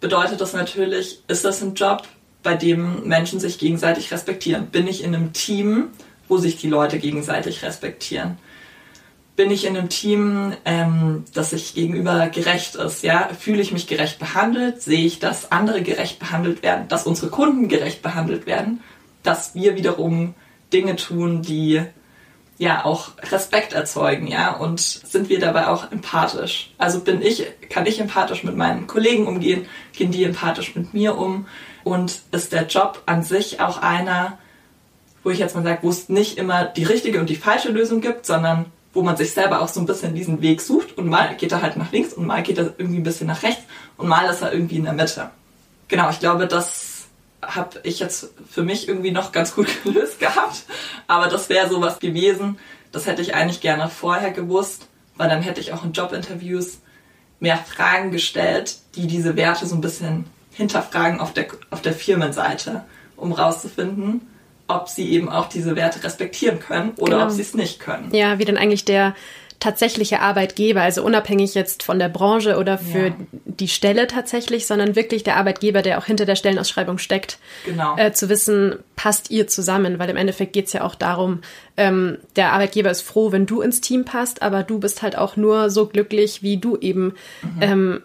Bedeutet 0.00 0.40
das 0.40 0.52
natürlich, 0.52 1.22
ist 1.28 1.44
das 1.44 1.62
ein 1.62 1.74
Job, 1.74 2.02
bei 2.42 2.54
dem 2.54 3.06
Menschen 3.06 3.40
sich 3.40 3.58
gegenseitig 3.58 4.12
respektieren? 4.12 4.66
Bin 4.66 4.86
ich 4.86 5.04
in 5.04 5.14
einem 5.14 5.32
Team, 5.32 5.88
wo 6.28 6.38
sich 6.38 6.56
die 6.56 6.68
Leute 6.68 6.98
gegenseitig 6.98 7.62
respektieren? 7.62 8.38
Bin 9.36 9.50
ich 9.50 9.64
in 9.64 9.76
einem 9.76 9.88
Team, 9.88 10.54
ähm, 10.64 11.24
das 11.32 11.50
sich 11.50 11.74
gegenüber 11.74 12.28
gerecht 12.28 12.74
ist? 12.74 13.02
Ja, 13.02 13.30
fühle 13.38 13.62
ich 13.62 13.72
mich 13.72 13.86
gerecht 13.86 14.18
behandelt? 14.18 14.82
Sehe 14.82 15.04
ich, 15.04 15.18
dass 15.18 15.52
andere 15.52 15.82
gerecht 15.82 16.18
behandelt 16.18 16.62
werden, 16.62 16.88
dass 16.88 17.06
unsere 17.06 17.30
Kunden 17.30 17.68
gerecht 17.68 18.02
behandelt 18.02 18.46
werden, 18.46 18.80
dass 19.22 19.54
wir 19.54 19.76
wiederum 19.76 20.34
Dinge 20.72 20.96
tun, 20.96 21.42
die 21.42 21.82
ja 22.60 22.84
auch 22.84 23.12
Respekt 23.32 23.72
erzeugen, 23.72 24.26
ja, 24.26 24.54
und 24.54 24.80
sind 24.80 25.30
wir 25.30 25.40
dabei 25.40 25.68
auch 25.68 25.90
empathisch? 25.90 26.70
Also 26.76 27.00
bin 27.00 27.22
ich, 27.22 27.46
kann 27.70 27.86
ich 27.86 27.98
empathisch 27.98 28.44
mit 28.44 28.54
meinen 28.54 28.86
Kollegen 28.86 29.26
umgehen, 29.26 29.64
gehen 29.94 30.12
die 30.12 30.24
empathisch 30.24 30.76
mit 30.76 30.92
mir 30.92 31.16
um 31.16 31.46
und 31.84 32.20
ist 32.32 32.52
der 32.52 32.66
Job 32.66 33.02
an 33.06 33.22
sich 33.22 33.60
auch 33.60 33.78
einer, 33.78 34.36
wo 35.24 35.30
ich 35.30 35.38
jetzt 35.38 35.56
mal 35.56 35.64
sage, 35.64 35.78
wo 35.80 35.88
es 35.88 36.10
nicht 36.10 36.36
immer 36.36 36.66
die 36.66 36.84
richtige 36.84 37.18
und 37.18 37.30
die 37.30 37.36
falsche 37.36 37.70
Lösung 37.70 38.02
gibt, 38.02 38.26
sondern 38.26 38.66
wo 38.92 39.00
man 39.00 39.16
sich 39.16 39.32
selber 39.32 39.62
auch 39.62 39.68
so 39.68 39.80
ein 39.80 39.86
bisschen 39.86 40.14
diesen 40.14 40.42
Weg 40.42 40.60
sucht 40.60 40.98
und 40.98 41.08
mal 41.08 41.36
geht 41.36 41.52
er 41.52 41.62
halt 41.62 41.78
nach 41.78 41.92
links 41.92 42.12
und 42.12 42.26
mal 42.26 42.42
geht 42.42 42.58
er 42.58 42.74
irgendwie 42.76 42.98
ein 42.98 43.04
bisschen 43.04 43.28
nach 43.28 43.42
rechts 43.42 43.62
und 43.96 44.06
mal 44.06 44.28
ist 44.28 44.42
er 44.42 44.52
irgendwie 44.52 44.76
in 44.76 44.84
der 44.84 44.92
Mitte. 44.92 45.30
Genau, 45.88 46.10
ich 46.10 46.20
glaube, 46.20 46.46
das 46.46 46.89
habe 47.42 47.80
ich 47.84 47.98
jetzt 48.00 48.30
für 48.50 48.62
mich 48.62 48.88
irgendwie 48.88 49.10
noch 49.10 49.32
ganz 49.32 49.54
gut 49.54 49.68
gelöst 49.84 50.20
gehabt, 50.20 50.64
aber 51.06 51.28
das 51.28 51.48
wäre 51.48 51.68
sowas 51.68 51.98
gewesen, 51.98 52.58
das 52.92 53.06
hätte 53.06 53.22
ich 53.22 53.34
eigentlich 53.34 53.60
gerne 53.60 53.88
vorher 53.88 54.30
gewusst, 54.30 54.88
weil 55.16 55.28
dann 55.28 55.42
hätte 55.42 55.60
ich 55.60 55.72
auch 55.72 55.84
in 55.84 55.92
Jobinterviews 55.92 56.78
mehr 57.38 57.56
Fragen 57.56 58.10
gestellt, 58.10 58.78
die 58.94 59.06
diese 59.06 59.36
Werte 59.36 59.66
so 59.66 59.74
ein 59.74 59.80
bisschen 59.80 60.26
hinterfragen 60.52 61.20
auf 61.20 61.32
der, 61.32 61.46
auf 61.70 61.80
der 61.80 61.92
Firmenseite, 61.92 62.84
um 63.16 63.32
rauszufinden, 63.32 64.22
ob 64.68 64.88
sie 64.88 65.10
eben 65.10 65.28
auch 65.28 65.48
diese 65.48 65.76
Werte 65.76 66.02
respektieren 66.04 66.60
können 66.60 66.92
oder 66.96 67.12
genau. 67.12 67.24
ob 67.24 67.30
sie 67.30 67.42
es 67.42 67.54
nicht 67.54 67.80
können. 67.80 68.14
Ja, 68.14 68.38
wie 68.38 68.44
denn 68.44 68.56
eigentlich 68.56 68.84
der 68.84 69.14
tatsächliche 69.58 70.20
Arbeitgeber, 70.20 70.80
also 70.80 71.04
unabhängig 71.04 71.54
jetzt 71.54 71.82
von 71.82 71.98
der 71.98 72.08
Branche 72.08 72.56
oder 72.56 72.78
für 72.78 73.08
ja. 73.08 73.14
Die 73.60 73.68
Stelle 73.68 74.06
tatsächlich, 74.06 74.66
sondern 74.66 74.96
wirklich 74.96 75.22
der 75.22 75.36
Arbeitgeber, 75.36 75.82
der 75.82 75.98
auch 75.98 76.06
hinter 76.06 76.24
der 76.24 76.36
Stellenausschreibung 76.36 76.98
steckt, 76.98 77.38
genau. 77.64 77.96
äh, 77.96 78.12
zu 78.12 78.28
wissen, 78.28 78.78
passt 78.96 79.30
ihr 79.30 79.46
zusammen, 79.46 79.98
weil 79.98 80.10
im 80.10 80.16
Endeffekt 80.16 80.52
geht 80.52 80.66
es 80.66 80.72
ja 80.72 80.82
auch 80.82 80.94
darum, 80.94 81.42
ähm, 81.76 82.18
der 82.36 82.52
Arbeitgeber 82.52 82.90
ist 82.90 83.02
froh, 83.02 83.32
wenn 83.32 83.46
du 83.46 83.60
ins 83.60 83.80
Team 83.80 84.04
passt, 84.04 84.42
aber 84.42 84.62
du 84.62 84.78
bist 84.78 85.02
halt 85.02 85.16
auch 85.16 85.36
nur 85.36 85.70
so 85.70 85.86
glücklich, 85.86 86.42
wie 86.42 86.56
du 86.56 86.76
eben 86.76 87.14
mhm. 87.42 87.60
ähm, 87.60 88.02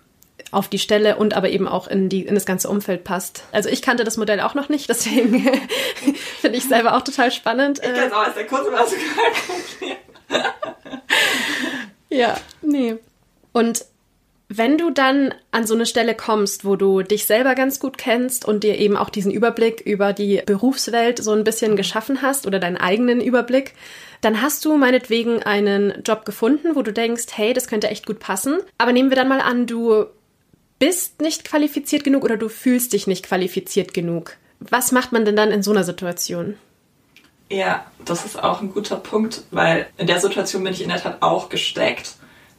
auf 0.51 0.67
die 0.67 0.79
Stelle 0.79 1.15
und 1.15 1.33
aber 1.33 1.49
eben 1.49 1.67
auch 1.67 1.87
in, 1.87 2.09
die, 2.09 2.21
in 2.21 2.35
das 2.35 2.45
ganze 2.45 2.69
Umfeld 2.69 3.03
passt. 3.03 3.43
Also 3.51 3.69
ich 3.69 3.81
kannte 3.81 4.03
das 4.03 4.17
Modell 4.17 4.39
auch 4.41 4.53
noch 4.53 4.69
nicht, 4.69 4.89
deswegen 4.89 5.41
finde 6.41 6.57
ich 6.57 6.65
selber 6.65 6.95
auch 6.95 7.01
total 7.01 7.31
spannend. 7.31 7.79
Ich 7.79 7.85
kenne 7.85 8.07
es 8.07 8.13
auch 8.13 8.27
aus 8.27 8.33
der 8.35 8.79
also 8.79 8.95
Ja, 12.09 12.37
nee. 12.61 12.95
Und 13.51 13.85
wenn 14.57 14.77
du 14.77 14.89
dann 14.89 15.33
an 15.51 15.65
so 15.65 15.73
eine 15.73 15.85
Stelle 15.85 16.15
kommst, 16.15 16.65
wo 16.65 16.75
du 16.75 17.01
dich 17.01 17.25
selber 17.25 17.55
ganz 17.55 17.79
gut 17.79 17.97
kennst 17.97 18.45
und 18.45 18.63
dir 18.63 18.77
eben 18.77 18.97
auch 18.97 19.09
diesen 19.09 19.31
Überblick 19.31 19.81
über 19.81 20.13
die 20.13 20.41
Berufswelt 20.45 21.23
so 21.23 21.31
ein 21.31 21.43
bisschen 21.43 21.75
geschaffen 21.75 22.21
hast 22.21 22.47
oder 22.47 22.59
deinen 22.59 22.77
eigenen 22.77 23.21
Überblick, 23.21 23.73
dann 24.21 24.41
hast 24.41 24.65
du 24.65 24.77
meinetwegen 24.77 25.43
einen 25.43 26.01
Job 26.03 26.25
gefunden, 26.25 26.75
wo 26.75 26.81
du 26.81 26.91
denkst, 26.91 27.25
hey, 27.33 27.53
das 27.53 27.67
könnte 27.67 27.89
echt 27.89 28.05
gut 28.05 28.19
passen. 28.19 28.59
Aber 28.77 28.91
nehmen 28.91 29.09
wir 29.09 29.15
dann 29.15 29.27
mal 29.27 29.41
an, 29.41 29.67
du 29.67 30.05
bist 30.79 31.21
nicht 31.21 31.45
qualifiziert 31.45 32.03
genug 32.03 32.23
oder 32.23 32.37
du 32.37 32.49
fühlst 32.49 32.93
dich 32.93 33.07
nicht 33.07 33.25
qualifiziert 33.25 33.93
genug. 33.93 34.37
Was 34.59 34.91
macht 34.91 35.11
man 35.11 35.25
denn 35.25 35.35
dann 35.35 35.51
in 35.51 35.63
so 35.63 35.71
einer 35.71 35.83
Situation? 35.83 36.57
Ja, 37.49 37.85
das 38.03 38.25
ist 38.25 38.41
auch 38.41 38.61
ein 38.61 38.73
guter 38.73 38.95
Punkt, 38.95 39.43
weil 39.51 39.87
in 39.97 40.07
der 40.07 40.19
Situation 40.19 40.63
bin 40.63 40.73
ich 40.73 40.81
in 40.81 40.89
der 40.89 41.01
Tat 41.01 41.21
auch 41.21 41.49
gesteckt. 41.49 42.15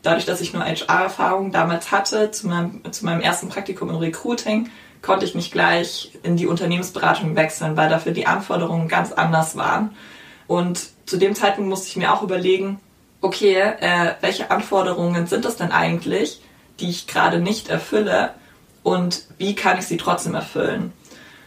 Dadurch, 0.07 0.25
dass 0.25 0.41
ich 0.41 0.53
nur 0.53 0.63
HR-Erfahrung 0.63 1.51
damals 1.51 1.91
hatte, 1.91 2.31
zu 2.31 2.47
meinem, 2.47 2.81
zu 2.93 3.05
meinem 3.05 3.21
ersten 3.21 3.49
Praktikum 3.49 3.91
im 3.91 3.97
Recruiting, 3.97 4.71
konnte 5.03 5.27
ich 5.27 5.35
nicht 5.35 5.51
gleich 5.51 6.13
in 6.23 6.37
die 6.37 6.47
Unternehmensberatung 6.47 7.35
wechseln, 7.35 7.77
weil 7.77 7.89
dafür 7.89 8.13
die 8.13 8.29
Anforderungen 8.29 8.87
ganz 8.87 9.11
anders 9.11 9.57
waren. 9.57 9.97
Und 10.47 10.91
zu 11.07 11.17
dem 11.17 11.35
Zeitpunkt 11.35 11.69
musste 11.69 11.89
ich 11.89 11.97
mir 11.97 12.15
auch 12.15 12.23
überlegen, 12.23 12.79
okay, 13.21 13.57
äh, 13.57 14.15
welche 14.21 14.49
Anforderungen 14.53 15.27
sind 15.27 15.45
das 15.45 15.57
denn 15.57 15.73
eigentlich, 15.73 16.41
die 16.79 16.89
ich 16.89 17.09
gerade 17.09 17.41
nicht 17.41 17.69
erfülle 17.69 18.31
und 18.85 19.25
wie 19.39 19.57
kann 19.57 19.77
ich 19.77 19.89
sie 19.89 19.97
trotzdem 19.97 20.37
erfüllen? 20.37 20.93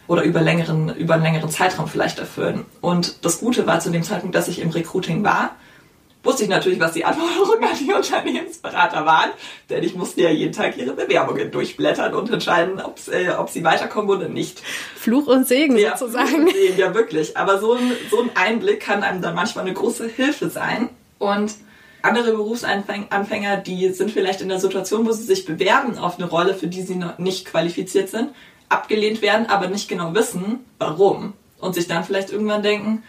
Oder 0.06 0.20
über, 0.24 0.42
längeren, 0.42 0.94
über 0.96 1.14
einen 1.14 1.22
längeren 1.22 1.48
Zeitraum 1.48 1.88
vielleicht 1.88 2.18
erfüllen. 2.18 2.66
Und 2.82 3.24
das 3.24 3.40
Gute 3.40 3.66
war 3.66 3.80
zu 3.80 3.88
dem 3.88 4.02
Zeitpunkt, 4.02 4.34
dass 4.34 4.48
ich 4.48 4.60
im 4.60 4.68
Recruiting 4.68 5.24
war, 5.24 5.52
wusste 6.22 6.44
ich 6.44 6.48
natürlich, 6.48 6.80
was 6.80 6.92
die 6.92 7.04
Anforderungen 7.04 7.64
an 7.64 7.78
die 7.78 7.92
Unternehmensberater 7.92 9.06
waren, 9.06 9.30
denn 9.68 9.82
ich 9.82 9.94
musste 9.94 10.22
ja 10.22 10.30
jeden 10.30 10.52
Tag 10.52 10.76
ihre 10.76 10.92
Bewerbungen 10.92 11.50
durchblättern 11.50 12.14
und 12.14 12.30
entscheiden, 12.30 12.80
äh, 13.10 13.30
ob 13.30 13.50
sie 13.50 13.64
weiterkommen 13.64 14.10
oder 14.10 14.28
nicht. 14.28 14.62
Fluch 14.96 15.26
und 15.26 15.46
Segen 15.46 15.76
ja, 15.78 15.96
sozusagen. 15.96 16.44
Und 16.44 16.52
Segen, 16.52 16.78
ja 16.78 16.94
wirklich. 16.94 17.36
Aber 17.36 17.58
so 17.58 17.74
ein, 17.74 17.92
so 18.10 18.20
ein 18.20 18.30
Einblick 18.34 18.80
kann 18.80 19.02
einem 19.02 19.22
dann 19.22 19.34
manchmal 19.34 19.64
eine 19.64 19.74
große 19.74 20.08
Hilfe 20.08 20.50
sein. 20.50 20.90
Und 21.18 21.54
andere 22.02 22.32
Berufsanfänger, 22.32 23.58
die 23.58 23.90
sind 23.90 24.10
vielleicht 24.10 24.40
in 24.40 24.48
der 24.48 24.60
Situation, 24.60 25.06
wo 25.06 25.12
sie 25.12 25.24
sich 25.24 25.44
bewerben 25.44 25.98
auf 25.98 26.18
eine 26.18 26.28
Rolle, 26.28 26.54
für 26.54 26.66
die 26.66 26.82
sie 26.82 26.96
noch 26.96 27.18
nicht 27.18 27.46
qualifiziert 27.46 28.08
sind, 28.08 28.30
abgelehnt 28.68 29.20
werden, 29.22 29.46
aber 29.46 29.68
nicht 29.68 29.88
genau 29.88 30.14
wissen, 30.14 30.60
warum. 30.78 31.34
Und 31.58 31.74
sich 31.74 31.88
dann 31.88 32.04
vielleicht 32.04 32.30
irgendwann 32.30 32.62
denken, 32.62 33.02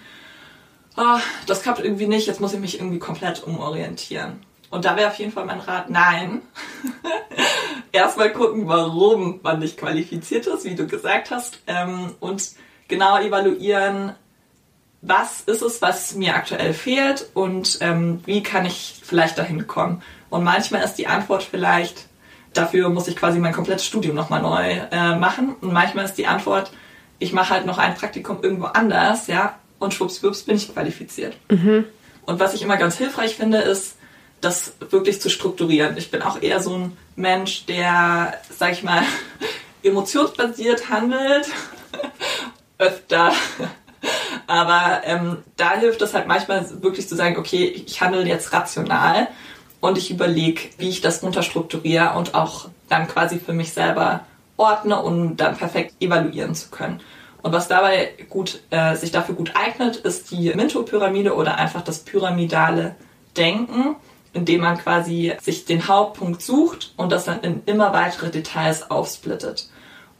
oh, 0.98 1.20
das 1.48 1.62
klappt 1.62 1.80
irgendwie 1.80 2.08
nicht, 2.08 2.28
jetzt 2.28 2.42
muss 2.42 2.54
ich 2.54 2.60
mich 2.60 2.80
irgendwie 2.80 3.00
komplett 3.00 3.44
umorientieren. 3.44 4.44
Und 4.70 4.86
da 4.86 4.96
wäre 4.96 5.10
auf 5.10 5.20
jeden 5.20 5.32
Fall 5.32 5.46
mein 5.46 5.60
Rat, 5.60 5.90
nein. 5.90 6.42
Erstmal 7.92 8.32
gucken, 8.32 8.68
warum 8.68 9.42
man 9.44 9.60
nicht 9.60 9.78
qualifiziert 9.78 10.48
ist, 10.48 10.64
wie 10.64 10.76
du 10.76 10.88
gesagt 10.88 11.30
hast. 11.30 11.60
Ähm, 11.68 12.16
und 12.22 12.52
genau 12.88 13.20
evaluieren, 13.20 14.16
was 15.02 15.42
ist 15.42 15.62
es, 15.62 15.82
was 15.82 16.16
mir 16.16 16.36
aktuell 16.36 16.74
fehlt 16.74 17.30
und 17.34 17.80
ähm, 17.82 18.22
wie 18.26 18.44
kann 18.44 18.66
ich 18.66 19.02
vielleicht 19.04 19.38
dahin 19.38 19.68
kommen. 19.68 20.02
Und 20.30 20.44
manchmal 20.44 20.84
ist 20.84 20.96
die 20.96 21.08
Antwort 21.08 21.44
vielleicht, 21.44 22.08
dafür 22.54 22.90
muss 22.90 23.08
ich 23.08 23.18
quasi 23.18 23.40
mein 23.40 23.54
komplettes 23.54 23.86
Studium 23.86 24.16
nochmal 24.16 24.42
neu 24.42 24.72
äh, 24.92 25.16
machen. 25.16 25.56
Und 25.60 25.74
manchmal 25.74 26.06
ist 26.06 26.18
die 26.18 26.28
Antwort, 26.28 26.72
ich 27.20 27.34
mache 27.34 27.50
halt 27.50 27.66
noch 27.66 27.78
ein 27.78 27.96
Praktikum 27.96 28.42
irgendwo 28.42 28.66
anders, 28.66 29.28
ja, 29.28 29.60
und 29.82 29.94
schwuppswupps 29.94 30.44
bin 30.44 30.56
ich 30.56 30.74
qualifiziert. 30.74 31.36
Mhm. 31.50 31.86
Und 32.26 32.40
was 32.40 32.54
ich 32.54 32.62
immer 32.62 32.78
ganz 32.78 32.98
hilfreich 32.98 33.36
finde, 33.36 33.58
ist, 33.58 33.98
das 34.40 34.74
wirklich 34.90 35.22
zu 35.22 35.30
strukturieren. 35.30 35.98
Ich 35.98 36.12
bin 36.12 36.22
auch 36.22 36.42
eher 36.42 36.62
so 36.62 36.76
ein 36.76 36.98
Mensch, 37.16 37.66
der, 37.66 38.34
sag 38.50 38.74
ich 38.74 38.84
mal, 38.84 39.04
emotionsbasiert 39.84 40.90
handelt. 40.90 41.48
Öfter. 42.78 43.34
Aber 44.48 45.02
ähm, 45.06 45.38
da 45.58 45.74
hilft 45.74 46.02
es 46.02 46.14
halt 46.14 46.28
manchmal 46.28 46.66
wirklich 46.82 47.08
zu 47.08 47.16
sagen, 47.16 47.38
okay, 47.38 47.66
ich 47.66 48.02
handle 48.02 48.26
jetzt 48.26 48.52
rational 48.54 49.28
und 49.80 49.98
ich 49.98 50.10
überlege, 50.10 50.62
wie 50.78 50.90
ich 50.90 51.02
das 51.02 51.22
runterstrukturiere 51.22 52.14
und 52.16 52.34
auch 52.34 52.70
dann 52.90 53.08
quasi 53.08 53.40
für 53.40 53.54
mich 53.54 53.74
selber 53.74 54.26
ordne, 54.58 55.02
um 55.02 55.38
dann 55.38 55.56
perfekt 55.56 55.96
evaluieren 56.00 56.56
zu 56.56 56.70
können. 56.70 57.02
Und 57.42 57.54
was 57.54 57.68
dabei 57.68 58.14
gut, 58.30 58.62
äh, 58.70 58.96
sich 58.96 59.12
dafür 59.12 59.36
gut 59.36 59.54
eignet, 59.56 59.98
ist 59.98 60.32
die 60.32 60.54
Minto-Pyramide 60.54 61.36
oder 61.36 61.58
einfach 61.58 61.82
das 61.82 62.00
pyramidale 62.00 62.96
Denken, 63.36 63.96
indem 64.34 64.62
man 64.62 64.78
quasi 64.78 65.34
sich 65.42 65.66
den 65.66 65.88
Hauptpunkt 65.88 66.42
sucht 66.42 66.94
und 66.98 67.12
das 67.12 67.26
dann 67.26 67.42
in 67.42 67.64
immer 67.66 67.94
weitere 67.94 68.30
Details 68.30 68.90
aufsplittet. 68.92 69.70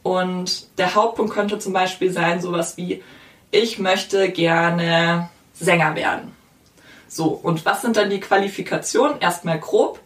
Und 0.02 0.78
der 0.78 0.94
Hauptpunkt 0.94 1.32
könnte 1.32 1.58
zum 1.58 1.72
Beispiel 1.72 2.10
sein, 2.10 2.40
sowas 2.40 2.76
wie, 2.76 3.02
ich 3.50 3.78
möchte 3.78 4.30
gerne 4.30 5.30
Sänger 5.54 5.94
werden. 5.94 6.32
So, 7.06 7.26
und 7.26 7.64
was 7.64 7.82
sind 7.82 7.96
dann 7.96 8.10
die 8.10 8.20
Qualifikationen? 8.20 9.20
Erstmal 9.20 9.60
grob, 9.60 10.00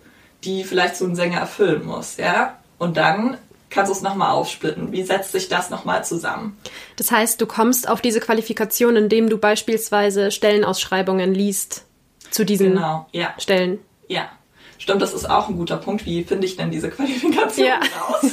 die 0.45 0.65
vielleicht 0.65 0.97
so 0.97 1.07
ein 1.07 1.15
Sänger 1.15 1.39
erfüllen 1.39 1.87
muss, 1.87 2.17
ja? 2.17 2.59
Und 2.79 2.97
dann 2.97 3.39
kannst 3.77 3.93
du 3.93 3.97
es 3.97 4.03
nochmal 4.03 4.33
aufsplitten. 4.33 4.91
Wie 4.91 5.03
setzt 5.03 5.33
sich 5.33 5.49
das 5.49 5.71
nochmal 5.71 6.05
zusammen? 6.05 6.57
Das 6.97 7.13
heißt, 7.13 7.41
du 7.41 7.47
kommst 7.47 7.89
auf 7.89 8.01
diese 8.01 8.19
Qualifikation, 8.19 8.97
indem 8.97 9.29
du 9.29 9.39
beispielsweise 9.39 10.33
Stellenausschreibungen 10.33 11.33
liest 11.33 11.85
zu 12.31 12.45
diesen 12.45 12.73
genau, 12.73 13.07
ja. 13.13 13.35
Stellen. 13.39 13.79
Ja, 14.09 14.29
stimmt, 14.79 15.03
das 15.03 15.15
ist 15.15 15.31
auch 15.31 15.49
ein 15.49 15.57
guter 15.57 15.77
Punkt. 15.77 16.05
Wie 16.07 16.25
finde 16.25 16.47
ich 16.47 16.57
denn 16.57 16.71
diese 16.71 16.91
Qualifikation 16.91 17.69
ja. 17.69 17.81
raus? 18.01 18.33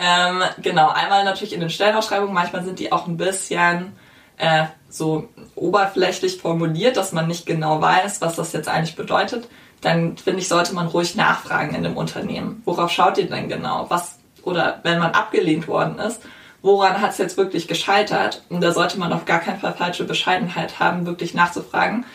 ähm, 0.00 0.42
genau, 0.60 0.88
einmal 0.88 1.24
natürlich 1.24 1.52
in 1.52 1.60
den 1.60 1.70
Stellenausschreibungen. 1.70 2.34
Manchmal 2.34 2.64
sind 2.64 2.78
die 2.78 2.90
auch 2.90 3.06
ein 3.06 3.16
bisschen 3.16 3.92
äh, 4.38 4.64
so 4.88 5.28
oberflächlich 5.54 6.38
formuliert, 6.38 6.96
dass 6.96 7.12
man 7.12 7.28
nicht 7.28 7.46
genau 7.46 7.80
weiß, 7.80 8.20
was 8.20 8.34
das 8.34 8.52
jetzt 8.52 8.68
eigentlich 8.68 8.96
bedeutet 8.96 9.46
dann 9.84 10.16
finde 10.16 10.40
ich, 10.40 10.48
sollte 10.48 10.74
man 10.74 10.86
ruhig 10.86 11.14
nachfragen 11.14 11.74
in 11.74 11.82
dem 11.82 11.96
Unternehmen. 11.96 12.62
Worauf 12.64 12.90
schaut 12.90 13.18
ihr 13.18 13.28
denn 13.28 13.48
genau? 13.48 13.86
Was, 13.88 14.18
oder 14.42 14.80
wenn 14.82 14.98
man 14.98 15.12
abgelehnt 15.12 15.68
worden 15.68 15.98
ist, 15.98 16.22
woran 16.62 17.00
hat 17.00 17.12
es 17.12 17.18
jetzt 17.18 17.36
wirklich 17.36 17.68
gescheitert? 17.68 18.42
Und 18.48 18.62
da 18.62 18.72
sollte 18.72 18.98
man 18.98 19.12
auf 19.12 19.26
gar 19.26 19.40
keinen 19.40 19.60
Fall 19.60 19.74
falsche 19.74 20.04
Bescheidenheit 20.04 20.80
haben, 20.80 21.06
wirklich 21.06 21.34
nachzufragen. 21.34 22.06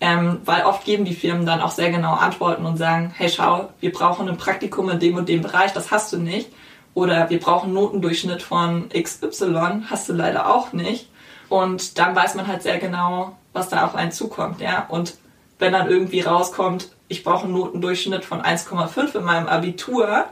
Ähm, 0.00 0.40
weil 0.44 0.64
oft 0.64 0.84
geben 0.84 1.04
die 1.04 1.14
Firmen 1.14 1.44
dann 1.44 1.60
auch 1.60 1.72
sehr 1.72 1.90
genau 1.90 2.14
Antworten 2.14 2.64
und 2.64 2.76
sagen, 2.76 3.12
hey 3.16 3.28
schau, 3.28 3.70
wir 3.80 3.92
brauchen 3.92 4.28
ein 4.28 4.36
Praktikum 4.36 4.88
in 4.90 5.00
dem 5.00 5.16
und 5.16 5.28
dem 5.28 5.42
Bereich, 5.42 5.72
das 5.72 5.90
hast 5.90 6.12
du 6.12 6.18
nicht. 6.18 6.50
Oder 6.94 7.30
wir 7.30 7.40
brauchen 7.40 7.72
Notendurchschnitt 7.72 8.42
von 8.42 8.88
XY, 8.90 9.82
hast 9.90 10.08
du 10.08 10.12
leider 10.12 10.54
auch 10.54 10.72
nicht. 10.72 11.10
Und 11.48 11.98
dann 11.98 12.14
weiß 12.14 12.34
man 12.34 12.46
halt 12.46 12.62
sehr 12.62 12.78
genau, 12.78 13.36
was 13.52 13.68
da 13.68 13.84
auf 13.84 13.94
einen 13.94 14.12
zukommt, 14.12 14.60
ja. 14.60 14.86
Und 14.88 15.14
wenn 15.58 15.72
dann 15.72 15.88
irgendwie 15.88 16.20
rauskommt, 16.20 16.90
ich 17.08 17.24
brauche 17.24 17.44
einen 17.44 17.54
Notendurchschnitt 17.54 18.24
von 18.24 18.40
1,5 18.40 19.16
in 19.16 19.24
meinem 19.24 19.46
Abitur 19.46 20.26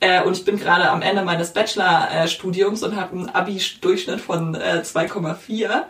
äh, 0.00 0.22
und 0.22 0.36
ich 0.36 0.44
bin 0.44 0.58
gerade 0.58 0.90
am 0.90 1.02
Ende 1.02 1.22
meines 1.24 1.52
Bachelorstudiums 1.52 2.82
und 2.82 2.96
habe 2.96 3.16
einen 3.16 3.28
Abi-Durchschnitt 3.28 4.20
von 4.20 4.54
äh, 4.54 4.82
2,4. 4.84 5.82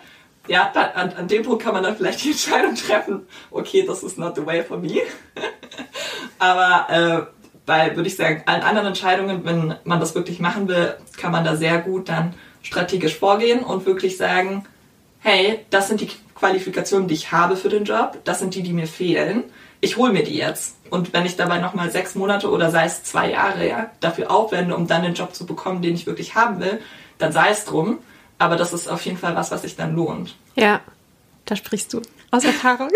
Ja, 0.47 0.71
da, 0.73 0.81
an, 0.95 1.13
an 1.13 1.29
dem 1.29 1.43
Punkt 1.43 1.63
kann 1.63 1.75
man 1.75 1.83
dann 1.83 1.97
vielleicht 1.97 2.25
die 2.25 2.31
Entscheidung 2.31 2.75
treffen, 2.75 3.27
okay, 3.51 3.85
das 3.87 4.03
ist 4.03 4.17
not 4.17 4.35
the 4.37 4.47
way 4.47 4.65
for 4.65 4.79
me. 4.79 5.01
Aber 6.39 6.87
äh, 6.91 7.39
bei, 7.67 7.95
würde 7.97 8.09
ich 8.09 8.17
sagen, 8.17 8.45
allen 8.47 8.63
anderen 8.63 8.89
Entscheidungen, 8.89 9.45
wenn 9.45 9.75
man 9.85 10.01
das 10.01 10.15
wirklich 10.15 10.41
machen 10.41 10.69
will, 10.69 10.95
kann 11.19 11.33
man 11.33 11.45
da 11.45 11.55
sehr 11.55 11.79
gut 11.79 12.09
dann 12.09 12.35
strategisch 12.63 13.15
vorgehen 13.15 13.63
und 13.63 13.85
wirklich 13.85 14.17
sagen, 14.17 14.65
hey, 15.19 15.61
das 15.69 15.89
sind 15.89 16.01
die 16.01 16.09
Qualifikationen, 16.35 17.09
die 17.09 17.15
ich 17.15 17.31
habe 17.31 17.57
für 17.57 17.69
den 17.69 17.85
Job, 17.85 18.19
das 18.25 18.39
sind 18.39 18.55
die, 18.55 18.63
die 18.63 18.73
mir 18.73 18.87
fehlen 18.87 19.45
ich 19.81 19.97
hole 19.97 20.13
mir 20.13 20.25
die 20.25 20.37
jetzt. 20.37 20.77
Und 20.91 21.13
wenn 21.13 21.27
ich 21.27 21.37
dabei 21.37 21.59
nochmal 21.59 21.91
sechs 21.91 22.15
Monate 22.15 22.51
oder 22.51 22.71
sei 22.71 22.87
es 22.87 23.05
zwei 23.05 23.31
Jahre 23.31 23.69
ja, 23.69 23.91
dafür 24.01 24.31
aufwende, 24.31 24.75
um 24.75 24.87
dann 24.87 25.03
den 25.03 25.15
Job 25.15 25.35
zu 25.35 25.47
bekommen, 25.47 25.83
den 25.83 25.95
ich 25.95 26.07
wirklich 26.07 26.35
haben 26.35 26.61
will, 26.61 26.81
dann 27.19 27.33
sei 27.33 27.51
es 27.51 27.65
drum. 27.65 27.99
Aber 28.39 28.57
das 28.57 28.73
ist 28.73 28.89
auf 28.89 29.05
jeden 29.05 29.19
Fall 29.19 29.35
was, 29.37 29.51
was 29.51 29.63
sich 29.63 29.77
dann 29.77 29.95
lohnt. 29.95 30.37
Ja, 30.55 30.81
da 31.45 31.57
sprichst 31.57 31.93
du 31.93 32.03
aus 32.31 32.45
Erfahrung. 32.53 32.91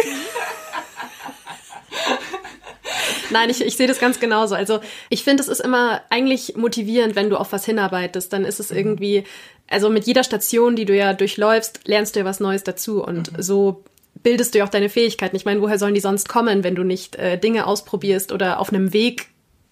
Nein, 3.30 3.48
ich, 3.50 3.64
ich 3.64 3.76
sehe 3.76 3.86
das 3.86 3.98
ganz 3.98 4.20
genauso. 4.20 4.54
Also 4.54 4.80
ich 5.08 5.24
finde, 5.24 5.42
es 5.42 5.48
ist 5.48 5.60
immer 5.60 6.02
eigentlich 6.10 6.56
motivierend, 6.56 7.16
wenn 7.16 7.30
du 7.30 7.38
auf 7.38 7.52
was 7.52 7.64
hinarbeitest. 7.64 8.32
Dann 8.32 8.44
ist 8.44 8.60
es 8.60 8.70
mhm. 8.70 8.76
irgendwie, 8.76 9.24
also 9.68 9.88
mit 9.90 10.06
jeder 10.06 10.22
Station, 10.22 10.76
die 10.76 10.84
du 10.84 10.94
ja 10.94 11.14
durchläufst, 11.14 11.80
lernst 11.84 12.14
du 12.14 12.20
ja 12.20 12.26
was 12.26 12.40
Neues 12.40 12.62
dazu. 12.62 13.02
Und 13.02 13.32
mhm. 13.32 13.42
so 13.42 13.84
bildest 14.22 14.54
du 14.54 14.58
ja 14.58 14.64
auch 14.64 14.70
deine 14.70 14.88
Fähigkeiten. 14.88 15.36
Ich 15.36 15.44
meine, 15.44 15.60
woher 15.60 15.78
sollen 15.78 15.94
die 15.94 16.00
sonst 16.00 16.28
kommen, 16.28 16.64
wenn 16.64 16.74
du 16.74 16.84
nicht 16.84 17.16
äh, 17.16 17.38
Dinge 17.38 17.66
ausprobierst 17.66 18.32
oder 18.32 18.60
auf 18.60 18.72
einem 18.72 18.92
Weg? 18.92 19.28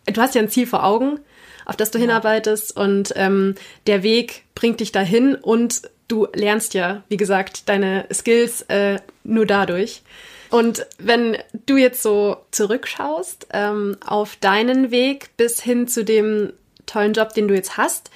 Du 0.07 0.21
hast 0.21 0.35
ja 0.35 0.43
ein 0.43 0.49
Ziel 0.49 0.67
vor 0.67 0.85
Augen, 0.85 1.21
auf 1.67 1.77
das 1.77 1.91
du 1.91 1.99
ja. 1.99 2.03
hinarbeitest 2.03 2.77
und 2.77 3.13
ähm, 3.17 3.55
der 3.87 4.03
Weg 4.03 4.45
bringt 4.55 4.81
dich 4.81 4.93
dahin 4.93 5.35
und 5.35 5.83
du 6.09 6.27
lernst 6.35 6.75
ja, 6.75 7.03
wie 7.09 7.17
gesagt, 7.17 7.69
deine 7.69 8.07
Skills 8.13 8.63
äh, 8.63 8.99
nur 9.23 9.47
dadurch. 9.47 10.03
Und 10.51 10.87
wenn 10.99 11.39
du 11.67 11.77
jetzt 11.77 12.03
so 12.03 12.39
zurückschaust 12.51 13.47
ähm, 13.53 13.97
auf 14.05 14.37
deinen 14.37 14.91
Weg 14.91 15.31
bis 15.37 15.63
hin 15.63 15.87
zu 15.87 16.05
dem 16.05 16.53
tollen 16.87 17.13
Job, 17.13 17.35
den 17.35 17.47
du 17.47 17.55
jetzt 17.55 17.77
hast, 17.77 18.11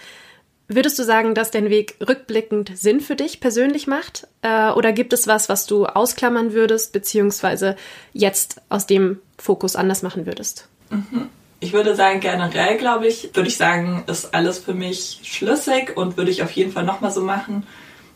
Würdest 0.66 0.98
du 0.98 1.04
sagen, 1.04 1.34
dass 1.34 1.50
dein 1.50 1.68
Weg 1.68 1.96
rückblickend 2.06 2.72
Sinn 2.74 3.00
für 3.00 3.16
dich 3.16 3.40
persönlich 3.40 3.86
macht? 3.86 4.26
Äh, 4.40 4.70
oder 4.70 4.92
gibt 4.92 5.12
es 5.12 5.26
was, 5.26 5.48
was 5.48 5.66
du 5.66 5.84
ausklammern 5.84 6.54
würdest, 6.54 6.92
beziehungsweise 6.92 7.76
jetzt 8.12 8.62
aus 8.70 8.86
dem 8.86 9.18
Fokus 9.38 9.76
anders 9.76 10.02
machen 10.02 10.24
würdest? 10.24 10.68
Mhm. 10.90 11.28
Ich 11.60 11.72
würde 11.72 11.94
sagen, 11.94 12.20
generell, 12.20 12.78
glaube 12.78 13.06
ich, 13.06 13.30
würde 13.34 13.48
ich 13.48 13.56
sagen, 13.56 14.04
ist 14.06 14.34
alles 14.34 14.58
für 14.58 14.74
mich 14.74 15.20
schlüssig 15.22 15.96
und 15.96 16.16
würde 16.16 16.30
ich 16.30 16.42
auf 16.42 16.50
jeden 16.50 16.72
Fall 16.72 16.84
nochmal 16.84 17.10
so 17.10 17.22
machen. 17.22 17.66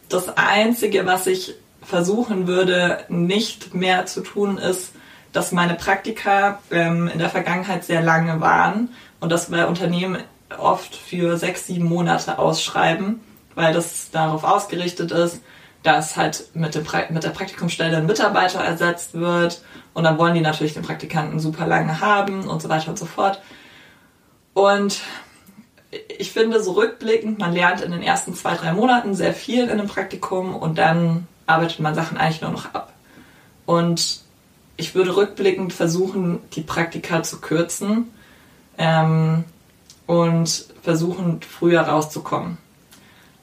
Das 0.09 0.37
Einzige, 0.37 1.07
was 1.07 1.27
ich 1.27 1.55
versuchen 1.83 2.47
würde, 2.47 3.05
nicht 3.09 3.75
mehr 3.75 4.07
zu 4.07 4.23
tun, 4.23 4.59
ist, 4.59 4.93
dass 5.33 5.53
meine 5.53 5.75
Praktika 5.75 6.61
ähm, 6.71 7.09
in 7.09 7.19
der 7.19 7.29
Vergangenheit 7.29 7.85
sehr 7.85 8.03
lange 8.03 8.41
waren 8.41 8.91
und 9.21 9.31
dass 9.31 9.51
bei 9.51 9.67
Unternehmen 9.67 10.19
oft 10.57 10.95
für 10.95 11.37
sechs, 11.37 11.67
sieben 11.67 11.87
Monate 11.87 12.39
ausschreiben, 12.39 13.21
weil 13.55 13.75
das 13.75 14.11
darauf 14.11 14.45
ausgerichtet 14.45 15.11
ist, 15.11 15.43
dass 15.83 16.17
halt 16.17 16.49
mit, 16.55 16.75
dem 16.75 16.85
pra 16.85 17.03
mit 17.11 17.23
der 17.25 17.31
Praktikumsstelle 17.31 17.99
ein 17.99 18.07
Mitarbeiter 18.07 18.61
ersetzt 18.61 19.15
wird 19.15 19.63
und 19.95 20.05
dann 20.05 20.19
wollen 20.19 20.35
die 20.35 20.41
natürlich 20.41 20.75
den 20.75 20.83
Praktikanten 20.83 21.39
super 21.39 21.67
lange 21.67 22.01
haben 22.01 22.49
und 22.49 22.63
so 22.63 22.69
weiter 22.69 22.91
und 22.91 22.99
so 22.99 23.07
fort. 23.07 23.41
Und 24.55 25.01
ich 26.19 26.33
finde 26.33 26.63
so 26.63 26.73
rückblickend, 26.73 27.39
man 27.39 27.53
lernt 27.53 27.81
in 27.81 27.93
den 27.93 28.03
ersten 28.03 28.35
zwei, 28.35 28.55
drei 28.55 28.73
Monaten 28.73 29.15
sehr 29.15 29.33
viel 29.33 29.65
in 29.65 29.71
einem 29.71 29.87
Praktikum 29.87 30.55
und 30.55 30.79
dann 30.79 31.27
arbeitet 31.47 31.81
man 31.81 31.95
Sachen 31.95 32.19
eigentlich 32.19 32.43
nur 32.43 32.51
noch 32.51 32.75
ab. 32.75 32.93
Und 33.65 34.21
ich 34.77 34.95
würde 34.95 35.17
rückblickend 35.17 35.73
versuchen, 35.73 36.41
die 36.53 36.61
Praktika 36.61 37.23
zu 37.23 37.41
kürzen. 37.41 38.13
Ähm, 38.77 39.45
und 40.09 40.65
versuchen, 40.83 41.41
früher 41.43 41.83
rauszukommen. 41.83 42.57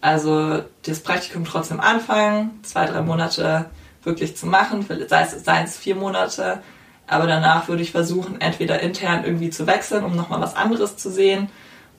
Also 0.02 0.64
das 0.82 1.00
Praktikum 1.00 1.46
trotzdem 1.46 1.80
anfangen, 1.80 2.60
zwei, 2.64 2.88
drei 2.88 3.02
Monate 3.02 3.70
wirklich 4.04 4.36
zu 4.36 4.48
machen, 4.48 4.84
sei 5.08 5.22
es, 5.22 5.46
sei 5.46 5.62
es 5.62 5.78
vier 5.78 5.96
Monate, 5.96 6.64
aber 7.06 7.28
danach 7.28 7.68
würde 7.68 7.84
ich 7.84 7.92
versuchen, 7.92 8.42
entweder 8.42 8.80
intern 8.80 9.24
irgendwie 9.24 9.52
zu 9.52 9.68
wechseln, 9.68 10.04
um 10.04 10.16
nochmal 10.16 10.42
was 10.42 10.56
anderes 10.56 10.98
zu 10.98 11.12
sehen, 11.12 11.50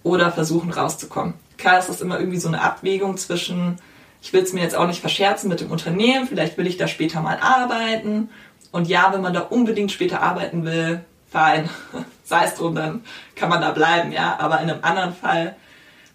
oder 0.02 0.32
versuchen 0.32 0.72
rauszukommen. 0.72 1.34
Klar 1.58 1.78
ist 1.78 1.88
das 1.88 2.00
immer 2.00 2.18
irgendwie 2.18 2.40
so 2.40 2.48
eine 2.48 2.60
Abwägung 2.60 3.16
zwischen, 3.18 3.76
ich 4.20 4.32
will 4.32 4.42
es 4.42 4.52
mir 4.52 4.62
jetzt 4.62 4.74
auch 4.74 4.88
nicht 4.88 5.00
verscherzen 5.00 5.48
mit 5.48 5.60
dem 5.60 5.70
Unternehmen, 5.70 6.26
vielleicht 6.26 6.58
will 6.58 6.66
ich 6.66 6.76
da 6.76 6.88
später 6.88 7.20
mal 7.20 7.38
arbeiten. 7.40 8.30
Und 8.72 8.88
ja, 8.88 9.12
wenn 9.12 9.22
man 9.22 9.32
da 9.32 9.40
unbedingt 9.40 9.92
später 9.92 10.22
arbeiten 10.22 10.64
will, 10.64 11.04
fein, 11.36 11.68
sei 12.24 12.44
es 12.44 12.54
drum, 12.54 12.74
dann 12.74 13.04
kann 13.34 13.50
man 13.50 13.60
da 13.60 13.70
bleiben, 13.72 14.10
ja. 14.10 14.38
Aber 14.40 14.60
in 14.60 14.70
einem 14.70 14.82
anderen 14.82 15.14
Fall 15.14 15.56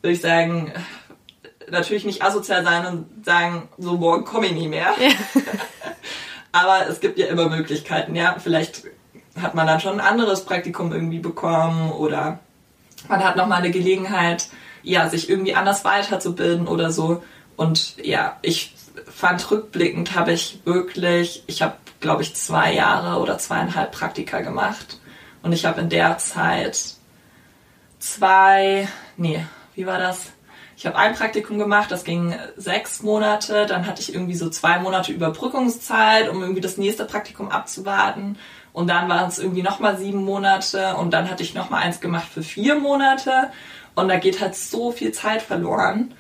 würde 0.01 0.13
ich 0.13 0.21
sagen, 0.21 0.73
natürlich 1.69 2.05
nicht 2.05 2.23
asozial 2.23 2.63
sein 2.63 2.86
und 2.88 3.25
sagen, 3.25 3.69
so 3.77 3.97
morgen 3.97 4.25
komme 4.25 4.47
ich 4.47 4.53
nie 4.53 4.67
mehr. 4.67 4.93
Ja. 4.99 5.41
Aber 6.53 6.88
es 6.89 6.99
gibt 6.99 7.17
ja 7.19 7.27
immer 7.27 7.47
Möglichkeiten, 7.49 8.15
ja. 8.15 8.36
Vielleicht 8.39 8.84
hat 9.39 9.53
man 9.53 9.67
dann 9.67 9.79
schon 9.79 9.99
ein 9.99 10.05
anderes 10.05 10.43
Praktikum 10.43 10.91
irgendwie 10.91 11.19
bekommen 11.19 11.91
oder 11.91 12.39
man 13.07 13.23
hat 13.23 13.36
nochmal 13.36 13.60
eine 13.60 13.71
Gelegenheit, 13.71 14.47
ja, 14.84 15.07
sich 15.07 15.29
irgendwie 15.29 15.55
anders 15.55 15.86
weiterzubilden 15.86 16.67
oder 16.67 16.91
so. 16.91 17.23
Und 17.55 17.95
ja, 18.03 18.38
ich 18.41 18.75
fand 19.07 19.49
rückblickend 19.51 20.15
habe 20.15 20.34
ich 20.34 20.62
wirklich, 20.65 21.43
ich 21.45 21.62
habe 21.62 21.75
glaube 22.01 22.23
ich, 22.23 22.36
zwei 22.36 22.73
Jahre 22.73 23.21
oder 23.21 23.38
zweieinhalb 23.38 23.91
Praktika 23.91 24.41
gemacht. 24.41 24.97
Und 25.41 25.54
ich 25.54 25.65
habe 25.65 25.82
in 25.82 25.89
der 25.89 26.17
Zeit 26.17 26.95
zwei, 27.99 28.88
nee, 29.17 29.45
wie 29.75 29.86
war 29.86 29.97
das? 29.97 30.32
Ich 30.77 30.86
habe 30.86 30.97
ein 30.97 31.13
Praktikum 31.13 31.60
gemacht, 31.60 31.91
das 31.91 32.04
ging 32.04 32.36
sechs 32.58 33.04
Monate. 33.04 33.65
Dann 33.67 33.86
hatte 33.86 34.01
ich 34.01 34.13
irgendwie 34.13 34.36
so 34.36 34.49
zwei 34.49 34.80
Monate 34.80 35.12
Überbrückungszeit, 35.12 36.27
um 36.27 36.41
irgendwie 36.41 36.62
das 36.62 36.77
nächste 36.77 37.06
Praktikum 37.06 37.49
abzuwarten. 37.49 38.38
Und 38.73 38.88
dann 38.88 39.08
waren 39.10 39.27
es 39.27 39.38
irgendwie 39.38 39.62
nochmal 39.62 39.97
sieben 39.97 40.23
Monate. 40.23 40.95
Und 40.95 41.12
dann 41.12 41.30
hatte 41.30 41.43
ich 41.43 41.54
nochmal 41.54 41.84
eins 41.84 41.99
gemacht 41.99 42.27
für 42.34 42.41
vier 42.41 42.80
Monate. 42.80 43.51
Und 43.93 44.08
da 44.08 44.17
geht 44.17 44.41
halt 44.41 44.56
so 44.56 44.91
viel 44.91 45.12
Zeit 45.12 45.41
verloren. 45.41 46.13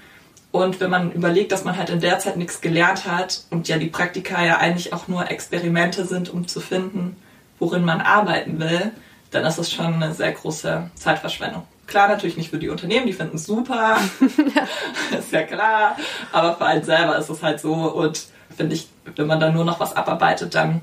Und 0.51 0.79
wenn 0.79 0.89
man 0.89 1.11
überlegt, 1.11 1.51
dass 1.51 1.63
man 1.63 1.77
halt 1.77 1.89
in 1.89 2.01
der 2.01 2.19
Zeit 2.19 2.35
nichts 2.35 2.61
gelernt 2.61 3.05
hat 3.05 3.45
und 3.49 3.67
ja 3.67 3.77
die 3.77 3.87
Praktika 3.87 4.43
ja 4.45 4.57
eigentlich 4.57 4.93
auch 4.93 5.07
nur 5.07 5.31
Experimente 5.31 6.05
sind, 6.05 6.29
um 6.29 6.47
zu 6.47 6.59
finden, 6.59 7.15
worin 7.57 7.85
man 7.85 8.01
arbeiten 8.01 8.59
will, 8.59 8.91
dann 9.31 9.45
ist 9.45 9.57
es 9.57 9.71
schon 9.71 9.95
eine 9.95 10.13
sehr 10.13 10.31
große 10.33 10.91
Zeitverschwendung. 10.95 11.63
Klar, 11.87 12.07
natürlich 12.07 12.37
nicht 12.37 12.49
für 12.49 12.57
die 12.57 12.69
Unternehmen, 12.69 13.07
die 13.07 13.13
finden 13.13 13.35
es 13.35 13.45
super, 13.45 13.97
ist 15.17 15.31
ja 15.31 15.43
klar, 15.43 15.97
aber 16.31 16.55
für 16.55 16.65
einen 16.65 16.83
selber 16.83 17.17
ist 17.17 17.29
es 17.29 17.41
halt 17.41 17.59
so 17.59 17.73
und 17.73 18.27
finde 18.55 18.75
ich, 18.75 18.87
wenn 19.15 19.27
man 19.27 19.39
dann 19.39 19.53
nur 19.53 19.65
noch 19.65 19.79
was 19.79 19.95
abarbeitet, 19.95 20.55
dann 20.55 20.81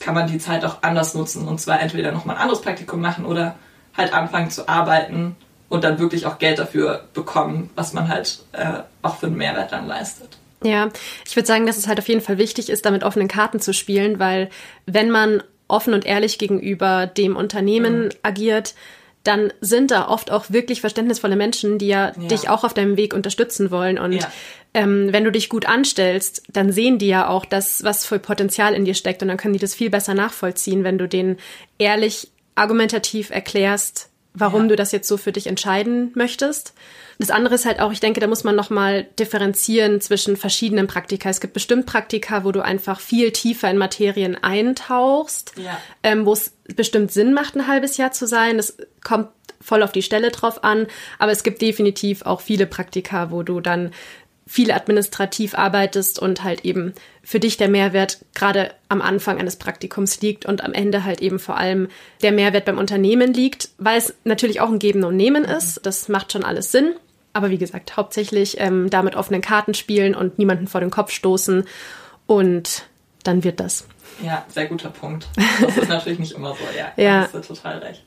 kann 0.00 0.14
man 0.14 0.28
die 0.28 0.38
Zeit 0.38 0.64
auch 0.64 0.78
anders 0.82 1.14
nutzen 1.14 1.46
und 1.48 1.60
zwar 1.60 1.80
entweder 1.80 2.12
nochmal 2.12 2.36
ein 2.36 2.42
anderes 2.42 2.62
Praktikum 2.62 3.00
machen 3.00 3.26
oder 3.26 3.56
halt 3.96 4.12
anfangen 4.14 4.50
zu 4.50 4.68
arbeiten 4.68 5.36
und 5.68 5.84
dann 5.84 5.98
wirklich 5.98 6.26
auch 6.26 6.38
Geld 6.38 6.58
dafür 6.58 7.04
bekommen, 7.12 7.70
was 7.74 7.92
man 7.92 8.08
halt 8.08 8.40
äh, 8.52 8.80
auch 9.02 9.16
für 9.16 9.26
einen 9.26 9.36
Mehrwert 9.36 9.72
dann 9.72 9.86
leistet. 9.86 10.38
Ja, 10.62 10.88
ich 11.26 11.36
würde 11.36 11.46
sagen, 11.46 11.66
dass 11.66 11.76
es 11.76 11.86
halt 11.86 11.98
auf 11.98 12.08
jeden 12.08 12.20
Fall 12.20 12.38
wichtig 12.38 12.70
ist, 12.70 12.86
damit 12.86 13.04
offenen 13.04 13.28
Karten 13.28 13.60
zu 13.60 13.72
spielen, 13.72 14.18
weil 14.18 14.50
wenn 14.86 15.10
man 15.10 15.42
offen 15.68 15.94
und 15.94 16.06
ehrlich 16.06 16.38
gegenüber 16.38 17.06
dem 17.06 17.36
Unternehmen 17.36 18.10
agiert, 18.22 18.74
dann 19.26 19.52
sind 19.60 19.90
da 19.90 20.08
oft 20.08 20.30
auch 20.30 20.50
wirklich 20.50 20.80
verständnisvolle 20.80 21.36
Menschen, 21.36 21.78
die 21.78 21.88
ja, 21.88 22.12
ja. 22.18 22.28
dich 22.28 22.48
auch 22.48 22.64
auf 22.64 22.74
deinem 22.74 22.96
Weg 22.96 23.12
unterstützen 23.12 23.70
wollen. 23.70 23.98
Und 23.98 24.12
ja. 24.12 24.32
ähm, 24.72 25.12
wenn 25.12 25.24
du 25.24 25.32
dich 25.32 25.48
gut 25.48 25.66
anstellst, 25.66 26.44
dann 26.52 26.70
sehen 26.70 26.98
die 26.98 27.08
ja 27.08 27.28
auch 27.28 27.44
das, 27.44 27.82
was 27.82 28.06
für 28.06 28.18
Potenzial 28.18 28.74
in 28.74 28.84
dir 28.84 28.94
steckt. 28.94 29.22
Und 29.22 29.28
dann 29.28 29.36
können 29.36 29.54
die 29.54 29.60
das 29.60 29.74
viel 29.74 29.90
besser 29.90 30.14
nachvollziehen, 30.14 30.84
wenn 30.84 30.98
du 30.98 31.08
denen 31.08 31.38
ehrlich 31.78 32.30
argumentativ 32.54 33.30
erklärst, 33.30 34.10
warum 34.38 34.62
ja. 34.62 34.68
du 34.68 34.76
das 34.76 34.92
jetzt 34.92 35.08
so 35.08 35.16
für 35.16 35.32
dich 35.32 35.46
entscheiden 35.46 36.12
möchtest. 36.14 36.74
Das 37.18 37.30
andere 37.30 37.54
ist 37.54 37.64
halt 37.64 37.80
auch, 37.80 37.92
ich 37.92 38.00
denke, 38.00 38.20
da 38.20 38.26
muss 38.26 38.44
man 38.44 38.54
nochmal 38.54 39.04
differenzieren 39.18 40.00
zwischen 40.00 40.36
verschiedenen 40.36 40.86
Praktika. 40.86 41.30
Es 41.30 41.40
gibt 41.40 41.54
bestimmt 41.54 41.86
Praktika, 41.86 42.44
wo 42.44 42.52
du 42.52 42.62
einfach 42.62 43.00
viel 43.00 43.32
tiefer 43.32 43.70
in 43.70 43.78
Materien 43.78 44.36
eintauchst, 44.36 45.52
ja. 45.56 45.78
ähm, 46.02 46.26
wo 46.26 46.34
es 46.34 46.52
bestimmt 46.74 47.10
Sinn 47.10 47.32
macht, 47.32 47.56
ein 47.56 47.66
halbes 47.66 47.96
Jahr 47.96 48.12
zu 48.12 48.26
sein. 48.26 48.58
Das 48.58 48.76
kommt 49.02 49.28
voll 49.60 49.82
auf 49.82 49.92
die 49.92 50.02
Stelle 50.02 50.30
drauf 50.30 50.62
an. 50.62 50.86
Aber 51.18 51.32
es 51.32 51.42
gibt 51.42 51.62
definitiv 51.62 52.22
auch 52.22 52.42
viele 52.42 52.66
Praktika, 52.66 53.30
wo 53.30 53.42
du 53.42 53.60
dann 53.60 53.92
viel 54.46 54.70
administrativ 54.70 55.54
arbeitest 55.54 56.20
und 56.20 56.44
halt 56.44 56.64
eben 56.64 56.94
für 57.22 57.40
dich 57.40 57.56
der 57.56 57.68
Mehrwert 57.68 58.18
gerade 58.34 58.72
am 58.88 59.02
Anfang 59.02 59.38
eines 59.38 59.56
Praktikums 59.56 60.20
liegt 60.20 60.46
und 60.46 60.62
am 60.62 60.72
Ende 60.72 61.04
halt 61.04 61.20
eben 61.20 61.40
vor 61.40 61.56
allem 61.56 61.88
der 62.22 62.30
Mehrwert 62.30 62.64
beim 62.64 62.78
Unternehmen 62.78 63.34
liegt, 63.34 63.70
weil 63.78 63.98
es 63.98 64.14
natürlich 64.22 64.60
auch 64.60 64.70
ein 64.70 64.78
Geben 64.78 65.02
und 65.02 65.16
Nehmen 65.16 65.44
ist. 65.44 65.84
Das 65.84 66.08
macht 66.08 66.32
schon 66.32 66.44
alles 66.44 66.70
Sinn. 66.70 66.94
Aber 67.32 67.50
wie 67.50 67.58
gesagt, 67.58 67.96
hauptsächlich 67.96 68.58
ähm, 68.60 68.88
damit 68.88 69.16
offenen 69.16 69.42
Karten 69.42 69.74
spielen 69.74 70.14
und 70.14 70.38
niemanden 70.38 70.68
vor 70.68 70.80
den 70.80 70.90
Kopf 70.90 71.10
stoßen 71.10 71.64
und 72.26 72.84
dann 73.24 73.44
wird 73.44 73.60
das. 73.60 73.86
Ja, 74.22 74.46
sehr 74.48 74.66
guter 74.66 74.90
Punkt. 74.90 75.26
Das 75.60 75.76
ist 75.76 75.88
natürlich 75.88 76.18
nicht 76.18 76.32
immer 76.32 76.54
so, 76.54 76.64
ja. 76.76 76.92
ja. 76.96 77.20
Da 77.20 77.32
hast 77.32 77.50
du 77.50 77.54
total 77.54 77.78
recht. 77.78 78.02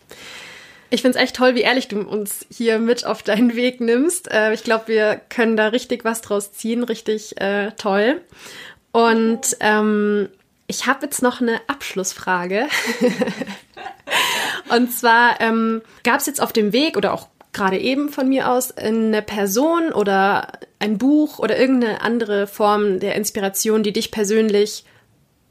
Ich 0.92 1.02
finde 1.02 1.18
es 1.18 1.24
echt 1.24 1.36
toll, 1.36 1.56
wie 1.56 1.62
ehrlich 1.62 1.88
du 1.88 2.02
uns 2.02 2.46
hier 2.50 2.80
mit 2.80 3.06
auf 3.06 3.22
deinen 3.22 3.56
Weg 3.56 3.80
nimmst. 3.80 4.32
Äh, 4.32 4.54
ich 4.54 4.64
glaube, 4.64 4.88
wir 4.88 5.22
können 5.30 5.56
da 5.56 5.68
richtig 5.68 6.04
was 6.04 6.22
draus 6.22 6.52
ziehen, 6.52 6.84
richtig 6.84 7.40
äh, 7.40 7.72
toll. 7.72 8.22
Und 8.92 9.58
ähm, 9.60 10.30
ich 10.68 10.88
habe 10.88 11.06
jetzt 11.06 11.22
noch 11.22 11.42
eine 11.42 11.60
Abschlussfrage. 11.68 12.68
Und 14.70 14.92
zwar 14.92 15.40
ähm, 15.42 15.82
gab 16.04 16.20
es 16.20 16.26
jetzt 16.26 16.42
auf 16.42 16.54
dem 16.54 16.74
Weg 16.74 16.98
oder 16.98 17.14
auch 17.14 17.28
gerade 17.54 17.78
eben 17.78 18.10
von 18.10 18.30
mir 18.30 18.50
aus 18.50 18.76
eine 18.76 19.22
Person 19.22 19.92
oder 19.92 20.52
ein 20.80 20.98
Buch 20.98 21.40
oder 21.40 21.58
irgendeine 21.58 22.02
andere 22.02 22.48
Form 22.48 23.00
der 23.00 23.16
Inspiration, 23.16 23.84
die 23.84 23.94
dich 23.94 24.12
persönlich 24.12 24.86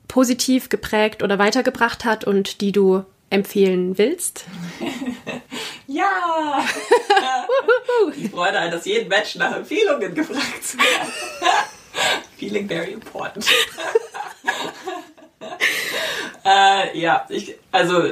positiv 0.06 0.68
geprägt 0.68 1.22
oder 1.22 1.38
weitergebracht 1.38 2.04
hat 2.04 2.24
und 2.24 2.60
die 2.60 2.72
du 2.72 3.04
empfehlen 3.30 3.98
willst? 3.98 4.44
ja! 5.86 6.64
Die 8.16 8.28
Freude 8.28 8.58
eines 8.58 8.84
jeden 8.84 9.08
Menschen 9.08 9.40
nach 9.40 9.54
Empfehlungen 9.54 10.14
gefragt 10.14 10.64
zu 10.64 10.78
werden. 10.78 11.12
Feeling 12.38 12.68
very 12.68 12.92
important. 12.92 13.46
äh, 16.44 16.98
ja, 16.98 17.26
ich, 17.28 17.56
also 17.72 18.02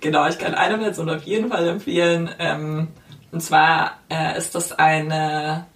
genau, 0.00 0.26
ich 0.28 0.38
kann 0.38 0.54
eine 0.54 0.78
Person 0.78 1.10
auf 1.10 1.22
jeden 1.22 1.50
Fall 1.50 1.68
empfehlen. 1.68 2.30
Ähm, 2.38 2.88
und 3.30 3.40
zwar 3.40 3.98
äh, 4.10 4.38
ist 4.38 4.54
das 4.54 4.72
eine, 4.72 5.66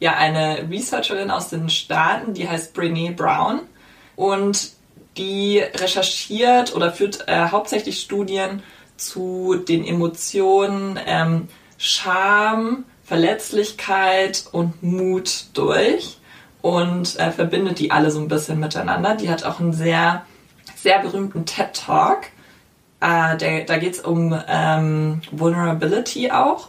ja, 0.00 0.14
eine 0.14 0.68
Researcherin 0.70 1.30
aus 1.30 1.48
den 1.48 1.70
Staaten, 1.70 2.34
die 2.34 2.48
heißt 2.48 2.74
Brene 2.74 3.12
Brown. 3.12 3.60
Und 4.16 4.72
die 5.16 5.58
recherchiert 5.58 6.74
oder 6.74 6.92
führt 6.92 7.28
äh, 7.28 7.48
hauptsächlich 7.48 8.00
Studien 8.00 8.62
zu 8.96 9.56
den 9.56 9.84
Emotionen 9.84 10.98
ähm, 11.06 11.48
Scham, 11.78 12.84
Verletzlichkeit 13.04 14.44
und 14.52 14.82
Mut 14.82 15.46
durch 15.54 16.18
und 16.62 17.18
äh, 17.18 17.30
verbindet 17.30 17.78
die 17.78 17.90
alle 17.90 18.10
so 18.10 18.20
ein 18.20 18.28
bisschen 18.28 18.58
miteinander. 18.58 19.14
Die 19.14 19.28
hat 19.28 19.44
auch 19.44 19.60
einen 19.60 19.72
sehr, 19.72 20.24
sehr 20.76 21.00
berühmten 21.00 21.44
TED 21.44 21.74
Talk. 21.74 22.28
Äh, 23.00 23.36
der, 23.36 23.64
da 23.64 23.76
geht 23.76 23.94
es 23.94 24.00
um 24.00 24.34
ähm, 24.48 25.20
Vulnerability 25.30 26.30
auch. 26.30 26.68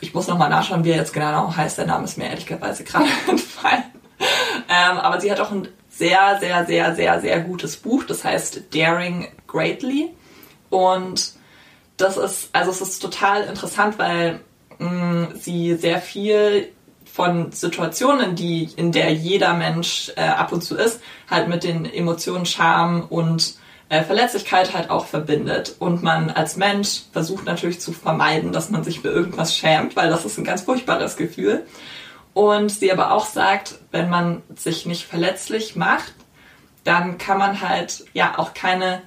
Ich 0.00 0.14
muss 0.14 0.28
nochmal 0.28 0.48
nachschauen, 0.48 0.84
wie 0.84 0.90
er 0.90 0.98
jetzt 0.98 1.12
genau 1.12 1.54
heißt. 1.54 1.78
Der 1.78 1.86
Name 1.86 2.04
ist 2.04 2.16
mir 2.16 2.28
ehrlicherweise 2.28 2.84
gerade 2.84 3.06
entfallen. 3.28 3.84
Ähm, 4.68 4.98
aber 4.98 5.20
sie 5.20 5.30
hat 5.30 5.40
auch 5.40 5.50
einen 5.50 5.68
sehr, 6.00 6.38
sehr, 6.40 6.64
sehr, 6.64 6.94
sehr, 6.96 7.20
sehr 7.20 7.40
gutes 7.40 7.76
Buch. 7.76 8.04
Das 8.04 8.24
heißt 8.24 8.62
Daring 8.74 9.28
Greatly. 9.46 10.08
Und 10.70 11.34
das 11.98 12.16
ist, 12.16 12.48
also 12.52 12.70
es 12.70 12.80
ist 12.80 13.00
total 13.00 13.44
interessant, 13.44 13.98
weil 13.98 14.40
mh, 14.78 14.88
mm, 14.88 15.28
sie 15.38 15.74
sehr 15.74 16.00
viel 16.00 16.68
von 17.04 17.52
Situationen, 17.52 18.34
die 18.34 18.70
in 18.76 18.92
der 18.92 19.12
jeder 19.12 19.52
Mensch 19.52 20.10
äh, 20.16 20.22
ab 20.22 20.52
und 20.52 20.62
zu 20.62 20.76
ist, 20.76 21.00
halt 21.28 21.48
mit 21.48 21.64
den 21.64 21.84
Emotionen 21.84 22.46
Scham 22.46 23.04
und 23.08 23.56
äh, 23.90 24.02
Verletzlichkeit 24.02 24.72
halt 24.72 24.88
auch 24.88 25.04
verbindet. 25.04 25.76
Und 25.80 26.02
man 26.02 26.30
als 26.30 26.56
Mensch 26.56 27.02
versucht 27.12 27.44
natürlich 27.44 27.80
zu 27.80 27.92
vermeiden, 27.92 28.52
dass 28.52 28.70
man 28.70 28.84
sich 28.84 29.00
für 29.00 29.08
irgendwas 29.08 29.54
schämt, 29.54 29.96
weil 29.96 30.08
das 30.08 30.24
ist 30.24 30.38
ein 30.38 30.44
ganz 30.44 30.62
furchtbares 30.62 31.18
Gefühl. 31.18 31.66
Und 32.32 32.70
sie 32.70 32.92
aber 32.92 33.12
auch 33.12 33.26
sagt, 33.26 33.76
wenn 33.90 34.08
man 34.08 34.42
sich 34.54 34.86
nicht 34.86 35.04
verletzlich 35.04 35.76
macht, 35.76 36.14
dann 36.84 37.18
kann 37.18 37.38
man 37.38 37.60
halt 37.60 38.04
ja 38.14 38.38
auch 38.38 38.54
keine 38.54 39.02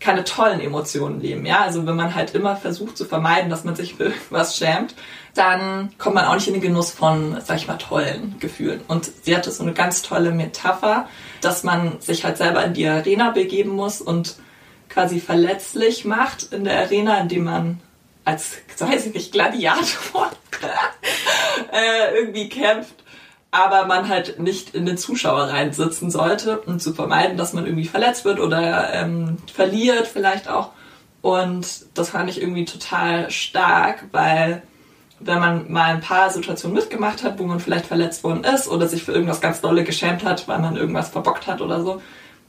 keine 0.00 0.22
tollen 0.24 0.60
Emotionen 0.60 1.20
leben, 1.20 1.44
ja. 1.44 1.60
Also 1.60 1.86
wenn 1.86 1.96
man 1.96 2.14
halt 2.14 2.34
immer 2.34 2.56
versucht 2.56 2.96
zu 2.96 3.04
vermeiden, 3.04 3.50
dass 3.50 3.64
man 3.64 3.74
sich 3.74 3.94
für 3.94 4.04
irgendwas 4.04 4.56
schämt, 4.56 4.94
dann 5.34 5.92
kommt 5.98 6.14
man 6.14 6.24
auch 6.24 6.34
nicht 6.34 6.46
in 6.46 6.54
den 6.54 6.62
Genuss 6.62 6.90
von, 6.90 7.36
sag 7.44 7.56
ich 7.56 7.66
mal, 7.66 7.78
tollen 7.78 8.36
Gefühlen. 8.38 8.80
Und 8.86 9.10
sie 9.22 9.36
hatte 9.36 9.50
so 9.50 9.62
eine 9.62 9.72
ganz 9.72 10.02
tolle 10.02 10.30
Metapher, 10.30 11.08
dass 11.40 11.64
man 11.64 12.00
sich 12.00 12.24
halt 12.24 12.36
selber 12.36 12.64
in 12.64 12.74
die 12.74 12.86
Arena 12.86 13.30
begeben 13.30 13.70
muss 13.70 14.00
und 14.00 14.36
quasi 14.88 15.20
verletzlich 15.20 16.04
macht 16.04 16.52
in 16.52 16.64
der 16.64 16.78
Arena, 16.78 17.18
indem 17.18 17.44
man 17.44 17.80
als, 18.28 18.58
weiß 18.78 19.06
ich 19.06 19.14
nicht, 19.14 19.32
Gladiator 19.32 20.30
äh, 21.72 22.14
irgendwie 22.14 22.50
kämpft, 22.50 22.94
aber 23.50 23.86
man 23.86 24.08
halt 24.08 24.38
nicht 24.38 24.74
in 24.74 24.84
den 24.84 24.98
Zuschauer 24.98 25.44
reinsitzen 25.44 26.10
sollte, 26.10 26.60
um 26.60 26.78
zu 26.78 26.92
vermeiden, 26.92 27.38
dass 27.38 27.54
man 27.54 27.64
irgendwie 27.64 27.88
verletzt 27.88 28.26
wird 28.26 28.38
oder 28.38 28.92
ähm, 28.92 29.38
verliert 29.52 30.06
vielleicht 30.06 30.48
auch. 30.48 30.72
Und 31.22 31.86
das 31.94 32.10
fand 32.10 32.28
ich 32.28 32.42
irgendwie 32.42 32.66
total 32.66 33.30
stark, 33.30 34.04
weil 34.12 34.62
wenn 35.20 35.40
man 35.40 35.72
mal 35.72 35.94
ein 35.94 36.00
paar 36.02 36.28
Situationen 36.28 36.76
mitgemacht 36.76 37.24
hat, 37.24 37.38
wo 37.38 37.44
man 37.44 37.60
vielleicht 37.60 37.86
verletzt 37.86 38.22
worden 38.24 38.44
ist 38.44 38.68
oder 38.68 38.86
sich 38.88 39.02
für 39.02 39.12
irgendwas 39.12 39.40
ganz 39.40 39.62
dolle 39.62 39.84
geschämt 39.84 40.22
hat, 40.22 40.46
weil 40.46 40.58
man 40.58 40.76
irgendwas 40.76 41.08
verbockt 41.08 41.46
hat 41.46 41.62
oder 41.62 41.82
so, 41.82 42.02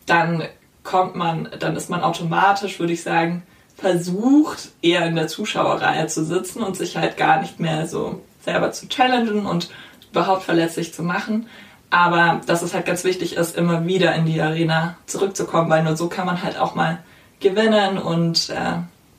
dann 0.06 0.44
kommt 0.84 1.16
man, 1.16 1.50
dann 1.58 1.78
ist 1.78 1.90
man 1.90 2.04
automatisch, 2.04 2.80
würde 2.80 2.94
ich 2.94 3.02
sagen, 3.02 3.44
versucht, 3.80 4.70
eher 4.82 5.06
in 5.06 5.16
der 5.16 5.28
Zuschauerreihe 5.28 6.08
zu 6.08 6.24
sitzen 6.24 6.62
und 6.64 6.76
sich 6.76 6.98
halt 6.98 7.18
gar 7.18 7.42
nicht 7.42 7.60
mehr 7.60 7.88
so 7.88 8.22
selber 8.44 8.72
zu 8.72 8.88
challengen 8.88 9.46
und 9.46 9.70
überhaupt 10.12 10.44
verletzlich 10.44 10.94
zu 10.94 11.04
machen. 11.04 11.48
Aber 11.90 12.42
dass 12.46 12.62
es 12.62 12.74
halt 12.74 12.86
ganz 12.86 13.04
wichtig 13.04 13.36
ist, 13.36 13.58
immer 13.58 13.86
wieder 13.86 14.14
in 14.16 14.26
die 14.26 14.40
Arena 14.42 14.98
zurückzukommen, 15.08 15.70
weil 15.70 15.84
nur 15.84 15.98
so 15.98 16.08
kann 16.08 16.26
man 16.26 16.44
halt 16.44 16.58
auch 16.58 16.76
mal 16.76 17.00
gewinnen 17.40 17.98
und 17.98 18.50
äh, 18.50 18.78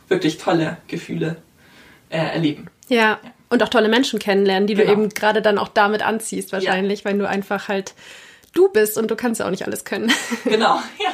wirklich 0.09 0.39
tolle 0.39 0.77
Gefühle 0.87 1.37
äh, 2.11 2.19
erleben. 2.19 2.69
Ja. 2.89 2.97
ja. 2.97 3.19
Und 3.49 3.65
auch 3.65 3.69
tolle 3.69 3.89
Menschen 3.89 4.21
kennenlernen, 4.21 4.69
die 4.69 4.75
genau. 4.75 4.87
du 4.87 4.93
eben 4.93 5.09
gerade 5.09 5.43
dann 5.43 5.59
auch 5.59 5.67
damit 5.67 6.03
anziehst, 6.03 6.53
wahrscheinlich, 6.53 7.01
ja. 7.01 7.07
weil 7.07 7.19
du 7.19 7.29
einfach 7.29 7.67
halt 7.67 7.95
du 8.53 8.69
bist 8.69 8.97
und 8.97 9.11
du 9.11 9.17
kannst 9.17 9.41
ja 9.41 9.47
auch 9.47 9.51
nicht 9.51 9.67
alles 9.67 9.85
können. 9.85 10.13
Genau, 10.45 10.77
ja. 10.99 11.11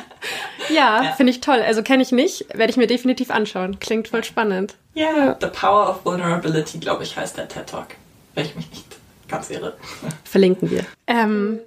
Ja, 0.68 1.03
ja. 1.03 1.12
finde 1.12 1.31
ich 1.33 1.41
toll. 1.41 1.61
Also 1.61 1.83
kenne 1.83 2.03
ich 2.03 2.12
nicht, 2.12 2.47
werde 2.55 2.70
ich 2.70 2.77
mir 2.77 2.87
definitiv 2.87 3.31
anschauen. 3.31 3.79
Klingt 3.79 4.09
voll 4.09 4.24
spannend. 4.24 4.74
Ja, 4.95 5.12
yeah. 5.12 5.37
The 5.41 5.49
Power 5.49 5.91
of 5.91 6.05
Vulnerability, 6.05 6.79
glaube 6.79 7.03
ich, 7.03 7.16
heißt 7.16 7.37
der 7.37 7.49
TED 7.49 7.66
Talk. 7.66 7.89
Wenn 8.35 8.47
ich 8.47 8.57
mich 8.57 8.70
nicht 8.70 8.87
ganz 9.29 9.51
irre. 9.51 9.77
Verlinken 10.24 10.70
wir. 10.70 10.85
Ähm, 11.07 11.61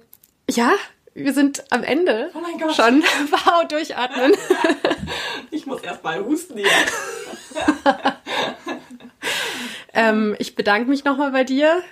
ja, 0.48 0.72
wir 1.14 1.32
sind 1.32 1.64
am 1.70 1.82
Ende. 1.82 2.30
Oh 2.34 2.40
mein 2.40 2.58
Gott. 2.58 2.74
Schon. 2.74 3.02
Wow, 3.30 3.66
durchatmen. 3.68 4.32
ich 5.50 5.66
muss 5.66 5.82
erst 5.82 6.02
mal 6.02 6.24
husten 6.24 6.58
hier. 6.58 6.68
ähm, 9.92 10.36
ich 10.38 10.54
bedanke 10.54 10.88
mich 10.88 11.04
nochmal 11.04 11.32
bei 11.32 11.44
dir, 11.44 11.82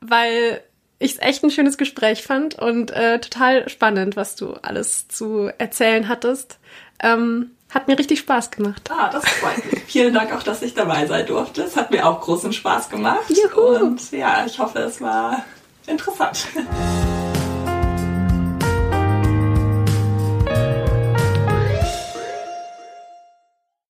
weil 0.00 0.62
ich 0.98 1.12
es 1.12 1.18
echt 1.20 1.42
ein 1.44 1.50
schönes 1.50 1.78
Gespräch 1.78 2.22
fand 2.22 2.58
und 2.58 2.90
äh, 2.90 3.20
total 3.20 3.68
spannend, 3.68 4.16
was 4.16 4.36
du 4.36 4.54
alles 4.62 5.08
zu 5.08 5.50
erzählen 5.58 6.08
hattest. 6.08 6.58
Ähm, 7.02 7.50
hat 7.70 7.88
mir 7.88 7.98
richtig 7.98 8.20
Spaß 8.20 8.52
gemacht. 8.52 8.90
Ah, 8.90 9.10
das 9.10 9.28
freut 9.28 9.70
mich. 9.70 9.82
Vielen 9.84 10.14
Dank 10.14 10.32
auch, 10.32 10.42
dass 10.42 10.62
ich 10.62 10.72
dabei 10.72 11.06
sein 11.06 11.26
durfte. 11.26 11.62
Es 11.62 11.76
hat 11.76 11.90
mir 11.90 12.06
auch 12.06 12.20
großen 12.20 12.52
Spaß 12.52 12.88
gemacht. 12.88 13.28
Juhu. 13.28 13.84
Und 13.84 14.12
ja, 14.12 14.44
ich 14.46 14.58
hoffe, 14.58 14.78
es 14.78 15.00
war 15.00 15.44
interessant. 15.86 16.46